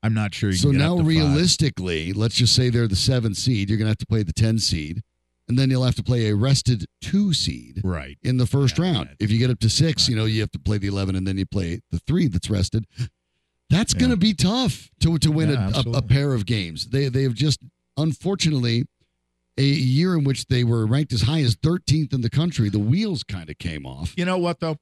I'm 0.04 0.13
not 0.13 0.34
sure. 0.36 0.50
You 0.52 0.56
So 0.58 0.72
now, 0.72 0.94
up 0.94 0.98
to 1.00 1.04
five. 1.04 1.08
realistically, 1.08 2.13
let's 2.13 2.36
just 2.36 2.54
say 2.56 2.70
they're 2.70 2.88
the 2.88 2.96
seven 2.96 3.34
seed. 3.34 3.70
You're 3.70 3.78
going 3.78 3.86
to 3.86 3.92
have 3.92 3.98
to 4.00 4.06
play 4.06 4.22
the 4.24 4.34
10 4.34 4.60
seed, 4.60 5.02
and 5.48 5.58
then 5.58 5.70
you'll 5.70 5.86
have 5.86 5.96
to 5.96 6.04
play 6.04 6.28
a 6.30 6.36
rested 6.36 6.86
two 7.02 7.34
seed 7.34 7.80
right? 7.84 8.18
in 8.22 8.38
the 8.38 8.46
first 8.46 8.78
Yeah, 8.78 8.92
round. 8.92 9.16
If 9.20 9.32
you 9.32 9.39
get 9.39 9.50
up 9.50 9.60
to 9.60 9.70
six, 9.70 10.04
Right. 10.04 10.10
you 10.10 10.16
know, 10.18 10.26
you 10.26 10.42
have 10.42 10.52
to 10.52 10.60
play 10.60 10.78
the 10.78 10.88
11, 10.88 11.16
and 11.16 11.26
then 11.26 11.38
you 11.38 11.46
play 11.46 11.80
the 11.92 12.00
three 12.00 12.28
that's 12.28 12.50
rested. 12.50 12.86
That's 13.70 13.94
Yeah. 13.94 14.00
going 14.02 14.12
to 14.12 14.18
be 14.18 14.34
tough 14.34 14.89
to, 15.00 15.18
to 15.20 15.32
win 15.32 15.50
Yeah, 15.50 15.72
a, 15.74 15.89
a, 15.89 15.92
a 15.94 16.02
pair 16.02 16.34
of 16.34 16.46
games. 16.46 16.88
They, 16.89 17.08
they 17.08 17.24
have 17.24 17.34
just, 17.34 17.60
unfortunately, 17.98 18.86
a 19.58 19.63
year 19.63 20.16
in 20.18 20.24
which 20.26 20.48
they 20.48 20.63
were 20.63 20.86
ranked 20.86 21.13
as 21.13 21.22
high 21.22 21.42
as 21.42 21.56
13th 21.56 22.13
in 22.13 22.22
the 22.22 22.30
country, 22.30 22.70
the 22.70 22.80
wheels 22.80 23.24
kind 23.24 23.50
of 23.50 23.58
came 23.58 23.86
off. 23.86 24.13
You 24.18 24.26
know 24.26 24.38
what 24.38 24.60
though? 24.60 24.78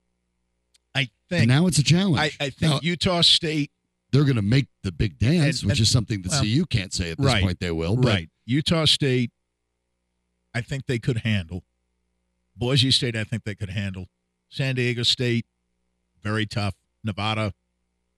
I 0.95 1.01
And 1.01 1.09
think 1.29 1.47
now 1.47 1.67
it's 1.67 1.77
a 1.77 1.83
challenge. 1.83 2.17
I, 2.39 2.45
I 2.45 2.49
think 2.49 2.61
Now, 2.73 2.79
Utah 2.81 3.21
State 3.21 3.69
they're 4.11 4.23
going 4.23 4.35
to 4.35 4.41
make 4.41 4.67
the 4.83 4.91
big 4.91 5.17
dance, 5.17 5.61
And- 5.61 5.69
which 5.69 5.79
and- 5.79 5.83
is 5.83 5.89
something 5.89 6.21
that 6.23 6.31
well, 6.31 6.43
CU 6.43 6.65
can't 6.65 6.93
say 6.93 7.11
at 7.11 7.17
this 7.17 7.25
right, 7.25 7.43
point 7.43 7.59
they 7.59 7.71
will. 7.71 7.95
But 7.95 8.07
right. 8.07 8.29
Utah 8.45 8.85
State, 8.85 9.31
I 10.53 10.61
think 10.61 10.85
they 10.85 10.99
could 10.99 11.19
handle. 11.19 11.63
Boise 12.55 12.91
State, 12.91 13.15
I 13.15 13.23
think 13.23 13.43
they 13.43 13.55
could 13.55 13.69
handle. 13.69 14.07
San 14.49 14.75
Diego 14.75 15.03
State, 15.03 15.45
very 16.21 16.45
tough. 16.45 16.75
Nevada, 17.03 17.53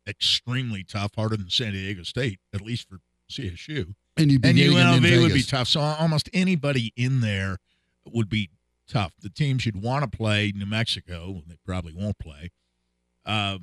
extremely 0.08 0.84
tough, 0.84 1.16
harder 1.16 1.38
than 1.38 1.50
San 1.50 1.74
Diego 1.74 2.04
State, 2.04 2.40
at 2.54 2.62
least 2.62 2.90
for 2.90 3.00
CSU. 3.30 3.96
And 4.18 4.32
you'd 4.32 4.42
be 4.42 4.50
and 4.50 4.58
UNLV 4.58 5.22
would 5.22 5.34
be 5.34 5.44
tough. 5.44 5.68
So 5.68 5.80
almost 5.80 6.30
anybody 6.34 6.92
in 6.96 7.22
there 7.22 7.60
would 8.06 8.30
be 8.30 8.50
tough. 8.88 9.14
The 9.22 9.30
teams 9.30 9.66
you'd 9.66 9.82
want 9.82 10.10
to 10.10 10.18
play, 10.18 10.52
New 10.54 10.66
Mexico, 10.66 11.42
they 11.48 11.56
probably 11.66 11.94
won't 11.94 12.20
play. 12.20 12.52
Uh, 13.26 13.60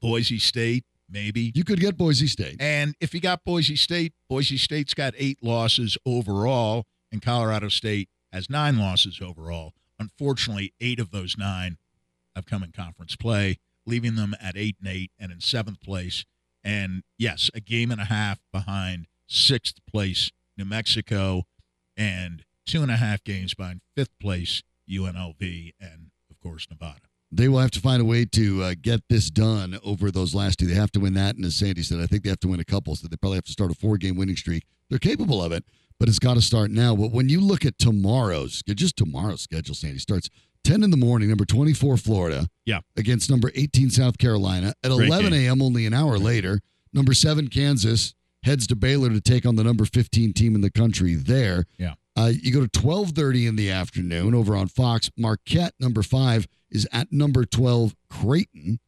Boise 0.00 0.38
State, 0.38 0.84
maybe. 1.08 1.52
You 1.54 1.64
could 1.64 1.80
get 1.80 1.96
Boise 1.96 2.26
State. 2.26 2.56
And 2.60 2.94
if 3.00 3.14
you 3.14 3.20
got 3.20 3.44
Boise 3.44 3.76
State, 3.76 4.12
Boise 4.28 4.56
State's 4.56 4.94
got 4.94 5.14
eight 5.16 5.38
losses 5.42 5.96
overall, 6.06 6.84
and 7.10 7.22
Colorado 7.22 7.68
State 7.68 8.08
has 8.32 8.50
nine 8.50 8.78
losses 8.78 9.20
overall. 9.22 9.72
Unfortunately, 9.98 10.74
eight 10.80 11.00
of 11.00 11.10
those 11.10 11.36
nine 11.38 11.78
have 12.34 12.46
come 12.46 12.62
in 12.62 12.72
conference 12.72 13.16
play, 13.16 13.56
leaving 13.86 14.14
them 14.14 14.34
at 14.40 14.56
eight 14.56 14.76
and 14.78 14.88
eight 14.88 15.10
and 15.18 15.32
in 15.32 15.40
seventh 15.40 15.80
place. 15.80 16.24
And 16.62 17.02
yes, 17.18 17.50
a 17.54 17.60
game 17.60 17.90
and 17.90 18.00
a 18.00 18.06
half 18.06 18.40
behind 18.52 19.06
sixth 19.26 19.76
place 19.90 20.30
New 20.56 20.64
Mexico, 20.64 21.44
and 21.96 22.44
two 22.66 22.82
and 22.82 22.90
a 22.90 22.96
half 22.96 23.22
games 23.24 23.54
behind 23.54 23.80
fifth 23.94 24.18
place 24.20 24.62
UNLV, 24.90 25.72
and 25.80 26.10
of 26.30 26.40
course 26.40 26.66
Nevada. 26.70 27.08
They 27.32 27.48
will 27.48 27.58
have 27.58 27.72
to 27.72 27.80
find 27.80 28.00
a 28.00 28.04
way 28.04 28.24
to 28.24 28.62
uh, 28.62 28.74
get 28.80 29.02
this 29.08 29.30
done 29.30 29.78
over 29.84 30.10
those 30.10 30.34
last 30.34 30.58
two. 30.58 30.66
They 30.66 30.74
have 30.74 30.92
to 30.92 31.00
win 31.00 31.14
that, 31.14 31.36
and 31.36 31.44
as 31.44 31.56
Sandy 31.56 31.82
said, 31.82 32.00
I 32.00 32.06
think 32.06 32.22
they 32.22 32.30
have 32.30 32.40
to 32.40 32.48
win 32.48 32.60
a 32.60 32.64
couple, 32.64 32.94
so 32.94 33.08
they 33.08 33.16
probably 33.16 33.36
have 33.36 33.44
to 33.46 33.52
start 33.52 33.70
a 33.70 33.74
four-game 33.74 34.16
winning 34.16 34.36
streak. 34.36 34.64
They're 34.88 34.98
capable 35.00 35.42
of 35.42 35.50
it, 35.52 35.64
but 35.98 36.08
it's 36.08 36.20
got 36.20 36.34
to 36.34 36.40
start 36.42 36.70
now. 36.70 36.94
But 36.94 37.10
when 37.10 37.28
you 37.28 37.40
look 37.40 37.64
at 37.64 37.78
tomorrow's, 37.78 38.62
just 38.68 38.96
tomorrow's 38.96 39.40
schedule, 39.42 39.74
Sandy 39.74 39.98
starts 39.98 40.30
10 40.64 40.82
in 40.84 40.90
the 40.90 40.96
morning, 40.96 41.28
number 41.28 41.44
24 41.44 41.96
Florida, 41.96 42.48
Yeah. 42.64 42.80
against 42.96 43.28
number 43.28 43.50
18 43.54 43.90
South 43.90 44.18
Carolina. 44.18 44.74
At 44.84 44.90
Great 44.92 45.08
11 45.08 45.32
a.m., 45.32 45.60
only 45.62 45.84
an 45.86 45.94
hour 45.94 46.18
later, 46.18 46.60
number 46.92 47.12
seven 47.12 47.48
Kansas 47.48 48.14
heads 48.44 48.66
to 48.68 48.76
Baylor 48.76 49.10
to 49.10 49.20
take 49.20 49.44
on 49.44 49.56
the 49.56 49.64
number 49.64 49.84
15 49.84 50.32
team 50.32 50.54
in 50.54 50.60
the 50.60 50.70
country 50.70 51.14
there. 51.16 51.64
Yeah. 51.78 51.94
Uh, 52.16 52.32
you 52.42 52.52
go 52.52 52.66
to 52.66 52.68
12:30 52.80 53.46
in 53.46 53.56
the 53.56 53.70
afternoon 53.70 54.34
over 54.34 54.56
on 54.56 54.68
Fox. 54.68 55.10
Marquette, 55.16 55.74
number 55.78 56.02
five, 56.02 56.46
is 56.70 56.88
at 56.92 57.12
number 57.12 57.44
12 57.44 57.94
Creighton. 58.08 58.80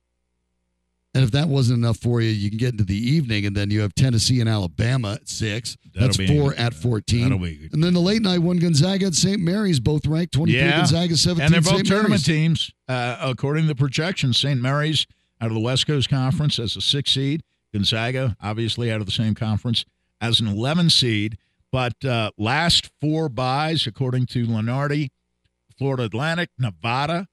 And 1.14 1.24
if 1.24 1.30
that 1.32 1.48
wasn't 1.48 1.78
enough 1.78 1.96
for 1.96 2.20
you, 2.20 2.28
you 2.30 2.48
can 2.50 2.58
get 2.58 2.72
into 2.72 2.84
the 2.84 2.96
evening, 2.96 3.44
and 3.46 3.56
then 3.56 3.70
you 3.70 3.80
have 3.80 3.94
Tennessee 3.94 4.40
and 4.40 4.48
Alabama 4.48 5.14
at 5.14 5.28
six. 5.28 5.76
That'll 5.94 6.08
That's 6.08 6.30
four 6.30 6.54
at 6.54 6.74
14. 6.74 7.38
Be. 7.42 7.68
And 7.72 7.82
then 7.82 7.94
the 7.94 8.00
late 8.00 8.22
night 8.22 8.38
one, 8.38 8.58
Gonzaga 8.58 9.06
at 9.06 9.14
St. 9.14 9.40
Mary's, 9.40 9.80
both 9.80 10.06
ranked 10.06 10.34
23 10.34 10.60
Yeah. 10.60 10.76
Gonzaga, 10.78 11.16
17 11.16 11.44
and 11.44 11.54
they're 11.54 11.60
both 11.62 11.78
St. 11.78 11.86
tournament 11.86 12.10
Mary's. 12.10 12.24
teams. 12.24 12.70
Uh, 12.86 13.16
according 13.20 13.64
to 13.64 13.68
the 13.68 13.74
projections, 13.74 14.38
St. 14.38 14.60
Mary's 14.60 15.06
out 15.40 15.48
of 15.48 15.54
the 15.54 15.60
West 15.60 15.86
Coast 15.86 16.08
Conference 16.08 16.58
as 16.58 16.76
a 16.76 16.80
six 16.80 17.10
seed. 17.10 17.42
Gonzaga, 17.72 18.36
obviously, 18.42 18.90
out 18.92 19.00
of 19.00 19.06
the 19.06 19.12
same 19.12 19.34
conference 19.34 19.84
as 20.20 20.40
an 20.40 20.46
11 20.46 20.90
seed. 20.90 21.38
But 21.70 22.04
uh, 22.04 22.30
last 22.38 22.90
four 23.00 23.28
buys, 23.28 23.86
according 23.86 24.26
to 24.26 24.46
Lunardi, 24.46 25.08
Florida 25.76 26.04
Atlantic, 26.04 26.50
Nevada, 26.58 27.28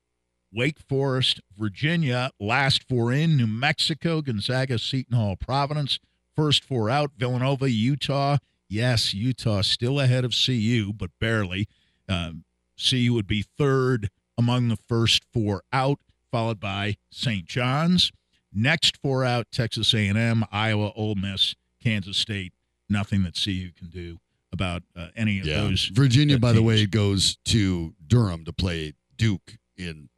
Wake 0.52 0.80
Forest, 0.80 1.42
Virginia, 1.58 2.32
last 2.40 2.88
four 2.88 3.12
in, 3.12 3.38
New 3.38 3.48
Mexico, 3.48 4.22
Gonzaga, 4.22 4.78
Seton 4.78 5.16
Hall, 5.16 5.36
Providence, 5.36 6.00
first 6.36 6.64
four 6.64 6.90
out, 6.90 7.12
Villanova, 7.18 7.70
Utah. 7.70 8.38
Yes, 8.68 9.14
Utah 9.14 9.62
still 9.62 10.00
ahead 10.00 10.26
of 10.26 10.34
CU, 10.34 10.92
but 10.94 11.12
barely. 11.20 11.68
Um, 12.10 12.44
CU 12.78 13.14
would 13.14 13.28
be 13.28 13.42
third 13.42 14.10
among 14.38 14.68
the 14.68 14.78
first 14.78 15.24
four 15.34 15.64
out, 15.72 16.00
followed 16.32 16.60
by 16.60 16.98
St. 17.10 17.46
John's. 17.46 18.12
Next 18.54 18.98
four 18.98 19.24
out: 19.24 19.48
Texas 19.52 19.94
A&M, 19.94 20.46
Iowa, 20.52 20.92
Ole 20.96 21.16
Miss, 21.16 21.56
Kansas 21.82 22.18
State. 22.18 22.54
Nothing 22.90 23.24
that 23.24 23.42
CU 23.42 23.72
can 23.72 23.90
do 23.90 24.20
about 24.56 24.82
uh, 24.96 25.10
any 25.16 25.40
of 25.40 25.46
Yeah. 25.46 25.62
those. 25.62 25.86
Virginia, 25.94 26.40
by 26.40 26.52
the 26.54 26.64
way, 26.64 26.88
goes 26.88 27.38
to 27.46 27.94
Durham 28.08 28.44
to 28.46 28.52
play 28.54 28.94
Duke 29.16 29.58
in 29.78 30.10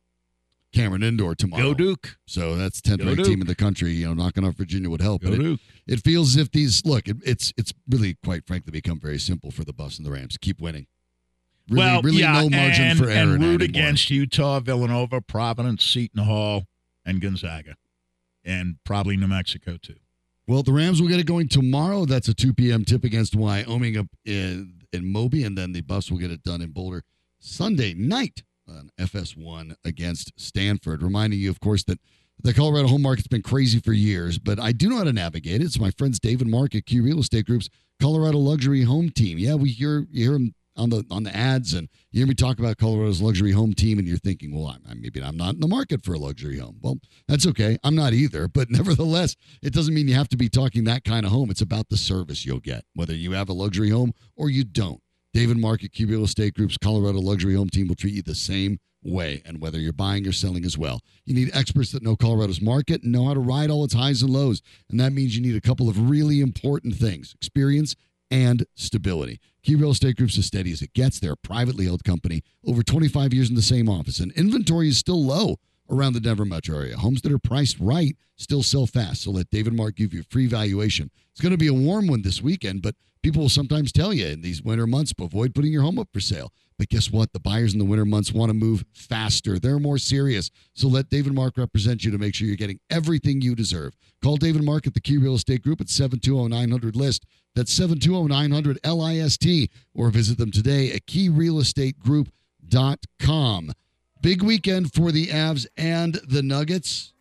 Cameron 0.73 1.04
Indoor 1.04 1.36
tomorrow. 1.36 1.63
Go 1.63 1.73
Duke, 1.73 2.17
So 2.26 2.56
that's 2.56 2.80
10th 2.82 3.04
ranked 3.06 3.26
team 3.26 3.41
in 3.41 3.47
the 3.47 3.56
country. 3.56 3.91
You 3.91 4.08
know, 4.08 4.13
knocking 4.13 4.45
off 4.45 4.56
Virginia 4.56 4.89
would 4.89 5.02
help. 5.02 5.21
go 5.23 5.30
but 5.32 5.39
it, 5.39 5.43
Duke. 5.43 5.60
it 5.88 6.00
feels 6.02 6.36
as 6.36 6.43
if 6.43 6.52
these 6.52 6.86
look. 6.86 7.08
It, 7.08 7.17
it's 7.26 7.52
it's 7.58 7.73
really 7.89 8.15
quite 8.23 8.45
frankly 8.47 8.71
become 8.71 9.00
very 9.00 9.17
simple 9.19 9.52
for 9.52 9.63
the 9.65 9.73
Buffs 9.73 9.97
and 9.97 10.06
the 10.06 10.12
Rams. 10.12 10.38
Keep 10.39 10.62
winning. 10.62 10.88
Really, 11.69 11.80
well, 11.86 12.02
really 12.02 12.19
yeah, 12.19 12.34
no 12.41 12.50
margin 12.50 12.86
and, 12.86 13.00
for 13.00 13.10
error 13.10 13.34
and 13.36 13.43
root 13.43 13.62
against 13.62 14.10
Utah, 14.10 14.62
Villanova, 14.62 15.19
Providence, 15.19 15.84
Seton 15.84 16.23
Hall, 16.23 16.63
and 17.06 17.19
Gonzaga, 17.19 17.76
and 18.45 18.78
probably 18.86 19.17
New 19.17 19.28
Mexico 19.28 19.76
too. 19.82 19.95
Well, 20.47 20.63
the 20.63 20.71
Rams 20.71 21.01
will 21.01 21.10
get 21.10 21.19
it 21.19 21.25
going 21.25 21.49
tomorrow. 21.49 22.05
That's 22.05 22.29
a 22.29 22.33
2 22.33 22.53
p.m. 22.53 22.86
tip 22.86 23.03
against 23.03 23.36
Wyoming 23.36 23.97
up 23.97 24.07
in, 24.23 24.75
in 24.93 25.12
Moby, 25.12 25.43
and 25.43 25.57
then 25.57 25.73
the 25.73 25.81
Buffs 25.81 26.10
will 26.10 26.19
get 26.19 26.31
it 26.31 26.41
done 26.43 26.62
in 26.62 26.71
Boulder 26.71 27.03
Sunday 27.39 27.93
night 27.93 28.43
on 28.67 28.89
FS1 28.97 29.75
against 29.83 30.31
Stanford. 30.38 31.03
Reminding 31.03 31.39
you, 31.39 31.49
of 31.49 31.60
course, 31.60 31.83
that 31.83 31.99
the 32.41 32.53
Colorado 32.53 32.88
home 32.88 33.01
market's 33.01 33.27
been 33.27 33.41
crazy 33.41 33.79
for 33.79 33.91
years, 33.91 34.39
but 34.39 34.57
I 34.57 34.71
do 34.71 34.89
know 34.89 34.97
how 34.97 35.03
to 35.03 35.13
navigate 35.13 35.62
it. 35.62 35.65
It's 35.65 35.79
my 35.79 35.91
friends 35.91 36.19
David 36.19 36.47
Mark 36.47 36.75
at 36.75 36.86
Key 36.86 37.01
Real 37.01 37.19
Estate 37.19 37.45
Group's 37.45 37.69
Colorado 37.99 38.38
Luxury 38.38 38.83
Home 38.83 39.10
Team. 39.10 39.38
Yeah, 39.38 39.55
we 39.55 39.69
hear 39.69 40.05
you 40.12 40.23
hear 40.23 40.33
them 40.33 40.53
on 40.77 40.89
the 40.89 41.03
on 41.11 41.23
the 41.23 41.35
ads, 41.35 41.73
and 41.73 41.89
you 42.11 42.19
hear 42.19 42.27
me 42.27 42.33
talk 42.35 42.59
about 42.59 42.77
Colorado's 42.77 43.21
luxury 43.21 43.51
home 43.51 43.73
team, 43.73 43.99
and 43.99 44.07
you're 44.07 44.17
thinking, 44.17 44.53
well, 44.55 44.67
I'm, 44.67 44.81
I'm- 44.87 45.01
maybe 45.01 45.21
I'm 45.21 45.37
not 45.37 45.55
in 45.55 45.59
the 45.59 45.67
market 45.67 46.03
for 46.03 46.13
a 46.13 46.19
luxury 46.19 46.57
home. 46.59 46.77
Well, 46.81 46.97
that's 47.27 47.47
okay. 47.47 47.77
I'm 47.83 47.95
not 47.95 48.13
either, 48.13 48.47
but 48.53 48.69
nevertheless, 48.69 49.35
it 49.61 49.73
doesn't 49.73 49.93
mean 49.93 50.07
you 50.07 50.15
have 50.15 50.29
to 50.29 50.37
be 50.37 50.49
talking 50.49 50.83
that 50.85 51.03
kind 51.03 51.25
of 51.25 51.31
home. 51.31 51.49
It's 51.51 51.61
about 51.61 51.89
the 51.89 51.97
service 51.97 52.45
you'll 52.45 52.59
get, 52.59 52.85
whether 52.93 53.13
you 53.13 53.31
have 53.33 53.49
a 53.49 53.53
luxury 53.53 53.89
home 53.89 54.13
or 54.35 54.49
you 54.49 54.63
don't. 54.63 55.01
David 55.34 55.57
Mark 55.57 55.84
at 55.84 55.91
Key 55.91 56.05
Real 56.05 56.23
Estate 56.23 56.55
Group's 56.55 56.78
Colorado 56.78 57.19
Luxury 57.19 57.53
Home 57.55 57.69
Team 57.69 57.88
will 57.88 57.95
treat 57.95 58.13
you 58.13 58.23
the 58.23 58.34
same 58.34 58.80
way, 59.03 59.41
and 59.45 59.61
whether 59.61 59.80
you're 59.80 59.93
buying 59.93 60.28
or 60.28 60.32
selling 60.32 60.65
as 60.65 60.78
well. 60.78 61.01
You 61.25 61.36
need 61.36 61.51
experts 61.53 61.91
that 61.91 62.01
know 62.01 62.15
Colorado's 62.15 62.61
market 62.61 63.03
and 63.03 63.11
know 63.11 63.25
how 63.28 63.36
to 63.36 63.39
ride 63.39 63.69
all 63.69 63.84
its 63.84 63.93
highs 63.93 64.21
and 64.23 64.32
lows, 64.32 64.61
and 64.89 64.99
that 64.99 65.13
means 65.13 65.36
you 65.38 65.41
need 65.43 65.55
a 65.55 65.61
couple 65.61 65.89
of 65.89 66.09
really 66.09 66.41
important 66.41 66.95
things: 66.95 67.34
experience 67.36 67.95
and 68.30 68.65
stability. 68.75 69.39
Key 69.63 69.75
Real 69.75 69.91
Estate 69.91 70.17
Group's 70.17 70.38
as 70.38 70.45
steady 70.45 70.71
as 70.71 70.82
it 70.82 70.93
gets. 70.93 71.19
They're 71.19 71.34
a 71.34 71.38
privately 71.38 71.86
held 71.86 72.03
company, 72.03 72.43
over 72.65 72.84
25 72.84 73.34
years 73.34 73.49
in 73.49 73.55
the 73.55 73.61
same 73.61 73.89
office, 73.89 74.19
and 74.19 74.32
inventory 74.34 74.89
is 74.89 74.97
still 74.97 75.23
low 75.23 75.57
around 75.89 76.13
the 76.13 76.19
Denver 76.19 76.45
metro 76.45 76.78
area. 76.78 76.97
Homes 76.97 77.21
that 77.21 77.32
are 77.32 77.39
priced 77.39 77.80
right 77.80 78.15
still 78.36 78.63
sell 78.63 78.86
fast. 78.86 79.23
So 79.23 79.32
let 79.32 79.49
David 79.49 79.73
Mark 79.73 79.95
give 79.95 80.13
you 80.13 80.21
a 80.21 80.32
free 80.32 80.47
valuation. 80.47 81.09
It's 81.32 81.41
going 81.41 81.51
to 81.51 81.57
be 81.57 81.67
a 81.67 81.73
warm 81.73 82.07
one 82.07 82.21
this 82.21 82.41
weekend, 82.41 82.82
but 82.82 82.95
people 83.22 83.41
will 83.41 83.49
sometimes 83.49 83.91
tell 83.91 84.13
you 84.13 84.28
in 84.28 84.41
these 84.41 84.61
winter 84.61 84.88
months, 84.88 85.13
avoid 85.20 85.55
putting 85.55 85.72
your 85.72 85.84
home 85.84 85.99
up 85.99 86.09
for 86.13 86.20
sale. 86.20 86.51
But 86.78 86.89
guess 86.89 87.09
what? 87.11 87.32
The 87.34 87.39
buyers 87.39 87.74
in 87.74 87.80
the 87.80 87.86
winter 87.86 88.05
months 88.05 88.32
want 88.32 88.51
to 88.51 88.53
move 88.53 88.86
faster. 88.93 89.57
They're 89.57 89.80
more 89.80 89.97
serious. 89.97 90.51
So 90.74 90.88
let 90.88 91.09
David 91.09 91.34
Mark 91.34 91.57
represent 91.57 92.03
you 92.03 92.11
to 92.11 92.20
make 92.20 92.36
sure 92.36 92.47
you're 92.47 92.55
getting 92.55 92.80
everything 92.91 93.41
you 93.41 93.55
deserve. 93.55 93.95
Call 94.22 94.38
David 94.38 94.63
Mark 94.63 94.86
at 94.86 94.93
the 94.93 95.01
Key 95.01 95.18
Real 95.18 95.34
Estate 95.34 95.63
Group 95.63 95.82
at 95.82 95.89
720 95.89 96.91
list. 96.91 97.26
That's 97.55 97.74
720 97.74 98.28
900 98.28 98.78
LIST. 98.86 99.47
Or 99.95 100.11
visit 100.11 100.38
them 100.38 100.51
today 100.51 100.91
at 100.91 101.07
keyrealestategroup.com. 101.07 103.72
Big 104.22 104.43
weekend 104.43 104.93
for 104.93 105.11
the 105.11 105.26
Avs 105.28 105.65
and 105.78 106.15
the 106.28 106.43
Nuggets. 106.43 107.13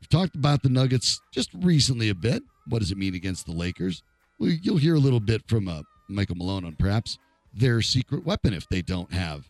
We've 0.00 0.08
talked 0.08 0.36
about 0.36 0.62
the 0.62 0.70
Nuggets 0.70 1.20
just 1.32 1.50
recently 1.54 2.08
a 2.08 2.14
bit. 2.14 2.42
What 2.66 2.78
does 2.78 2.90
it 2.90 2.98
mean 2.98 3.14
against 3.14 3.46
the 3.46 3.52
Lakers? 3.52 4.02
You'll 4.40 4.78
hear 4.78 4.94
a 4.94 5.00
little 5.00 5.20
bit 5.20 5.42
from 5.46 5.68
uh, 5.68 5.82
Michael 6.08 6.36
Malone 6.36 6.64
on 6.64 6.74
perhaps 6.76 7.18
their 7.52 7.82
secret 7.82 8.24
weapon 8.24 8.54
if 8.54 8.68
they 8.68 8.82
don't 8.82 9.12
have 9.12 9.48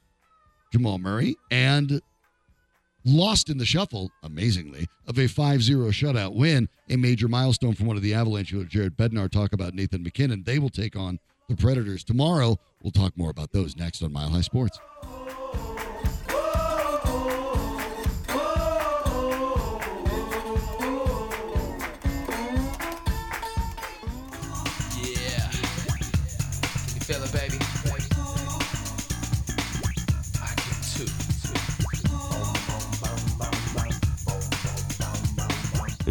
Jamal 0.73 0.99
Murray 0.99 1.37
and 1.51 2.01
lost 3.05 3.49
in 3.49 3.59
the 3.59 3.65
shuffle, 3.65 4.11
amazingly, 4.23 4.87
of 5.07 5.19
a 5.19 5.27
5 5.27 5.63
0 5.63 5.89
shutout 5.91 6.35
win, 6.35 6.69
a 6.89 6.97
major 6.97 7.29
milestone 7.29 7.75
from 7.75 7.87
one 7.87 7.97
of 7.97 8.03
the 8.03 8.15
Avalanche. 8.15 8.53
You'll 8.53 8.65
Jared 8.65 8.97
Bednar 8.97 9.31
talk 9.31 9.53
about 9.53 9.75
Nathan 9.75 10.03
MacKinnon. 10.03 10.43
They 10.45 10.59
will 10.59 10.71
take 10.71 10.97
on 10.97 11.19
the 11.49 11.57
Predators 11.57 12.05
tomorrow. 12.05 12.59
We'll 12.83 12.93
talk 12.93 13.17
more 13.17 13.31
about 13.31 13.53
those 13.53 13.77
next 13.77 14.03
on 14.03 14.13
Mile 14.13 14.31
High 14.31 14.41
Sports. 14.41 14.79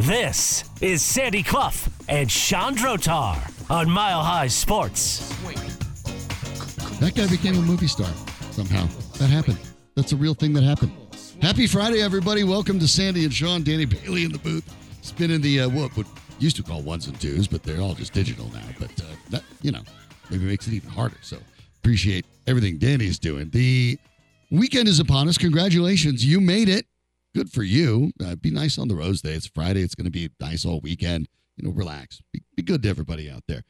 This 0.10 0.64
is 0.82 1.04
Sandy 1.04 1.44
Clough 1.44 1.86
and 2.08 2.32
Shawn 2.32 2.76
Drotar 2.76 3.38
on 3.70 3.88
Mile 3.88 4.24
High 4.24 4.48
Sports. 4.48 5.30
That 7.00 7.14
guy 7.14 7.28
became 7.28 7.54
a 7.54 7.62
movie 7.62 7.86
star 7.86 8.10
somehow. 8.50 8.88
That 9.20 9.30
happened. 9.30 9.60
That's 9.94 10.12
a 10.12 10.16
real 10.16 10.34
thing 10.34 10.52
that 10.54 10.64
happened. 10.64 10.94
Happy 11.44 11.68
Friday, 11.68 12.02
everybody. 12.02 12.44
Welcome 12.44 12.80
to 12.80 12.88
Sandy 12.88 13.24
and 13.24 13.32
Shawn. 13.32 13.62
Danny 13.62 13.86
Bailey 13.86 14.24
in 14.24 14.32
the 14.32 14.40
booth. 14.40 14.68
Spinning 15.04 15.42
the, 15.42 15.60
uh, 15.60 15.70
what 15.70 15.96
would 15.96 16.08
used 16.40 16.56
to 16.56 16.64
call 16.64 16.82
ones 16.82 17.06
and 17.06 17.22
twos, 17.22 17.48
but 17.48 17.62
they're 17.62 17.80
all 17.80 17.94
just 17.94 18.12
digital 18.12 18.50
now. 18.52 18.66
But, 18.80 18.90
uh, 19.00 19.16
that, 19.30 19.44
you 19.62 19.72
know, 19.72 19.84
maybe 20.32 20.44
makes 20.44 20.66
it 20.66 20.74
even 20.74 20.90
harder. 20.90 21.18
So 21.22 21.38
appreciate 21.84 22.26
everything 22.48 22.80
Danny's 22.80 23.20
doing. 23.20 23.52
The 23.52 24.00
weekend 24.50 24.88
is 24.88 25.00
upon 25.00 25.28
us. 25.28 25.38
Congratulations. 25.38 26.26
You 26.26 26.42
made 26.42 26.68
it. 26.68 26.88
Good 27.36 27.52
for 27.52 27.64
you. 27.64 28.12
Uh, 28.24 28.36
be 28.36 28.52
nice 28.52 28.78
on 28.78 28.88
the 28.88 28.96
Rose 28.96 29.22
Day. 29.22 29.34
It's 29.34 29.48
Friday. 29.48 29.82
It's 29.82 29.96
going 29.96 30.06
to 30.06 30.12
be 30.12 30.30
nice 30.40 30.66
all 30.66 30.80
weekend. 30.82 31.28
You 31.58 31.68
know, 31.68 31.74
relax. 31.74 32.22
Be, 32.34 32.42
be 32.56 32.64
good 32.64 32.84
to 32.84 32.90
everybody 32.90 33.30
out 33.30 33.44
there. 33.48 33.64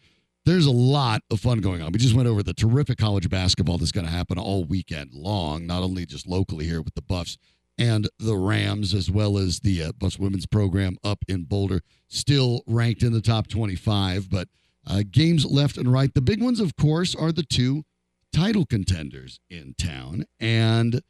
There's 0.45 0.65
a 0.65 0.71
lot 0.71 1.21
of 1.29 1.39
fun 1.39 1.59
going 1.59 1.81
on. 1.81 1.91
We 1.91 1.99
just 1.99 2.15
went 2.15 2.27
over 2.27 2.41
the 2.41 2.53
terrific 2.53 2.97
college 2.97 3.29
basketball 3.29 3.77
that's 3.77 3.91
going 3.91 4.05
to 4.05 4.11
happen 4.11 4.39
all 4.39 4.63
weekend 4.63 5.13
long, 5.13 5.67
not 5.67 5.83
only 5.83 6.05
just 6.05 6.25
locally 6.25 6.65
here 6.65 6.81
with 6.81 6.95
the 6.95 7.01
Buffs 7.01 7.37
and 7.77 8.09
the 8.17 8.35
Rams, 8.35 8.93
as 8.93 9.11
well 9.11 9.37
as 9.37 9.59
the 9.59 9.83
uh, 9.83 9.91
Buffs 9.91 10.17
women's 10.17 10.45
program 10.45 10.97
up 11.03 11.19
in 11.27 11.43
Boulder, 11.43 11.81
still 12.07 12.63
ranked 12.65 13.03
in 13.03 13.13
the 13.13 13.21
top 13.21 13.47
25. 13.47 14.29
But 14.29 14.47
uh, 14.87 15.03
games 15.09 15.45
left 15.45 15.77
and 15.77 15.91
right. 15.91 16.13
The 16.13 16.21
big 16.21 16.41
ones, 16.41 16.59
of 16.59 16.75
course, 16.77 17.13
are 17.13 17.31
the 17.31 17.43
two 17.43 17.83
title 18.31 18.65
contenders 18.65 19.39
in 19.49 19.75
town. 19.77 20.25
And 20.39 21.01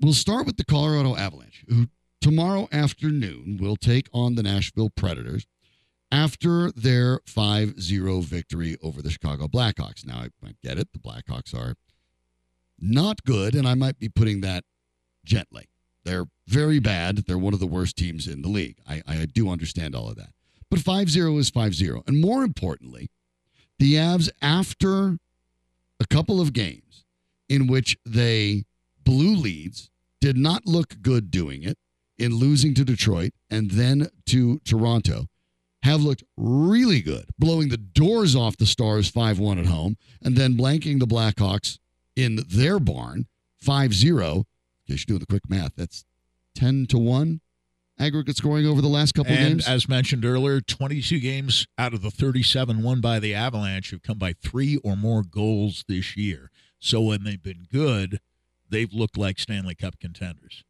we'll 0.00 0.14
start 0.14 0.46
with 0.46 0.56
the 0.56 0.64
Colorado 0.64 1.16
Avalanche, 1.16 1.64
who 1.68 1.86
tomorrow 2.20 2.68
afternoon 2.72 3.58
will 3.60 3.76
take 3.76 4.08
on 4.12 4.34
the 4.34 4.42
Nashville 4.42 4.90
Predators 4.90 5.46
after 6.10 6.70
their 6.72 7.20
5 7.26 7.80
0 7.80 8.20
victory 8.20 8.76
over 8.82 9.02
the 9.02 9.10
Chicago 9.10 9.46
Blackhawks. 9.46 10.06
Now, 10.06 10.24
I, 10.44 10.54
get 10.62 10.78
it. 10.78 10.88
The 10.92 10.98
Blackhawks 10.98 11.54
are 11.54 11.74
not 12.78 13.24
good, 13.24 13.54
and 13.54 13.66
I 13.66 13.74
might 13.74 13.98
be 13.98 14.08
putting 14.08 14.40
that 14.42 14.64
gently. 15.24 15.68
They're 16.04 16.26
very 16.46 16.78
bad. 16.78 17.18
They're 17.26 17.38
one 17.38 17.54
of 17.54 17.60
the 17.60 17.66
worst 17.66 17.96
teams 17.96 18.26
in 18.26 18.42
the 18.42 18.48
league. 18.48 18.78
I, 18.88 19.02
I 19.06 19.26
do 19.26 19.50
understand 19.50 19.94
all 19.94 20.08
of 20.08 20.16
that. 20.16 20.30
But 20.70 20.80
5 20.80 21.10
0 21.10 21.36
is 21.38 21.50
5 21.50 21.74
0. 21.74 22.02
And 22.06 22.20
more 22.20 22.42
importantly, 22.42 23.10
the 23.78 23.94
Avs, 23.94 24.30
after 24.40 25.18
a 26.00 26.06
couple 26.06 26.40
of 26.40 26.52
games 26.52 27.04
in 27.48 27.66
which 27.66 27.96
they 28.04 28.64
blew 29.08 29.34
leads, 29.34 29.90
did 30.20 30.36
not 30.36 30.66
look 30.66 31.00
good 31.00 31.30
doing 31.30 31.62
it 31.62 31.78
in 32.18 32.34
losing 32.34 32.74
to 32.74 32.84
Detroit 32.84 33.32
and 33.48 33.70
then 33.70 34.08
to 34.26 34.58
Toronto, 34.66 35.28
have 35.82 36.02
looked 36.02 36.24
really 36.36 37.00
good, 37.00 37.24
blowing 37.38 37.70
the 37.70 37.78
doors 37.78 38.36
off 38.36 38.58
the 38.58 38.66
Stars 38.66 39.08
5 39.08 39.38
1 39.38 39.58
at 39.58 39.64
home, 39.66 39.96
and 40.22 40.36
then 40.36 40.58
blanking 40.58 40.98
the 40.98 41.06
Blackhawks 41.06 41.78
in 42.16 42.40
their 42.50 42.78
barn 42.78 43.26
5 43.62 43.94
0. 43.94 44.44
In 44.86 44.94
case 44.94 45.04
you're 45.08 45.16
doing 45.16 45.20
the 45.20 45.26
quick 45.26 45.48
math, 45.48 45.72
that's 45.76 46.04
10 46.56 46.86
to 46.88 46.98
1 46.98 47.40
aggregate 47.98 48.36
scoring 48.36 48.66
over 48.66 48.82
the 48.82 48.88
last 48.88 49.12
couple 49.14 49.32
and 49.32 49.54
games. 49.54 49.66
as 49.66 49.88
mentioned 49.88 50.24
earlier, 50.24 50.60
22 50.60 51.18
games 51.18 51.66
out 51.78 51.94
of 51.94 52.02
the 52.02 52.10
37 52.10 52.82
won 52.82 53.00
by 53.00 53.18
the 53.18 53.34
Avalanche 53.34 53.90
have 53.90 54.02
come 54.02 54.18
by 54.18 54.34
three 54.34 54.76
or 54.84 54.96
more 54.96 55.22
goals 55.22 55.84
this 55.88 56.16
year. 56.16 56.50
So 56.78 57.00
when 57.00 57.24
they've 57.24 57.42
been 57.42 57.66
good, 57.72 58.20
they've 58.70 58.92
looked 58.92 59.16
like 59.16 59.38
Stanley 59.38 59.74
Cup 59.74 59.98
contenders. 59.98 60.64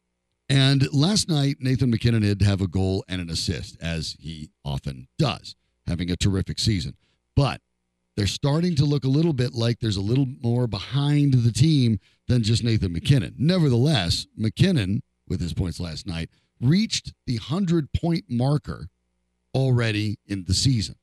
And 0.49 0.91
last 0.91 1.29
night, 1.29 1.57
Nathan 1.59 1.91
MacKinnon 1.91 2.23
did 2.23 2.41
have 2.41 2.61
a 2.61 2.67
goal 2.67 3.03
and 3.07 3.21
an 3.21 3.29
assist, 3.29 3.77
as 3.81 4.15
he 4.19 4.49
often 4.65 5.07
does, 5.19 5.55
having 5.85 6.09
a 6.09 6.15
terrific 6.15 6.57
season. 6.57 6.95
But 7.35 7.61
they're 8.17 8.27
starting 8.27 8.75
to 8.75 8.85
look 8.85 9.03
a 9.03 9.09
little 9.09 9.33
bit 9.33 9.53
like 9.53 9.79
there's 9.79 9.95
a 9.95 10.01
little 10.01 10.27
more 10.41 10.65
behind 10.65 11.35
the 11.35 11.51
team 11.51 11.99
than 12.27 12.43
just 12.43 12.63
Nathan 12.63 12.91
MacKinnon. 12.91 13.35
Nevertheless, 13.37 14.25
MacKinnon, 14.35 15.03
with 15.27 15.39
his 15.39 15.53
points 15.53 15.79
last 15.79 16.07
night, 16.07 16.29
reached 16.59 17.13
the 17.27 17.37
100 17.37 17.93
point 17.93 18.25
marker 18.27 18.89
already 19.53 20.17
in 20.25 20.45
the 20.45 20.53
season. 20.53 20.95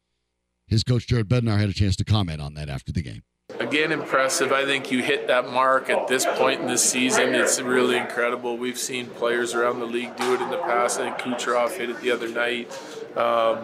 His 0.66 0.82
coach, 0.82 1.06
Jared 1.06 1.28
Bednar, 1.28 1.58
had 1.58 1.68
a 1.68 1.72
chance 1.72 1.94
to 1.96 2.04
comment 2.04 2.40
on 2.40 2.54
that 2.54 2.68
after 2.68 2.92
the 2.92 3.02
game. 3.02 3.22
Again, 3.58 3.90
impressive. 3.90 4.52
I 4.52 4.64
think 4.64 4.90
you 4.90 5.02
hit 5.02 5.28
that 5.28 5.50
mark 5.50 5.88
at 5.88 6.08
this 6.08 6.26
point 6.26 6.60
in 6.60 6.66
the 6.66 6.76
season. 6.76 7.34
It's 7.34 7.60
really 7.60 7.96
incredible. 7.96 8.56
We've 8.56 8.78
seen 8.78 9.06
players 9.06 9.54
around 9.54 9.80
the 9.80 9.86
league 9.86 10.14
do 10.16 10.34
it 10.34 10.40
in 10.40 10.50
the 10.50 10.58
past. 10.58 11.00
I 11.00 11.10
think 11.10 11.38
Kucherov 11.38 11.76
hit 11.76 11.90
it 11.90 12.00
the 12.00 12.10
other 12.10 12.28
night. 12.28 12.70
Um, 13.16 13.58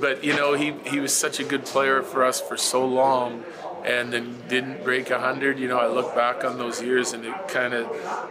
but, 0.00 0.24
you 0.24 0.34
know, 0.34 0.54
he, 0.54 0.72
he 0.86 0.98
was 0.98 1.14
such 1.14 1.38
a 1.38 1.44
good 1.44 1.64
player 1.64 2.02
for 2.02 2.24
us 2.24 2.40
for 2.40 2.56
so 2.56 2.84
long 2.84 3.44
and 3.84 4.12
then 4.12 4.42
didn't 4.48 4.82
break 4.82 5.10
100. 5.10 5.58
You 5.58 5.68
know, 5.68 5.78
I 5.78 5.86
look 5.86 6.14
back 6.14 6.44
on 6.44 6.58
those 6.58 6.82
years 6.82 7.12
and 7.12 7.24
it 7.24 7.48
kind 7.48 7.74
of 7.74 8.30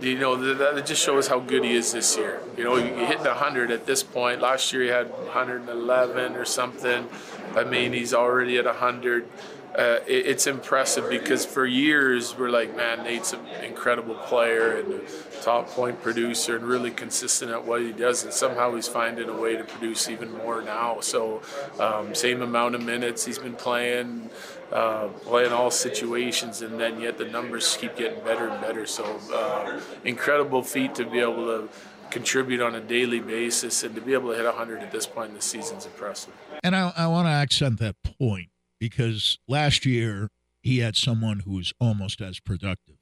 you 0.00 0.18
know, 0.18 0.36
that, 0.36 0.74
that 0.74 0.86
just 0.86 1.02
shows 1.02 1.28
how 1.28 1.38
good 1.38 1.64
he 1.64 1.72
is 1.72 1.92
this 1.92 2.16
year. 2.16 2.40
You 2.56 2.64
know, 2.64 2.76
you 2.76 3.06
hit 3.06 3.18
the 3.18 3.30
100 3.30 3.70
at 3.70 3.86
this 3.86 4.02
point. 4.02 4.40
Last 4.40 4.72
year 4.72 4.82
he 4.82 4.88
had 4.88 5.10
111 5.10 6.34
or 6.34 6.44
something. 6.44 7.08
I 7.54 7.64
mean, 7.64 7.92
he's 7.92 8.12
already 8.12 8.58
at 8.58 8.64
100. 8.64 9.28
Uh, 9.76 10.00
it, 10.06 10.26
it's 10.26 10.46
impressive 10.46 11.08
because 11.08 11.46
for 11.46 11.64
years 11.64 12.36
we're 12.36 12.50
like, 12.50 12.76
man, 12.76 13.04
Nate's 13.04 13.32
an 13.32 13.40
incredible 13.64 14.14
player 14.14 14.76
and 14.76 14.94
a 14.94 15.42
top 15.42 15.68
point 15.68 16.00
producer 16.02 16.56
and 16.56 16.64
really 16.64 16.90
consistent 16.90 17.50
at 17.50 17.64
what 17.64 17.80
he 17.80 17.92
does. 17.92 18.22
And 18.24 18.32
somehow 18.32 18.74
he's 18.74 18.88
finding 18.88 19.28
a 19.28 19.36
way 19.36 19.56
to 19.56 19.64
produce 19.64 20.08
even 20.08 20.32
more 20.36 20.60
now. 20.60 21.00
So, 21.00 21.42
um, 21.80 22.14
same 22.14 22.42
amount 22.42 22.74
of 22.74 22.82
minutes 22.82 23.24
he's 23.24 23.38
been 23.38 23.56
playing 23.56 24.30
uh, 24.72 25.08
playing 25.08 25.52
all 25.52 25.70
situations, 25.70 26.62
and 26.62 26.80
then 26.80 26.98
yet 26.98 27.18
the 27.18 27.26
numbers 27.26 27.76
keep 27.78 27.94
getting 27.94 28.24
better 28.24 28.48
and 28.48 28.58
better. 28.62 28.86
So, 28.86 29.04
uh, 29.32 29.80
incredible 30.02 30.62
feat 30.62 30.94
to 30.94 31.04
be 31.04 31.18
able 31.18 31.44
to 31.44 31.68
contribute 32.10 32.60
on 32.60 32.74
a 32.74 32.80
daily 32.80 33.20
basis 33.20 33.82
and 33.82 33.94
to 33.94 34.00
be 34.00 34.12
able 34.12 34.30
to 34.30 34.36
hit 34.36 34.44
100 34.44 34.82
at 34.82 34.90
this 34.90 35.06
point 35.06 35.30
in 35.30 35.34
the 35.34 35.42
season 35.42 35.78
is 35.78 35.86
impressive. 35.86 36.32
And 36.62 36.76
I, 36.76 36.92
I 36.96 37.06
want 37.06 37.26
to 37.26 37.30
accent 37.30 37.78
that 37.80 37.96
point 38.02 38.48
because 38.82 39.38
last 39.46 39.86
year 39.86 40.28
he 40.60 40.78
had 40.78 40.96
someone 40.96 41.40
who 41.40 41.52
was 41.52 41.72
almost 41.80 42.20
as 42.20 42.40
productive 42.40 42.96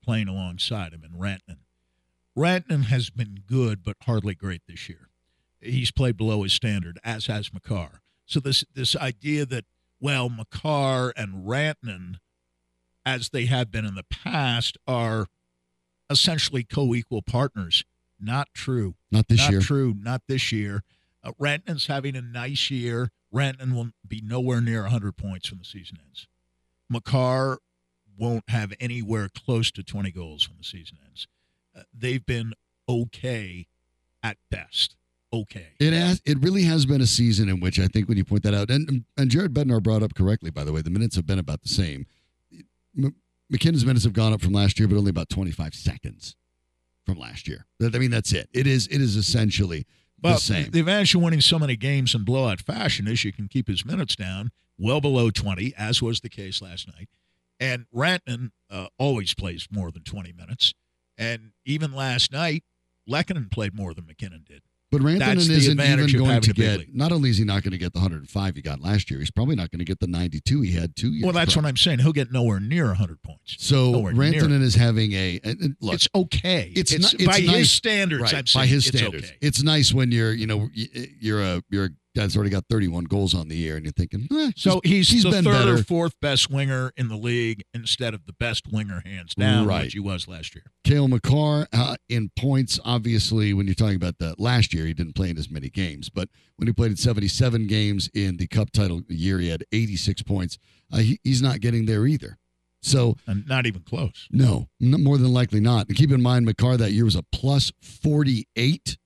playing 0.00 0.28
alongside 0.28 0.92
him 0.92 1.02
in 1.02 1.18
Rantanen. 1.18 1.64
Rantanen 2.38 2.84
has 2.84 3.10
been 3.10 3.40
good, 3.44 3.82
but 3.82 3.96
hardly 4.02 4.36
great 4.36 4.62
this 4.68 4.88
year. 4.88 5.08
He's 5.60 5.90
played 5.90 6.16
below 6.16 6.44
his 6.44 6.52
standard, 6.52 7.00
as 7.02 7.26
has 7.26 7.52
Makar. 7.52 8.00
So 8.26 8.38
this 8.38 8.64
this 8.74 8.94
idea 8.94 9.44
that 9.46 9.64
well, 9.98 10.28
Makar 10.28 11.12
and 11.16 11.44
Rantanen, 11.44 12.18
as 13.04 13.30
they 13.30 13.46
have 13.46 13.72
been 13.72 13.84
in 13.84 13.96
the 13.96 14.04
past, 14.04 14.78
are 14.86 15.26
essentially 16.08 16.62
co-equal 16.62 17.22
partners. 17.22 17.84
Not 18.20 18.50
true. 18.54 18.94
Not 19.10 19.26
this 19.26 19.40
Not 19.40 19.50
year. 19.50 19.60
true. 19.60 19.94
Not 19.98 20.22
this 20.28 20.52
year. 20.52 20.84
Uh, 21.24 21.32
Rantanen's 21.40 21.88
having 21.88 22.14
a 22.14 22.22
nice 22.22 22.70
year. 22.70 23.10
Rantanen 23.34 23.74
will 23.74 23.90
be 24.06 24.22
nowhere 24.24 24.60
near 24.60 24.82
100 24.82 25.16
points 25.16 25.50
when 25.50 25.58
the 25.58 25.64
season 25.64 25.98
ends. 26.06 26.28
Makar 26.88 27.58
won't 28.16 28.44
have 28.48 28.72
anywhere 28.78 29.28
close 29.28 29.70
to 29.72 29.82
20 29.82 30.10
goals 30.12 30.48
when 30.48 30.58
the 30.58 30.64
season 30.64 30.98
ends. 31.06 31.26
Uh, 31.76 31.82
they've 31.92 32.24
been 32.24 32.52
okay 32.88 33.66
at 34.22 34.36
best. 34.50 34.96
Okay. 35.32 35.68
It 35.80 35.92
has. 35.92 36.22
It 36.24 36.38
really 36.40 36.62
has 36.62 36.86
been 36.86 37.00
a 37.00 37.06
season 37.06 37.48
in 37.48 37.58
which 37.58 37.80
I 37.80 37.88
think 37.88 38.08
when 38.08 38.16
you 38.16 38.24
point 38.24 38.44
that 38.44 38.54
out, 38.54 38.70
and 38.70 39.04
and 39.16 39.30
Jared 39.30 39.52
Bednar 39.52 39.82
brought 39.82 40.04
up 40.04 40.14
correctly, 40.14 40.50
by 40.50 40.62
the 40.62 40.72
way, 40.72 40.80
the 40.80 40.90
minutes 40.90 41.16
have 41.16 41.26
been 41.26 41.40
about 41.40 41.62
the 41.62 41.68
same. 41.68 42.06
M- 42.96 43.16
MacKinnon's 43.52 43.84
minutes 43.84 44.04
have 44.04 44.12
gone 44.12 44.32
up 44.32 44.40
from 44.40 44.52
last 44.52 44.78
year, 44.78 44.86
but 44.86 44.96
only 44.96 45.10
about 45.10 45.28
twenty 45.28 45.50
five 45.50 45.74
seconds 45.74 46.36
from 47.04 47.18
last 47.18 47.48
year. 47.48 47.66
I 47.82 47.98
mean, 47.98 48.12
that's 48.12 48.32
it. 48.32 48.48
It 48.52 48.68
is. 48.68 48.86
It 48.86 49.00
is 49.00 49.16
essentially 49.16 49.86
Well, 50.24 50.34
the 50.34 50.40
same. 50.40 50.70
the 50.70 50.80
advantage 50.80 51.14
of 51.14 51.20
winning 51.20 51.42
so 51.42 51.58
many 51.58 51.76
games 51.76 52.14
in 52.14 52.24
blowout 52.24 52.60
fashion 52.60 53.06
is 53.06 53.24
you 53.24 53.32
can 53.32 53.46
keep 53.46 53.68
his 53.68 53.84
minutes 53.84 54.16
down 54.16 54.50
well 54.78 55.00
below 55.00 55.30
20, 55.30 55.74
as 55.76 56.00
was 56.00 56.20
the 56.20 56.30
case 56.30 56.62
last 56.62 56.88
night. 56.88 57.08
And 57.60 57.86
Rantanen 57.94 58.50
uh, 58.70 58.86
always 58.98 59.34
plays 59.34 59.68
more 59.70 59.90
than 59.90 60.02
20 60.02 60.32
minutes. 60.32 60.72
And 61.16 61.52
even 61.64 61.92
last 61.92 62.32
night, 62.32 62.64
Lehkonen 63.08 63.50
played 63.50 63.76
more 63.76 63.94
than 63.94 64.06
MacKinnon 64.06 64.44
did. 64.48 64.62
But 64.92 65.00
Rantanen 65.00 65.36
isn't 65.50 65.80
even 65.80 66.18
going 66.18 66.40
to 66.42 66.52
get. 66.52 66.94
Not 66.94 67.10
only 67.10 67.30
is 67.30 67.38
he 67.38 67.44
not 67.44 67.64
going 67.64 67.72
to 67.72 67.78
get 67.78 67.92
the 67.92 67.98
105 67.98 68.54
he 68.56 68.62
got 68.62 68.80
last 68.80 69.10
year, 69.10 69.18
he's 69.18 69.30
probably 69.30 69.56
not 69.56 69.70
going 69.72 69.80
to 69.80 69.84
get 69.84 69.98
the 69.98 70.06
92 70.06 70.60
he 70.60 70.72
had 70.72 70.94
two 70.94 71.12
years. 71.12 71.24
Well, 71.24 71.32
that's 71.32 71.54
prior. 71.54 71.64
what 71.64 71.68
I'm 71.68 71.76
saying. 71.76 71.98
He'll 71.98 72.12
get 72.12 72.30
nowhere 72.30 72.60
near 72.60 72.86
100 72.86 73.20
points. 73.22 73.56
So 73.58 73.90
Nowhere 73.90 74.12
Rantanen 74.12 74.62
is 74.62 74.76
having 74.76 75.12
a 75.12 75.40
look. 75.80 75.94
it's 75.94 76.06
okay. 76.14 76.72
it's 76.76 76.92
it's, 76.92 77.12
it's 77.14 77.26
by 77.26 77.38
nice- 77.40 77.56
his 77.56 77.72
standards. 77.72 78.22
right, 78.22 78.34
I'm 78.34 78.46
saying 78.46 78.62
by 78.62 78.66
his 78.66 78.86
it's 78.86 78.96
standards, 78.96 79.24
okay. 79.24 79.38
it's 79.40 79.62
nice 79.62 79.92
when 79.92 80.12
you're 80.12 80.32
you 80.32 80.46
know 80.46 80.68
you're 80.72 81.42
a 81.42 81.62
you're 81.70 81.86
a 81.86 81.90
guy 82.14 82.22
that's 82.22 82.36
already 82.36 82.50
got 82.50 82.64
31 82.70 83.04
goals 83.04 83.34
on 83.34 83.48
the 83.48 83.56
year 83.56 83.76
and 83.76 83.84
you're 83.84 83.92
thinking, 83.92 84.28
eh, 84.32 84.52
So 84.56 84.80
he's, 84.84 85.08
he's 85.08 85.22
the 85.24 85.30
been 85.30 85.44
third 85.44 85.52
better. 85.52 85.74
or 85.74 85.82
fourth 85.82 86.14
best 86.20 86.50
winger 86.50 86.92
in 86.96 87.08
the 87.08 87.16
league 87.16 87.64
instead 87.74 88.14
of 88.14 88.24
the 88.26 88.32
best 88.32 88.64
winger 88.70 89.02
hands 89.04 89.34
down, 89.34 89.66
Right. 89.66 89.84
which 89.84 89.94
he 89.94 90.00
was 90.00 90.28
last 90.28 90.54
year. 90.54 90.64
Cale 90.84 91.08
Makar 91.08 91.66
uh, 91.72 91.96
in 92.08 92.30
points. 92.36 92.78
Obviously, 92.84 93.52
when 93.52 93.66
you're 93.66 93.74
talking 93.74 93.96
about 93.96 94.18
the 94.18 94.34
last 94.38 94.72
year, 94.72 94.86
he 94.86 94.94
didn't 94.94 95.14
play 95.14 95.30
in 95.30 95.38
as 95.38 95.50
many 95.50 95.70
games, 95.70 96.08
but 96.10 96.28
when 96.56 96.68
he 96.68 96.72
played 96.72 96.92
in 96.92 96.96
77 96.96 97.66
games 97.66 98.08
in 98.14 98.36
the 98.36 98.46
Cup 98.46 98.70
title 98.70 99.02
year, 99.08 99.38
he 99.40 99.48
had 99.48 99.64
86 99.72 100.22
points. 100.22 100.58
Uh, 100.92 100.98
he, 100.98 101.18
he's 101.24 101.42
not 101.42 101.60
getting 101.60 101.86
there 101.86 102.06
either. 102.06 102.38
So 102.82 103.16
not 103.26 103.64
even 103.66 103.80
close. 103.80 104.28
no, 104.30 104.68
n- 104.80 105.02
more 105.02 105.16
than 105.16 105.32
likely 105.32 105.58
not. 105.58 105.88
And 105.88 105.96
keep 105.96 106.12
in 106.12 106.20
mind, 106.20 106.46
McCarr 106.46 106.76
that 106.76 106.92
year 106.92 107.06
was 107.06 107.16
a 107.16 107.22
plus 107.22 107.72
48. 107.80 108.98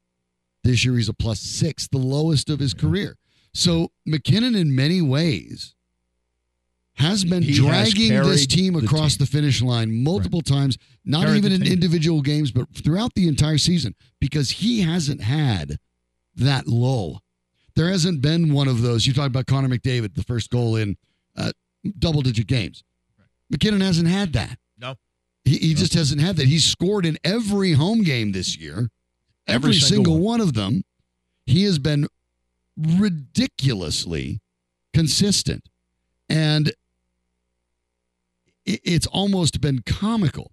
This 0.65 0.85
year, 0.85 0.97
he's 0.97 1.09
a 1.09 1.15
plus 1.15 1.41
six, 1.41 1.89
the 1.89 1.99
lowest 1.99 2.51
of 2.51 2.59
his 2.59 2.75
career. 2.75 3.17
So 3.55 3.91
MacKinnon, 4.07 4.55
in 4.55 4.75
many 4.75 5.01
ways, 5.01 5.75
has 6.95 7.25
been 7.25 7.43
He 7.43 7.53
has 7.53 7.93
dragging 7.93 8.13
this 8.25 8.47
carried 8.47 8.51
team 8.51 8.73
the 8.75 8.85
across 8.85 9.17
team. 9.17 9.25
the 9.25 9.31
finish 9.31 9.63
line 9.63 10.03
multiple 10.03 10.43
times, 10.43 10.77
not 11.05 11.27
Carried 11.27 11.39
even 11.45 11.53
in 11.53 11.67
individual 11.67 12.23
games, 12.23 12.51
but 12.51 12.67
throughout 12.75 13.15
the 13.15 13.29
entire 13.29 13.59
season, 13.59 13.95
because 14.21 14.51
he 14.51 14.83
hasn't 14.83 15.23
had 15.23 15.79
that 16.35 16.67
lull. 16.67 17.23
There 17.77 17.89
hasn't 17.89 18.21
been 18.21 18.53
one 18.53 18.67
of 18.67 18.83
those. 18.83 19.07
You 19.07 19.13
talk 19.13 19.29
about 19.29 19.47
Connor 19.47 19.69
McDavid, 19.69 20.15
the 20.15 20.25
first 20.25 20.51
goal 20.51 20.75
in 20.75 20.97
uh, 21.37 21.53
double 22.01 22.23
digit 22.23 22.49
games. 22.49 22.83
MacKinnon 23.49 23.81
hasn't 23.81 24.09
had 24.09 24.33
that. 24.33 24.59
No. 24.77 24.97
He, 25.45 25.57
he 25.59 25.75
just 25.75 25.95
hasn't 25.95 26.21
had 26.21 26.37
that. 26.37 26.47
He's 26.47 26.65
scored 26.65 27.07
in 27.07 27.17
every 27.23 27.73
home 27.73 28.03
game 28.03 28.33
this 28.33 28.57
year, 28.59 28.91
every, 29.49 29.71
Every 29.71 29.75
single, 29.75 30.15
single 30.15 30.19
one. 30.21 30.41
of 30.41 30.55
them. 30.55 30.85
He 31.47 31.65
has 31.65 31.79
been 31.79 32.07
ridiculously 32.77 34.41
consistent. 34.93 35.65
And 36.29 36.73
it's 38.65 39.07
almost 39.07 39.61
been 39.61 39.81
comical. 39.81 40.53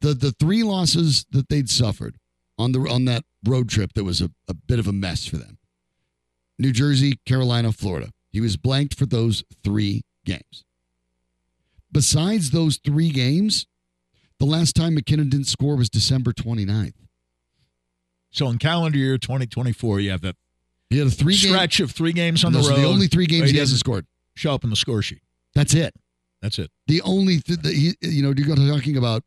The 0.00 0.14
the 0.14 0.32
three 0.32 0.62
losses 0.62 1.26
that 1.30 1.48
they'd 1.48 1.68
suffered 1.68 2.16
on 2.56 2.72
the 2.72 2.80
on 2.80 3.04
that 3.06 3.24
road 3.44 3.68
trip 3.68 3.92
that 3.94 4.04
was 4.04 4.20
a, 4.20 4.30
a 4.48 4.54
bit 4.54 4.78
of 4.78 4.86
a 4.86 4.92
mess 4.92 5.26
for 5.26 5.36
them. 5.36 5.58
New 6.58 6.72
Jersey, 6.72 7.18
Carolina, 7.26 7.72
Florida. 7.72 8.10
He 8.30 8.40
was 8.40 8.56
blanked 8.56 8.94
for 8.94 9.06
those 9.06 9.42
three 9.64 10.02
games. 10.24 10.64
Besides 11.90 12.50
those 12.50 12.78
three 12.84 13.10
games, 13.10 13.66
the 14.38 14.46
last 14.46 14.76
time 14.76 14.94
MacKinnon 14.94 15.28
didn't 15.28 15.48
score 15.48 15.76
was 15.76 15.90
December 15.90 16.32
29th. 16.32 16.94
So 18.30 18.48
in 18.48 18.58
calendar 18.58 18.98
year 18.98 19.18
2024, 19.18 20.00
you 20.00 20.10
have 20.10 20.20
that 20.22 20.36
He 20.88 20.98
had 20.98 21.06
a 21.06 21.10
three 21.10 21.36
game 21.36 21.50
stretch 21.52 21.80
of 21.80 21.90
three 21.90 22.12
games 22.12 22.44
on 22.44 22.52
the 22.52 22.60
road. 22.60 22.76
the 22.78 22.84
only 22.84 23.06
three 23.08 23.26
games 23.26 23.50
He 23.50 23.58
hasn't 23.58 23.80
scored. 23.80 24.06
show 24.34 24.54
up 24.54 24.64
in 24.64 24.70
the 24.70 24.76
score 24.76 25.02
sheet. 25.02 25.22
That's 25.54 25.74
it. 25.74 25.94
That's 26.40 26.58
it. 26.58 26.70
The 26.86 27.02
only 27.02 27.40
th- 27.40 27.60
the, 27.60 27.94
you 28.00 28.22
know 28.22 28.32
you're 28.36 28.56
talking 28.56 28.96
about 28.96 29.24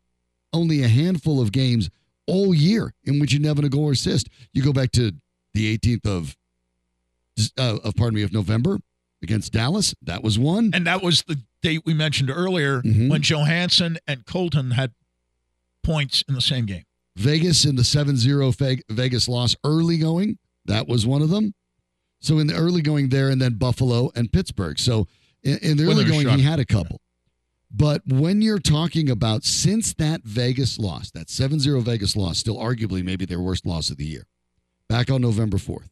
only 0.52 0.82
a 0.82 0.88
handful 0.88 1.40
of 1.40 1.52
games 1.52 1.90
all 2.26 2.54
year 2.54 2.94
in 3.04 3.20
which 3.20 3.32
you 3.32 3.38
didn't 3.38 3.56
have 3.56 3.64
a 3.64 3.68
goal 3.68 3.84
or 3.88 3.92
assist. 3.92 4.28
You 4.52 4.62
go 4.62 4.72
back 4.72 4.90
to 4.92 5.12
the 5.52 5.76
18th 5.78 6.06
of 6.06 6.36
uh, 7.58 7.78
of 7.84 7.94
pardon 7.96 8.14
me 8.16 8.22
of 8.22 8.32
November 8.32 8.78
against 9.22 9.52
Dallas. 9.52 9.94
That 10.02 10.22
was 10.22 10.38
one. 10.38 10.70
And 10.74 10.86
that 10.86 11.02
was 11.02 11.22
the 11.26 11.40
date 11.62 11.82
we 11.84 11.94
mentioned 11.94 12.30
earlier 12.30 12.82
Mhm. 12.82 13.08
when 13.10 13.22
Johansen 13.22 13.98
and 14.06 14.24
Colton 14.26 14.72
had 14.72 14.92
points 15.82 16.22
in 16.28 16.34
the 16.34 16.40
same 16.42 16.66
game. 16.66 16.84
Vegas 17.16 17.64
in 17.64 17.76
the 17.76 17.82
7-0 17.82 18.82
Vegas 18.90 19.28
loss 19.28 19.56
early 19.64 19.98
going. 19.98 20.38
That 20.64 20.88
was 20.88 21.06
one 21.06 21.22
of 21.22 21.30
them. 21.30 21.54
So 22.20 22.38
in 22.38 22.46
the 22.46 22.54
early 22.54 22.82
going 22.82 23.10
there, 23.10 23.28
and 23.28 23.40
then 23.40 23.54
Buffalo 23.54 24.10
and 24.16 24.32
Pittsburgh. 24.32 24.78
So 24.78 25.06
in, 25.42 25.58
in 25.58 25.76
the 25.76 25.84
early 25.84 26.04
were 26.04 26.10
going, 26.10 26.38
he 26.38 26.42
had 26.42 26.58
a 26.58 26.64
couple. 26.64 27.00
But 27.70 28.02
when 28.06 28.40
you're 28.40 28.60
talking 28.60 29.10
about 29.10 29.44
since 29.44 29.92
that 29.94 30.22
Vegas 30.22 30.78
loss, 30.78 31.10
that 31.10 31.26
7-0 31.26 31.82
Vegas 31.82 32.16
loss, 32.16 32.38
still 32.38 32.56
arguably 32.56 33.04
maybe 33.04 33.24
their 33.24 33.40
worst 33.40 33.66
loss 33.66 33.90
of 33.90 33.96
the 33.96 34.04
year, 34.06 34.26
back 34.88 35.10
on 35.10 35.20
November 35.20 35.56
4th, 35.56 35.90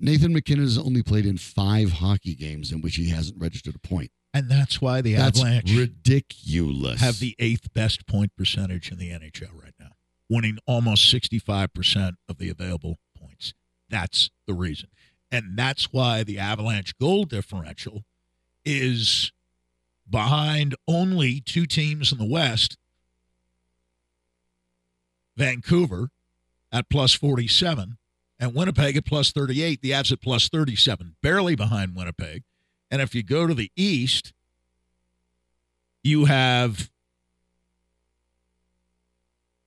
Nathan 0.00 0.32
MacKinnon 0.32 0.64
has 0.64 0.76
only 0.76 1.02
played 1.02 1.24
in 1.24 1.38
five 1.38 1.92
hockey 1.92 2.34
games 2.34 2.72
in 2.72 2.80
which 2.80 2.96
he 2.96 3.10
hasn't 3.10 3.40
registered 3.40 3.76
a 3.76 3.78
point. 3.78 4.10
And 4.34 4.50
that's 4.50 4.80
why 4.80 5.00
the 5.00 5.14
That's 5.14 5.38
Avalanche 5.38 5.72
ridiculous. 5.76 7.00
have 7.00 7.20
the 7.20 7.36
eighth 7.38 7.72
best 7.74 8.06
point 8.06 8.32
percentage 8.36 8.90
in 8.90 8.98
the 8.98 9.10
NHL 9.10 9.52
right 9.54 9.74
now, 9.78 9.91
winning 10.32 10.58
almost 10.66 11.12
65% 11.12 12.16
of 12.26 12.38
the 12.38 12.48
available 12.48 12.98
points. 13.18 13.52
That's 13.90 14.30
the 14.46 14.54
reason. 14.54 14.88
And 15.30 15.56
that's 15.56 15.92
why 15.92 16.22
the 16.24 16.38
Avalanche 16.38 16.96
goal 16.98 17.24
differential 17.24 18.04
is 18.64 19.30
behind 20.08 20.74
only 20.88 21.40
two 21.40 21.66
teams 21.66 22.12
in 22.12 22.18
the 22.18 22.24
West 22.24 22.78
Vancouver 25.36 26.08
at 26.70 26.88
plus 26.88 27.12
47 27.12 27.98
and 28.38 28.54
Winnipeg 28.54 28.96
at 28.96 29.04
plus 29.04 29.32
38. 29.32 29.82
The 29.82 29.90
Avs 29.90 30.12
at 30.12 30.22
plus 30.22 30.48
37, 30.48 31.16
barely 31.22 31.54
behind 31.54 31.94
Winnipeg. 31.94 32.42
And 32.90 33.02
if 33.02 33.14
you 33.14 33.22
go 33.22 33.46
to 33.46 33.54
the 33.54 33.70
East, 33.76 34.32
you 36.02 36.24
have 36.24 36.90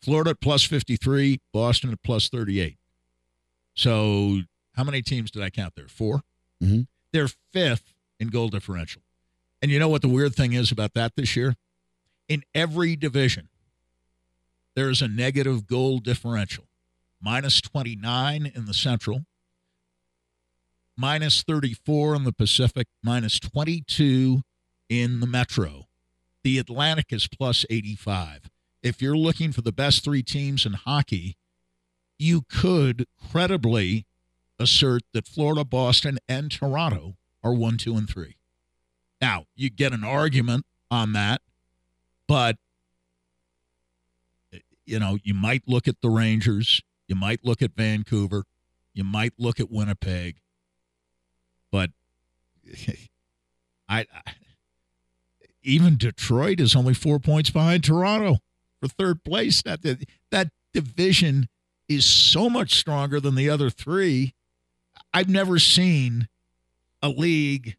Florida 0.05 0.29
at 0.29 0.39
plus 0.39 0.63
53, 0.63 1.39
Boston 1.51 1.91
at 1.91 2.03
plus 2.03 2.29
38. 2.29 2.77
So 3.73 4.41
how 4.75 4.83
many 4.83 5.01
teams 5.01 5.31
did 5.31 5.41
I 5.41 5.49
count 5.49 5.73
there? 5.75 5.87
4 5.87 6.21
Mhm. 6.61 6.87
They're 7.11 7.29
fifth 7.51 7.93
in 8.19 8.27
goal 8.27 8.49
differential. 8.49 9.01
And 9.61 9.71
you 9.71 9.79
know 9.79 9.89
what 9.89 10.03
the 10.03 10.07
weird 10.07 10.35
thing 10.35 10.53
is 10.53 10.71
about 10.71 10.93
that 10.93 11.15
this 11.15 11.35
year? 11.35 11.55
In 12.27 12.43
every 12.53 12.95
division, 12.95 13.49
there 14.75 14.91
is 14.91 15.01
a 15.01 15.07
negative 15.07 15.65
goal 15.65 15.99
differential. 15.99 16.67
Minus 17.19 17.59
29 17.61 18.45
in 18.45 18.65
the 18.65 18.73
Central, 18.73 19.25
minus 20.95 21.41
34 21.41 22.15
in 22.15 22.23
the 22.25 22.33
Pacific, 22.33 22.87
minus 23.01 23.39
22 23.39 24.43
in 24.87 25.19
the 25.19 25.27
Metro. 25.27 25.87
The 26.43 26.59
Atlantic 26.59 27.07
is 27.09 27.27
plus 27.27 27.65
85. 27.71 28.51
If 28.85 29.01
you're 29.01 29.17
looking 29.17 29.51
for 29.51 29.63
the 29.63 29.71
best 29.71 30.03
three 30.03 30.21
teams 30.21 30.63
in 30.63 30.73
hockey, 30.73 31.37
you 32.19 32.43
could 32.43 33.07
credibly 33.31 34.05
assert 34.59 35.01
that 35.11 35.27
Florida, 35.27 35.65
Boston, 35.65 36.19
and 36.29 36.51
Toronto 36.51 37.15
are 37.43 37.51
one, 37.51 37.77
two, 37.77 37.97
and 37.97 38.07
three. 38.07 38.37
Now, 39.19 39.45
you 39.55 39.71
get 39.71 39.91
an 39.91 40.03
argument 40.03 40.67
on 40.91 41.13
that, 41.13 41.41
but 42.27 42.57
you 44.85 44.99
know, 44.99 45.17
you 45.23 45.33
might 45.33 45.63
look 45.65 45.87
at 45.87 46.01
the 46.01 46.09
Rangers, 46.09 46.83
you 47.07 47.15
might 47.15 47.43
look 47.43 47.63
at 47.63 47.71
Vancouver, 47.75 48.43
you 48.93 49.03
might 49.03 49.33
look 49.39 49.59
at 49.59 49.71
Winnipeg, 49.71 50.35
but 51.71 51.89
I, 53.89 54.01
I 54.13 54.31
even 55.63 55.97
Detroit 55.97 56.59
is 56.59 56.75
only 56.75 56.93
four 56.93 57.17
points 57.17 57.49
behind 57.49 57.83
Toronto 57.83 58.37
for 58.87 58.93
third 58.93 59.23
place. 59.23 59.61
That 59.63 59.81
that 60.31 60.49
division 60.73 61.47
is 61.87 62.05
so 62.05 62.49
much 62.49 62.75
stronger 62.75 63.19
than 63.19 63.35
the 63.35 63.49
other 63.49 63.69
three. 63.69 64.33
I've 65.13 65.29
never 65.29 65.59
seen 65.59 66.27
a 67.01 67.09
league 67.09 67.77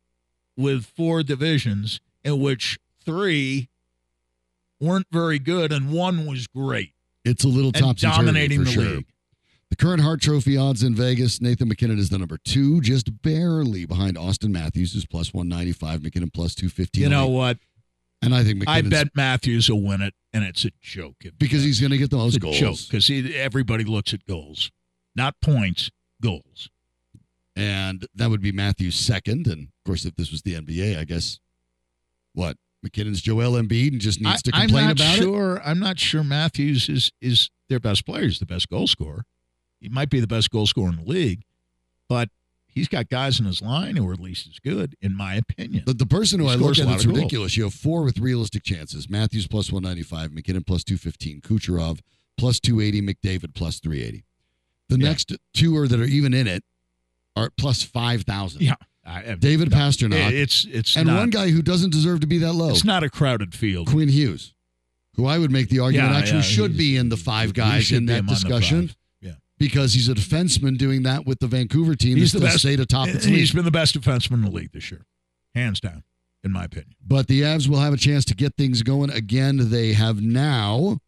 with 0.56 0.86
four 0.86 1.22
divisions 1.22 2.00
in 2.24 2.40
which 2.40 2.78
three 3.04 3.68
weren't 4.80 5.06
very 5.10 5.38
good 5.38 5.72
and 5.72 5.90
one 5.92 6.26
was 6.26 6.46
great 6.46 6.92
It's 7.24 7.44
a 7.44 7.48
little 7.48 7.72
topsy 7.72 8.06
dominating 8.06 8.60
for 8.60 8.64
the 8.64 8.70
sure. 8.70 8.82
league. 8.84 9.06
The 9.70 9.76
current 9.76 10.00
Hart 10.00 10.20
Trophy 10.20 10.56
odds 10.56 10.82
in 10.82 10.94
Vegas, 10.94 11.40
Nathan 11.40 11.68
MacKinnon 11.68 11.98
is 11.98 12.08
the 12.08 12.18
number 12.18 12.38
two, 12.38 12.80
just 12.80 13.20
barely 13.22 13.84
behind 13.84 14.16
Auston 14.16 14.50
Matthews, 14.50 14.92
who's 14.92 15.04
plus 15.04 15.34
195, 15.34 16.04
MacKinnon 16.04 16.30
plus 16.30 16.54
215. 16.54 17.02
You 17.02 17.08
know 17.08 17.26
what? 17.26 17.58
And 18.22 18.34
I 18.34 18.42
think 18.44 18.64
I 18.66 18.80
bet 18.82 19.08
Matthews 19.14 19.70
will 19.70 19.82
win 19.82 20.00
it, 20.00 20.14
and 20.32 20.42
it's 20.44 20.64
a 20.64 20.70
joke. 20.80 21.16
because 21.38 21.62
he's 21.62 21.80
going 21.80 21.90
to 21.92 21.98
get 21.98 22.10
the 22.10 22.16
most 22.16 22.36
it's 22.36 22.36
a 22.36 22.40
goals. 22.40 22.58
joke 22.58 22.78
because 22.90 23.10
everybody 23.34 23.84
looks 23.84 24.14
at 24.14 24.24
goals, 24.26 24.70
not 25.14 25.34
points, 25.42 25.90
goals. 26.22 26.70
and 27.54 28.06
that 28.14 28.30
would 28.30 28.40
be 28.40 28.52
Matthews 28.52 28.94
second. 28.96 29.46
And 29.46 29.64
of 29.68 29.84
course, 29.84 30.04
if 30.04 30.16
this 30.16 30.30
was 30.30 30.42
the 30.42 30.54
NBA, 30.54 30.98
I 30.98 31.04
guess 31.04 31.38
what 32.32 32.56
MacKinnon's 32.82 33.20
Joel 33.20 33.52
Embiid 33.52 33.92
and 33.92 34.00
just 34.00 34.20
needs 34.20 34.42
to 34.42 34.50
I, 34.54 34.62
complain 34.62 34.82
am 34.84 34.88
not 34.88 35.00
about 35.00 35.18
it. 35.18 35.22
sure. 35.22 35.62
I'm 35.64 35.78
not 35.78 35.98
sure 35.98 36.24
Matthews 36.24 36.88
is 36.88 37.12
is 37.20 37.50
their 37.68 37.80
best 37.80 38.06
player. 38.06 38.24
He's 38.24 38.38
the 38.38 38.46
best 38.46 38.68
goal 38.68 38.86
scorer. 38.86 39.24
He 39.80 39.88
might 39.88 40.08
be 40.10 40.20
the 40.20 40.26
best 40.26 40.50
goal 40.50 40.66
scorer 40.66 40.88
in 40.90 40.96
the 40.96 41.04
league, 41.10 41.42
but 42.08 42.30
he's 42.76 42.86
got 42.86 43.08
guys 43.08 43.40
in 43.40 43.46
his 43.46 43.60
line 43.60 43.96
who 43.96 44.08
are 44.08 44.12
at 44.12 44.20
least 44.20 44.46
as 44.46 44.60
good, 44.60 44.94
in 45.02 45.16
my 45.16 45.34
opinion. 45.34 45.82
The, 45.86 45.94
the 45.94 46.06
person 46.06 46.38
who 46.38 46.46
He 46.46 46.52
I 46.52 46.54
look 46.54 46.78
at, 46.78 46.84
goals. 46.86 47.04
ridiculous. 47.06 47.56
You 47.56 47.64
have 47.64 47.74
four 47.74 48.04
with 48.04 48.18
realistic 48.20 48.62
chances. 48.62 49.10
Matthews 49.10 49.48
plus 49.48 49.72
195, 49.72 50.32
MacKinnon 50.32 50.62
plus 50.62 50.84
215, 50.84 51.40
Kucherov 51.40 51.98
plus 52.38 52.60
280, 52.60 53.02
McDavid 53.02 53.54
plus 53.54 53.80
380. 53.80 54.22
The 54.88 54.98
Yeah. 54.98 55.08
next 55.08 55.32
two 55.54 55.76
are 55.76 55.88
that 55.88 55.98
are 55.98 56.04
even 56.04 56.32
in 56.32 56.46
it 56.46 56.62
are 57.34 57.50
plus 57.58 57.82
5,000. 57.82 58.62
yeah, 58.62 58.74
I, 59.04 59.34
David 59.34 59.70
Pastrnak. 59.70 60.30
it's 60.32 60.64
it's 60.70 60.96
and 60.96 61.06
not, 61.08 61.18
one 61.18 61.30
guy 61.30 61.48
who 61.50 61.62
doesn't 61.62 61.90
deserve 61.90 62.20
to 62.20 62.26
be 62.26 62.38
that 62.38 62.52
low, 62.52 62.70
It's 62.70 62.84
not 62.84 63.02
a 63.02 63.10
crowded 63.10 63.54
field. 63.54 63.88
Quinn 63.88 64.08
Hughes, 64.08 64.54
who 65.16 65.26
I 65.26 65.38
would 65.38 65.50
make 65.50 65.68
the 65.70 65.80
argument 65.80 66.12
Yeah, 66.12 66.18
actually 66.18 66.36
yeah, 66.38 66.42
should 66.42 66.76
be 66.76 66.96
in 66.96 67.08
the 67.08 67.16
five 67.16 67.52
guys 67.54 67.90
in 67.90 68.06
that 68.06 68.26
discussion 68.26 68.88
five. 68.88 68.96
Because 69.58 69.94
he's 69.94 70.08
a 70.08 70.14
defenseman 70.14 70.76
doing 70.78 71.02
that 71.04 71.24
with 71.26 71.38
the 71.40 71.46
Vancouver 71.46 71.94
team 71.94 72.16
He's 72.16 72.32
the 72.32 72.40
best. 72.40 72.58
stayed 72.58 72.80
atop 72.80 73.08
its 73.08 73.24
He's 73.24 73.48
league. 73.50 73.56
been 73.56 73.64
the 73.64 73.70
best 73.70 73.98
defenseman 73.98 74.34
in 74.34 74.42
the 74.42 74.50
league 74.50 74.72
this 74.72 74.90
year, 74.90 75.06
hands 75.54 75.80
down, 75.80 76.02
in 76.44 76.52
my 76.52 76.64
opinion. 76.64 76.94
But 77.04 77.26
the 77.28 77.42
Avs 77.42 77.68
will 77.68 77.80
have 77.80 77.92
a 77.94 77.96
chance 77.98 78.24
to 78.26 78.34
get 78.34 78.54
things 78.56 78.82
going 78.82 79.10
again. 79.10 79.70
They 79.70 79.92
have 79.94 80.20
now 80.20 80.98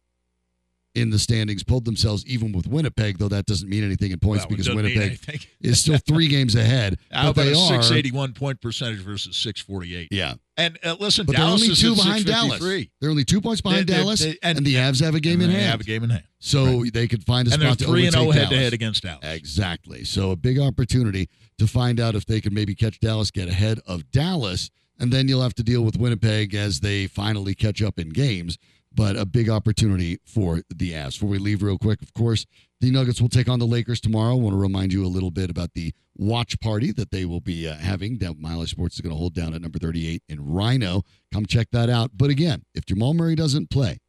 in 0.95 1.11
the 1.11 1.19
standings 1.19 1.63
pulled 1.63 1.85
themselves 1.85 2.25
even 2.25 2.51
with 2.51 2.67
Winnipeg, 2.67 3.19
though 3.19 3.27
that 3.29 3.45
doesn't 3.45 3.69
mean 3.69 3.83
anything 3.83 4.11
in 4.11 4.19
points 4.19 4.43
Well, 4.45 4.57
because 4.57 4.69
Winnipeg 4.73 5.19
is 5.61 5.79
still 5.79 5.97
three 5.99 6.27
games 6.27 6.55
ahead. 6.55 6.97
How 7.11 7.31
but 7.31 7.41
about 7.41 7.43
they 7.43 7.51
a 7.51 7.57
are 7.77 7.81
681 7.83 8.33
point 8.33 8.59
percentage 8.59 8.99
versus 8.99 9.37
648? 9.37 10.07
Yeah. 10.11 10.33
And 10.57 10.77
uh, 10.83 10.95
listen, 10.99 11.25
But 11.25 11.35
Dallas 11.35 11.61
they're 11.61 11.69
only 11.69 11.75
two 11.75 11.95
behind 11.95 12.25
Dallas. 12.25 12.59
They're 12.99 13.09
only 13.09 13.23
two 13.23 13.39
points 13.39 13.61
behind 13.61 13.87
They- 13.87 13.93
they- 13.93 13.99
Dallas, 13.99 14.19
they- 14.21 14.37
and, 14.41 14.57
and- 14.57 14.65
the 14.65 14.75
Avs 14.75 15.01
have 15.03 15.15
a 15.15 15.19
game 15.19 15.41
in 15.41 15.49
they 15.49 15.55
hand. 15.55 15.71
have 15.71 15.81
a 15.81 15.83
game 15.85 16.03
in 16.03 16.09
hand. 16.09 16.23
So 16.39 16.83
they 16.91 17.07
could 17.07 17.23
find 17.25 17.47
a 17.47 17.53
And 17.53 17.61
spot 17.61 17.79
to 17.79 17.85
3 17.85 18.05
and 18.07 18.13
0 18.13 18.31
head 18.31 18.49
to 18.49 18.57
head 18.57 18.73
against 18.73 19.03
Dallas. 19.03 19.19
Exactly. 19.23 20.03
So 20.05 20.31
a 20.31 20.35
big 20.35 20.57
opportunity 20.59 21.29
to 21.59 21.67
find 21.67 21.99
out 21.99 22.15
if 22.15 22.25
they 22.25 22.41
can 22.41 22.53
maybe 22.53 22.73
catch 22.75 22.99
Dallas, 22.99 23.29
get 23.31 23.47
ahead 23.47 23.79
of 23.85 24.09
Dallas, 24.11 24.69
and 24.99 25.11
then 25.13 25.27
you'll 25.27 25.41
have 25.43 25.53
to 25.55 25.63
deal 25.63 25.81
with 25.83 25.97
Winnipeg 25.97 26.55
as 26.55 26.79
they 26.81 27.07
finally 27.07 27.53
catch 27.55 27.81
up 27.81 27.99
in 27.99 28.09
games. 28.09 28.57
But 28.91 29.15
a 29.15 29.25
big 29.25 29.49
opportunity 29.49 30.19
for 30.25 30.61
the 30.69 30.93
Avs. 30.93 31.13
Before 31.13 31.29
we 31.29 31.37
leave, 31.37 31.61
real 31.61 31.77
quick, 31.77 32.01
of 32.01 32.13
course, 32.13 32.45
the 32.81 32.89
Nuggets 32.89 33.21
will 33.21 33.29
take 33.29 33.47
on 33.47 33.59
the 33.59 33.67
Lakers 33.67 34.01
tomorrow. 34.01 34.31
I 34.31 34.35
want 34.35 34.53
to 34.53 34.59
remind 34.59 34.93
you 34.93 35.05
a 35.05 35.07
little 35.07 35.31
bit 35.31 35.49
about 35.49 35.73
the 35.75 35.93
watch 36.15 36.59
party 36.59 36.91
that 36.93 37.11
they 37.11 37.25
will 37.25 37.39
be 37.39 37.67
uh, 37.67 37.75
having. 37.75 38.17
That 38.17 38.39
Mile 38.39 38.59
High 38.59 38.65
Sports 38.65 38.95
is 38.95 39.01
going 39.01 39.13
to 39.13 39.17
hold 39.17 39.35
down 39.35 39.53
at 39.53 39.61
number 39.61 39.79
38 39.79 40.23
in 40.27 40.39
RiNo. 40.39 41.03
Come 41.31 41.45
check 41.45 41.67
that 41.71 41.89
out. 41.89 42.11
But 42.15 42.29
again, 42.29 42.63
if 42.73 42.85
Jamal 42.85 43.13
Murray 43.13 43.35
doesn't 43.35 43.69
play, 43.69 43.99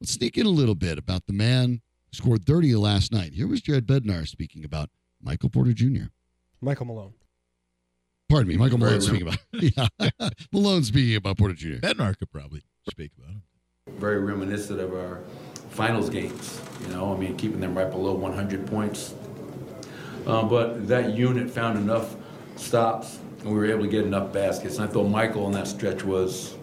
let's 0.00 0.12
sneak 0.12 0.38
in 0.38 0.46
a 0.46 0.50
little 0.50 0.74
bit 0.74 0.96
about 0.96 1.26
the 1.26 1.32
man 1.32 1.80
who 2.06 2.16
scored 2.16 2.46
30 2.46 2.74
last 2.76 3.10
night. 3.10 3.32
Here 3.32 3.48
was 3.48 3.62
Jared 3.62 3.86
Bednar 3.86 4.28
speaking 4.28 4.64
about 4.64 4.90
Michael 5.22 5.48
Porter 5.48 5.72
Jr. 5.72 6.04
Michael 6.60 6.86
Malone. 6.86 7.14
Pardon 8.28 8.48
me, 8.48 8.56
Michael 8.56 8.78
Malone 8.78 9.00
speaking 9.00 9.28
about 9.28 9.38
yeah. 9.52 10.28
Malone 10.52 10.82
speaking 10.82 11.16
about 11.16 11.36
Porter 11.36 11.54
Jr. 11.54 11.76
Bednar 11.76 12.18
could 12.18 12.30
probably 12.30 12.62
speak 12.88 13.12
about 13.18 13.36
it. 13.36 13.42
Very 13.98 14.18
reminiscent 14.18 14.80
of 14.80 14.94
our 14.94 15.20
finals 15.68 16.08
games. 16.08 16.58
You 16.80 16.86
know, 16.88 17.14
I 17.14 17.18
mean, 17.18 17.36
keeping 17.36 17.60
them 17.60 17.76
right 17.76 17.90
below 17.90 18.14
100 18.14 18.66
points. 18.66 19.14
Um, 20.26 20.48
but 20.48 20.88
that 20.88 21.12
unit 21.12 21.50
found 21.50 21.78
enough 21.78 22.16
stops, 22.56 23.18
and 23.40 23.50
we 23.50 23.54
were 23.54 23.66
able 23.66 23.82
to 23.82 23.88
get 23.88 24.06
enough 24.06 24.32
baskets. 24.32 24.78
And 24.78 24.88
I 24.88 24.90
thought 24.90 25.04
Michael 25.04 25.44
on 25.44 25.52
that 25.52 25.68
stretch 25.68 26.02
was, 26.02 26.56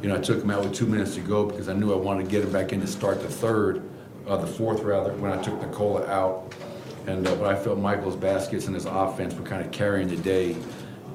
you 0.00 0.08
know, 0.08 0.16
I 0.16 0.18
took 0.18 0.42
him 0.42 0.50
out 0.50 0.64
with 0.64 0.74
two 0.74 0.86
minutes 0.86 1.14
to 1.16 1.20
go 1.20 1.44
because 1.44 1.68
I 1.68 1.74
knew 1.74 1.92
I 1.92 1.96
wanted 1.96 2.24
to 2.24 2.30
get 2.30 2.42
him 2.42 2.52
back 2.52 2.72
in 2.72 2.80
to 2.80 2.86
start 2.86 3.20
the 3.20 3.28
third, 3.28 3.82
uh, 4.26 4.38
the 4.38 4.46
fourth 4.46 4.80
rather, 4.80 5.12
when 5.16 5.32
I 5.38 5.42
took 5.42 5.60
Nikola 5.60 6.06
out. 6.06 6.54
And 7.06 7.28
uh, 7.28 7.36
but 7.36 7.54
I 7.54 7.62
felt 7.62 7.78
Michael's 7.78 8.16
baskets 8.16 8.64
and 8.64 8.74
his 8.74 8.86
offense 8.86 9.34
were 9.34 9.44
kind 9.44 9.62
of 9.62 9.70
carrying 9.72 10.08
the 10.08 10.16
day 10.16 10.56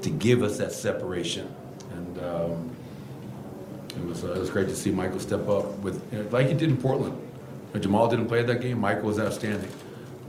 to 0.03 0.11
give 0.11 0.43
us 0.43 0.59
that 0.59 0.71
separation. 0.71 1.53
And 1.93 2.19
um, 2.19 2.75
it 4.01 4.07
was, 4.07 4.23
uh, 4.23 4.33
it 4.33 4.39
was 4.39 4.49
great 4.49 4.67
to 4.67 4.75
see 4.75 4.91
Michael 4.91 5.19
step 5.19 5.47
up 5.47 5.77
with, 5.79 6.01
you 6.11 6.19
know, 6.23 6.29
like 6.29 6.47
he 6.47 6.53
did 6.53 6.69
in 6.69 6.77
Portland. 6.77 7.19
When 7.71 7.81
Jamal 7.81 8.09
didn't 8.09 8.27
play 8.27 8.43
that 8.43 8.61
game, 8.61 8.79
Michael 8.79 9.03
was 9.03 9.19
outstanding. 9.19 9.71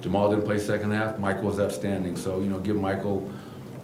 Jamal 0.01 0.31
didn't 0.31 0.45
play 0.45 0.59
second 0.59 0.93
half, 0.93 1.19
Michael 1.19 1.45
was 1.45 1.61
outstanding. 1.61 2.17
So, 2.17 2.41
you 2.41 2.47
know, 2.49 2.59
give 2.59 2.77
Michael, 2.77 3.31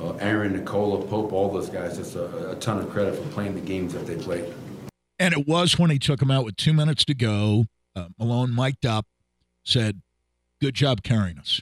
uh, 0.01 0.14
Aaron, 0.14 0.53
Nikola, 0.53 1.05
Pope, 1.07 1.32
all 1.32 1.53
those 1.53 1.70
guys 1.70 1.97
just 1.97 2.16
a, 2.16 2.53
a 2.53 2.55
ton 2.57 2.78
of 2.78 2.91
credit 2.91 3.16
for 3.16 3.28
playing 3.30 3.55
the 3.55 3.61
games 3.61 3.95
that 3.95 4.07
they 4.07 4.16
played. 4.16 4.53
And 5.18 5.34
it 5.34 5.47
was 5.47 5.78
when 5.78 5.91
he 5.91 5.99
took 5.99 6.22
him 6.22 6.30
out 6.30 6.45
with 6.45 6.57
two 6.57 6.72
minutes 6.72 7.05
to 7.07 7.14
go. 7.14 7.66
Uh, 7.97 8.09
Malone 8.18 8.55
mic'd 8.55 8.86
up, 8.86 9.07
said, 9.64 10.03
Good 10.61 10.74
job 10.74 11.03
carrying 11.03 11.39
us, 11.39 11.61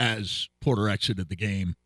as 0.00 0.48
Porter 0.60 0.88
exited 0.88 1.28
the 1.28 1.36
game 1.36 1.76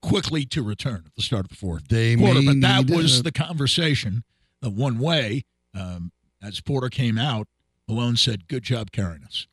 quickly 0.00 0.44
to 0.46 0.62
return 0.62 1.02
at 1.06 1.14
the 1.14 1.22
start 1.22 1.44
of 1.44 1.50
the 1.50 1.56
fourth 1.56 1.88
They 1.88 2.16
quarter. 2.16 2.40
But 2.44 2.60
that 2.60 2.88
was 2.88 3.22
the 3.22 3.32
conversation, 3.32 4.22
one 4.62 4.98
way. 4.98 5.44
Um, 5.74 6.12
as 6.42 6.60
Porter 6.60 6.88
came 6.88 7.18
out, 7.18 7.48
Malone 7.88 8.16
said, 8.16 8.48
Good 8.48 8.62
job 8.62 8.90
carrying 8.92 9.24
us. 9.24 9.46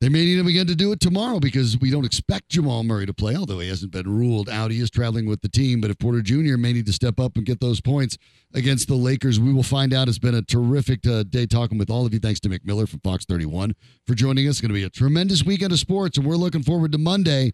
They 0.00 0.08
may 0.08 0.24
need 0.24 0.38
him 0.38 0.46
again 0.46 0.68
to 0.68 0.76
do 0.76 0.92
it 0.92 1.00
tomorrow 1.00 1.40
because 1.40 1.76
we 1.76 1.90
don't 1.90 2.04
expect 2.04 2.50
Jamal 2.50 2.84
Murray 2.84 3.04
to 3.04 3.12
play, 3.12 3.34
although 3.34 3.58
he 3.58 3.68
hasn't 3.68 3.90
been 3.90 4.06
ruled 4.06 4.48
out. 4.48 4.70
He 4.70 4.80
is 4.80 4.90
traveling 4.90 5.26
with 5.26 5.40
the 5.40 5.48
team, 5.48 5.80
but 5.80 5.90
if 5.90 5.98
Porter 5.98 6.22
Jr. 6.22 6.56
may 6.56 6.72
need 6.72 6.86
to 6.86 6.92
step 6.92 7.18
up 7.18 7.34
and 7.34 7.44
get 7.44 7.58
those 7.58 7.80
points 7.80 8.16
against 8.54 8.86
the 8.86 8.94
Lakers, 8.94 9.40
we 9.40 9.52
will 9.52 9.64
find 9.64 9.92
out. 9.92 10.06
It's 10.06 10.20
been 10.20 10.36
a 10.36 10.42
terrific 10.42 11.04
uh, 11.04 11.24
day 11.24 11.46
talking 11.46 11.78
with 11.78 11.90
all 11.90 12.06
of 12.06 12.12
you. 12.14 12.20
Thanks 12.20 12.38
to 12.40 12.48
Myck 12.48 12.64
Miller 12.64 12.86
from 12.86 13.00
Fox 13.00 13.24
31 13.24 13.74
for 14.06 14.14
joining 14.14 14.46
us. 14.46 14.52
It's 14.52 14.60
going 14.60 14.68
to 14.68 14.74
be 14.74 14.84
a 14.84 14.90
tremendous 14.90 15.44
weekend 15.44 15.72
of 15.72 15.80
sports, 15.80 16.16
and 16.16 16.24
we're 16.24 16.36
looking 16.36 16.62
forward 16.62 16.92
to 16.92 16.98
Monday 16.98 17.52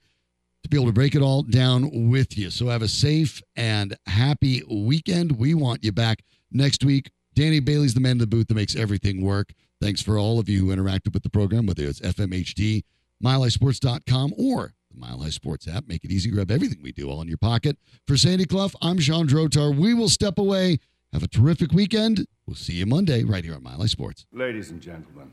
to 0.64 0.68
be 0.68 0.76
able 0.76 0.86
to 0.86 0.92
break 0.92 1.14
it 1.14 1.22
all 1.22 1.42
down 1.44 2.10
with 2.10 2.36
you. 2.36 2.50
So 2.50 2.68
have 2.68 2.82
a 2.82 2.88
safe 2.88 3.40
and 3.56 3.96
happy 4.04 4.62
weekend. 4.70 5.38
We 5.38 5.54
want 5.54 5.82
you 5.82 5.92
back 5.92 6.22
next 6.50 6.84
week. 6.84 7.10
Danny 7.34 7.60
Bailey's 7.60 7.94
the 7.94 8.00
man 8.00 8.12
in 8.12 8.18
the 8.18 8.26
booth 8.26 8.48
that 8.48 8.54
makes 8.54 8.76
everything 8.76 9.22
work. 9.22 9.52
Thanks 9.80 10.00
for 10.00 10.16
all 10.16 10.38
of 10.38 10.48
you 10.48 10.66
who 10.66 10.76
interacted 10.76 11.12
with 11.12 11.22
the 11.22 11.30
program, 11.30 11.66
whether 11.66 11.84
it's 11.84 12.00
FMHD, 12.00 12.84
MileHighSports.com, 13.22 14.34
or 14.38 14.72
the 14.90 14.98
Mile 14.98 15.20
High 15.20 15.30
Sports 15.30 15.66
app. 15.66 15.86
Make 15.88 16.04
it 16.04 16.12
easy. 16.12 16.30
Grab 16.30 16.50
everything 16.50 16.78
we 16.82 16.92
do 16.92 17.10
all 17.10 17.20
in 17.20 17.28
your 17.28 17.38
pocket. 17.38 17.76
For 18.06 18.16
Sandy 18.16 18.44
Clough, 18.44 18.70
I'm 18.80 18.98
Shawn 18.98 19.26
Drotar. 19.26 19.76
We 19.76 19.94
will 19.94 20.08
step 20.08 20.38
away. 20.38 20.78
Have 21.12 21.22
a 21.22 21.28
terrific 21.28 21.72
weekend. 21.72 22.26
We'll 22.46 22.56
see 22.56 22.74
you 22.74 22.86
Monday 22.86 23.24
right 23.24 23.44
here 23.44 23.54
on 23.54 23.62
Mile 23.62 23.78
High 23.80 23.86
Sports. 23.86 24.26
Ladies 24.32 24.70
and 24.70 24.80
gentlemen, 24.80 25.30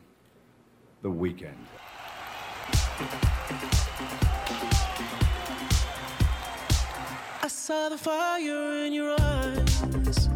the 1.01 1.09
weekend. 1.09 1.57
I 7.43 7.47
saw 7.47 7.89
the 7.89 7.97
fire 7.97 8.85
in 8.85 8.93
your 8.93 9.15
eyes. 9.19 10.29